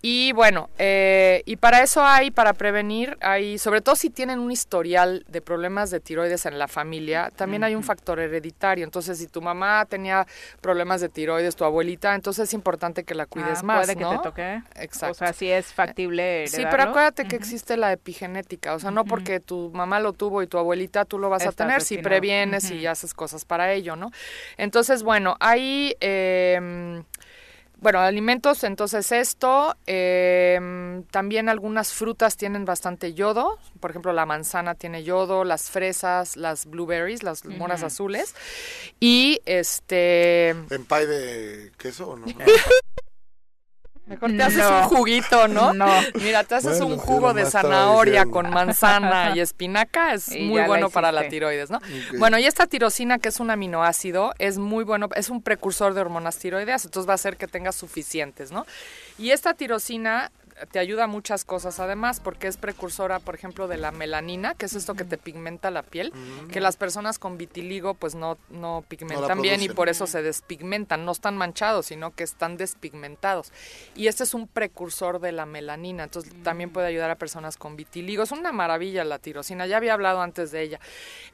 [0.00, 4.52] Y bueno, eh, y para eso hay, para prevenir, hay, sobre todo si tienen un
[4.52, 8.84] historial de problemas de tiroides en la familia, también hay un factor hereditario.
[8.84, 10.24] Entonces, si tu mamá tenía
[10.60, 13.86] problemas de tiroides, tu abuelita, entonces es importante que la cuides ah, más.
[13.86, 14.62] Puede que te toque.
[14.76, 15.12] Exacto.
[15.12, 16.46] O sea, si es factible.
[16.46, 18.74] Sí, pero acuérdate que existe la epigenética.
[18.74, 21.50] O sea, no porque tu mamá lo tuvo y tu abuelita tú lo vas a
[21.50, 24.12] tener si previenes y haces cosas para ello, ¿no?
[24.58, 25.96] Entonces, bueno, hay.
[26.00, 27.02] Eh,
[27.80, 34.74] bueno, alimentos, entonces esto, em, también algunas frutas tienen bastante yodo, por ejemplo la manzana
[34.74, 38.34] tiene yodo, las fresas, las blueberries, las moras azules,
[38.98, 40.50] y este...
[40.50, 42.26] ¿En pie de queso o no?
[44.08, 45.74] Mejor te haces un juguito, ¿no?
[45.74, 45.86] No.
[46.14, 51.12] Mira, te haces un jugo de zanahoria con manzana y espinaca, es muy bueno para
[51.12, 51.80] la tiroides, ¿no?
[52.18, 56.00] Bueno, y esta tirosina, que es un aminoácido, es muy bueno, es un precursor de
[56.00, 58.66] hormonas tiroideas, entonces va a hacer que tengas suficientes, ¿no?
[59.18, 60.30] Y esta tirosina
[60.66, 61.80] te ayuda a muchas cosas.
[61.80, 65.70] Además, porque es precursora, por ejemplo, de la melanina, que es esto que te pigmenta
[65.70, 66.12] la piel,
[66.52, 71.04] que las personas con vitiligo pues no, no pigmentan bien y por eso se despigmentan,
[71.04, 73.52] no están manchados, sino que están despigmentados.
[73.94, 77.76] Y este es un precursor de la melanina, entonces también puede ayudar a personas con
[77.76, 78.22] vitiligo.
[78.22, 80.80] Es una maravilla la tirosina, ya había hablado antes de ella.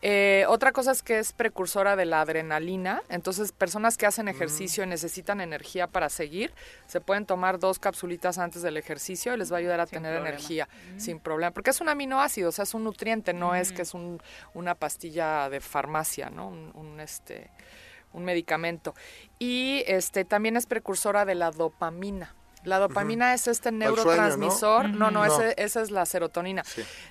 [0.02, 4.84] Eh, otra cosa es que es precursora de la adrenalina, entonces personas que hacen ejercicio
[4.84, 6.52] y necesitan energía para seguir,
[6.86, 10.14] se pueden tomar dos capsulitas antes del ejercicio y les va a ayudar a tener
[10.14, 13.82] energía sin problema, porque es un aminoácido, o sea, es un nutriente, no es que
[13.82, 14.20] es un,
[14.54, 16.48] una pastilla de farmacia, ¿no?
[16.48, 17.50] Un, este
[18.12, 18.94] un medicamento.
[19.40, 22.34] Y este también es precursora de la dopamina.
[22.64, 24.88] La dopamina es este neurotransmisor.
[24.90, 25.10] ¿no?
[25.10, 26.62] No, esa es la serotonina.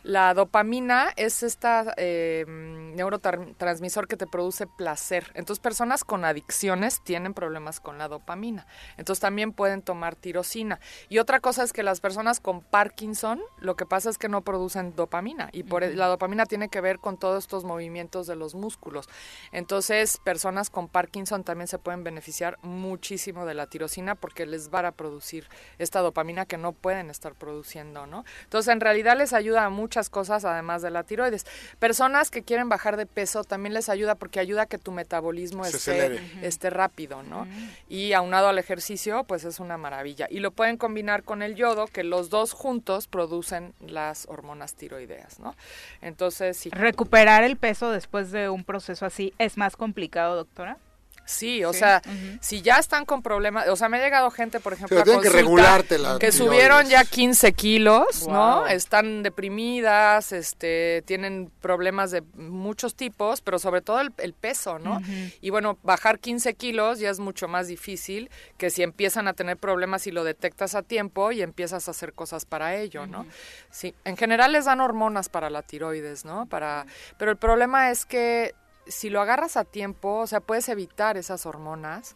[0.03, 5.31] La dopamina es esta eh, neurotransmisor que te produce placer.
[5.33, 8.67] Entonces, personas con adicciones tienen problemas con la dopamina.
[8.97, 10.79] Entonces, también pueden tomar tirosina.
[11.09, 14.41] Y otra cosa es que las personas con Parkinson, lo que pasa es que no
[14.41, 15.49] producen dopamina.
[15.51, 19.07] Y por la dopamina tiene que ver con todos estos movimientos de los músculos.
[19.51, 24.87] Entonces, personas con Parkinson también se pueden beneficiar muchísimo de la tirosina porque les va
[24.87, 25.42] a producir
[25.79, 28.25] esta dopamina que no pueden estar produciendo, ¿no?
[28.43, 31.45] Entonces, en realidad les ayuda a muchas cosas además de la tiroides.
[31.79, 35.65] Personas que quieren bajar de peso también les ayuda porque ayuda a que tu metabolismo
[35.65, 37.47] esté, esté, rápido, ¿no?
[37.89, 40.27] Y aunado al ejercicio, pues es una maravilla.
[40.29, 45.39] Y lo pueden combinar con el yodo, que los dos juntos producen las hormonas tiroideas,
[45.39, 45.55] ¿no?
[46.01, 46.69] Entonces, sí.
[46.69, 50.77] Recuperar el peso después de un proceso así es más complicado, doctora.
[51.25, 52.01] Sí, o sea,
[52.41, 56.19] si ya están con problemas, o sea, me ha llegado gente, por ejemplo, a que,
[56.19, 58.67] que subieron ya 15 kilos, ¿no?
[58.67, 65.01] Están deprimidas, este, tienen problemas de muchos tipos, pero sobre todo el, peso, ¿no?
[65.41, 69.57] Y bueno, bajar 15 kilos ya es mucho más difícil que si empiezan a tener
[69.57, 73.25] problemas y lo detectas a tiempo y empiezas a hacer cosas para ello, ¿no?
[73.69, 76.45] Sí, en general les dan hormonas para la tiroides, ¿no?
[76.47, 76.85] Para,
[77.17, 78.55] pero el problema es que
[78.87, 82.15] si lo agarras a tiempo, o sea, puedes evitar esas hormonas,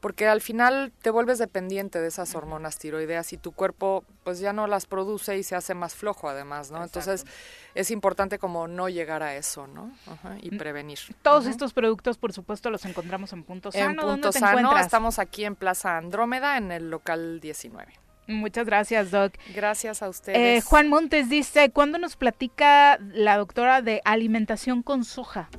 [0.00, 4.52] porque al final te vuelves dependiente de esas hormonas tiroideas y tu cuerpo pues ya
[4.52, 6.82] no las produce y se hace más flojo además, ¿no?
[6.82, 7.26] Entonces
[7.74, 9.92] es importante como no llegar a eso, ¿no?
[10.40, 10.98] y prevenir.
[11.22, 14.02] Todos estos productos, por supuesto, los encontramos en Punto Sano.
[14.02, 17.92] En Punto Sano, estamos aquí en Plaza Andrómeda, en el local 19.
[18.26, 19.34] Muchas gracias, Doc.
[19.54, 20.38] Gracias a ustedes.
[20.38, 25.50] Eh, Juan Montes dice, ¿cuándo nos platica la doctora de alimentación con soja?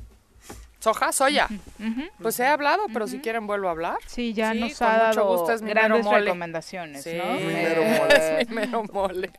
[0.82, 1.46] Soja, soya.
[2.20, 3.98] Pues he hablado, pero si quieren vuelvo a hablar.
[4.06, 7.12] Sí, ya nos ha dado gusto, es grandes recomendaciones, sí.
[7.14, 7.34] ¿no?
[7.34, 8.40] Mi mero mole.
[8.40, 9.30] es mi mero mole.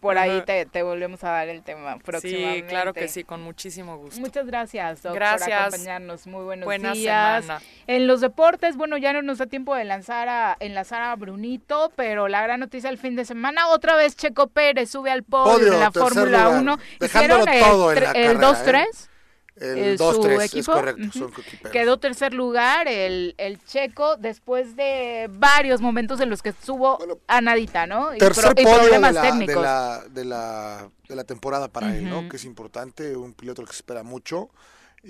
[0.00, 2.62] Por ahí te, te, volvemos a dar el tema próximamente.
[2.62, 4.20] Sí, claro que sí, con muchísimo gusto.
[4.20, 5.48] Muchas gracias, Doc, gracias.
[5.48, 6.26] por acompañarnos.
[6.26, 7.44] Muy buenos Buena días.
[7.44, 7.62] Semana.
[7.86, 11.92] En los deportes, bueno, ya no nos da tiempo de lanzar a, enlazar a Brunito,
[11.94, 15.70] pero la gran noticia del fin de semana, otra vez Checo Pérez sube al podio,
[15.70, 16.78] de la Fórmula 1.
[17.00, 19.08] Hicieron el, el 2-3.
[19.60, 21.30] El 2-3, es correcto,
[21.72, 27.40] Quedó tercer lugar el, el checo después de varios momentos en los que estuvo a
[27.40, 28.14] nadita, ¿no?
[28.14, 29.54] Y, tercer problemas de la, técnicos.
[29.56, 32.28] De la, de la, de la temporada para él, ¿no?
[32.28, 34.50] Que es importante, un piloto que se espera mucho.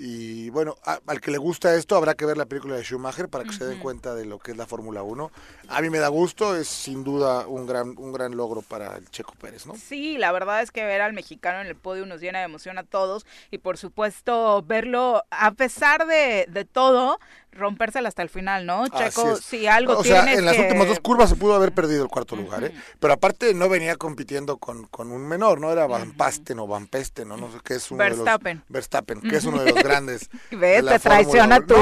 [0.01, 3.43] Y bueno, al que le gusta esto habrá que ver la película de Schumacher para
[3.43, 5.29] que se den cuenta de lo que es la Fórmula 1.
[5.67, 9.09] A mí me da gusto, es sin duda un gran un gran logro para el
[9.09, 9.75] Checo Pérez, ¿no?
[9.75, 12.77] Sí, la verdad es que ver al mexicano en el podio nos llena de emoción
[12.77, 17.19] a todos y por supuesto verlo a pesar de, de todo,
[17.51, 18.87] rompérsela hasta el final, ¿no?
[18.87, 22.09] Checo, si algo o sea, en las últimas dos curvas se pudo haber perdido el
[22.09, 22.73] cuarto lugar, ¿eh?
[22.99, 25.71] Pero aparte no venía compitiendo con, con un menor, ¿no?
[25.71, 27.37] Era Van Pasten o Van Pesten, ¿no?
[27.37, 28.57] No sé qué es uno Verstappen.
[28.57, 28.69] de los...
[28.69, 29.21] Verstappen.
[29.21, 30.29] que es uno de los grandes.
[30.51, 31.75] Ve, te traiciona tu,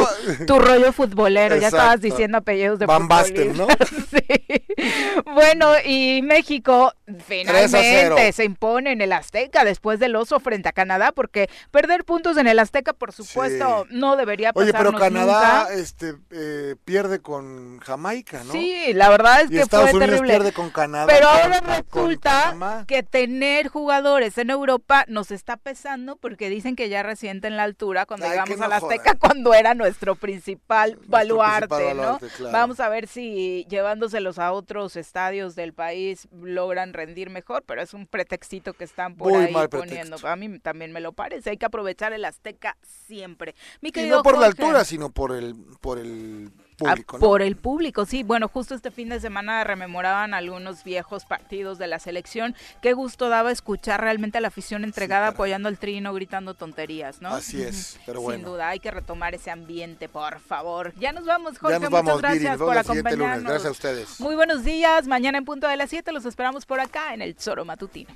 [0.45, 3.67] tu, rollo futbolero, ya estabas diciendo apellidos de Van Basten, ¿no?
[4.09, 4.65] sí.
[5.33, 6.93] Bueno, y México
[7.25, 12.37] finalmente se impone en el Azteca después del oso frente a Canadá, porque perder puntos
[12.37, 14.69] en el Azteca, por supuesto, no debería pasar.
[14.69, 18.51] Oye, pero Canadá este, eh, pierde con Jamaica, ¿no?
[18.51, 20.33] Sí, la verdad es que Estados fue Unidos terrible.
[20.33, 21.07] pierde con Canadá.
[21.07, 27.03] Pero ahora resulta que tener jugadores en Europa nos está pesando porque dicen que ya
[27.03, 32.19] resienten la altura cuando llegamos a la Azteca, cuando era nuestro principal baluarte, ¿no?
[32.51, 37.93] Vamos a ver si llevándoselos a otros estadios del país logran rendir mejor, pero es
[37.93, 40.17] un pretextito que están por ahí poniendo.
[40.27, 43.55] A mí también me lo parece, hay que aprovechar el Azteca siempre.
[43.81, 45.46] Mi y no por la altura, sino por el
[45.81, 47.19] por el público.
[47.19, 48.23] Por el público, sí.
[48.23, 52.55] Bueno, justo este fin de semana rememoraban algunos viejos partidos de la selección.
[52.81, 57.29] Qué gusto daba escuchar realmente a la afición entregada apoyando al trino, gritando tonterías, ¿no?
[57.29, 58.37] Así es, pero bueno.
[58.37, 60.93] Sin duda, hay que retomar ese ambiente, por favor.
[60.99, 61.89] Ya nos vamos, Jorge.
[61.89, 63.43] muchas gracias por acompañarnos.
[63.43, 64.19] Gracias a ustedes.
[64.19, 65.07] Muy buenos días.
[65.07, 68.11] Mañana en punto de las 7 los esperamos por acá en el Zoro Matutino.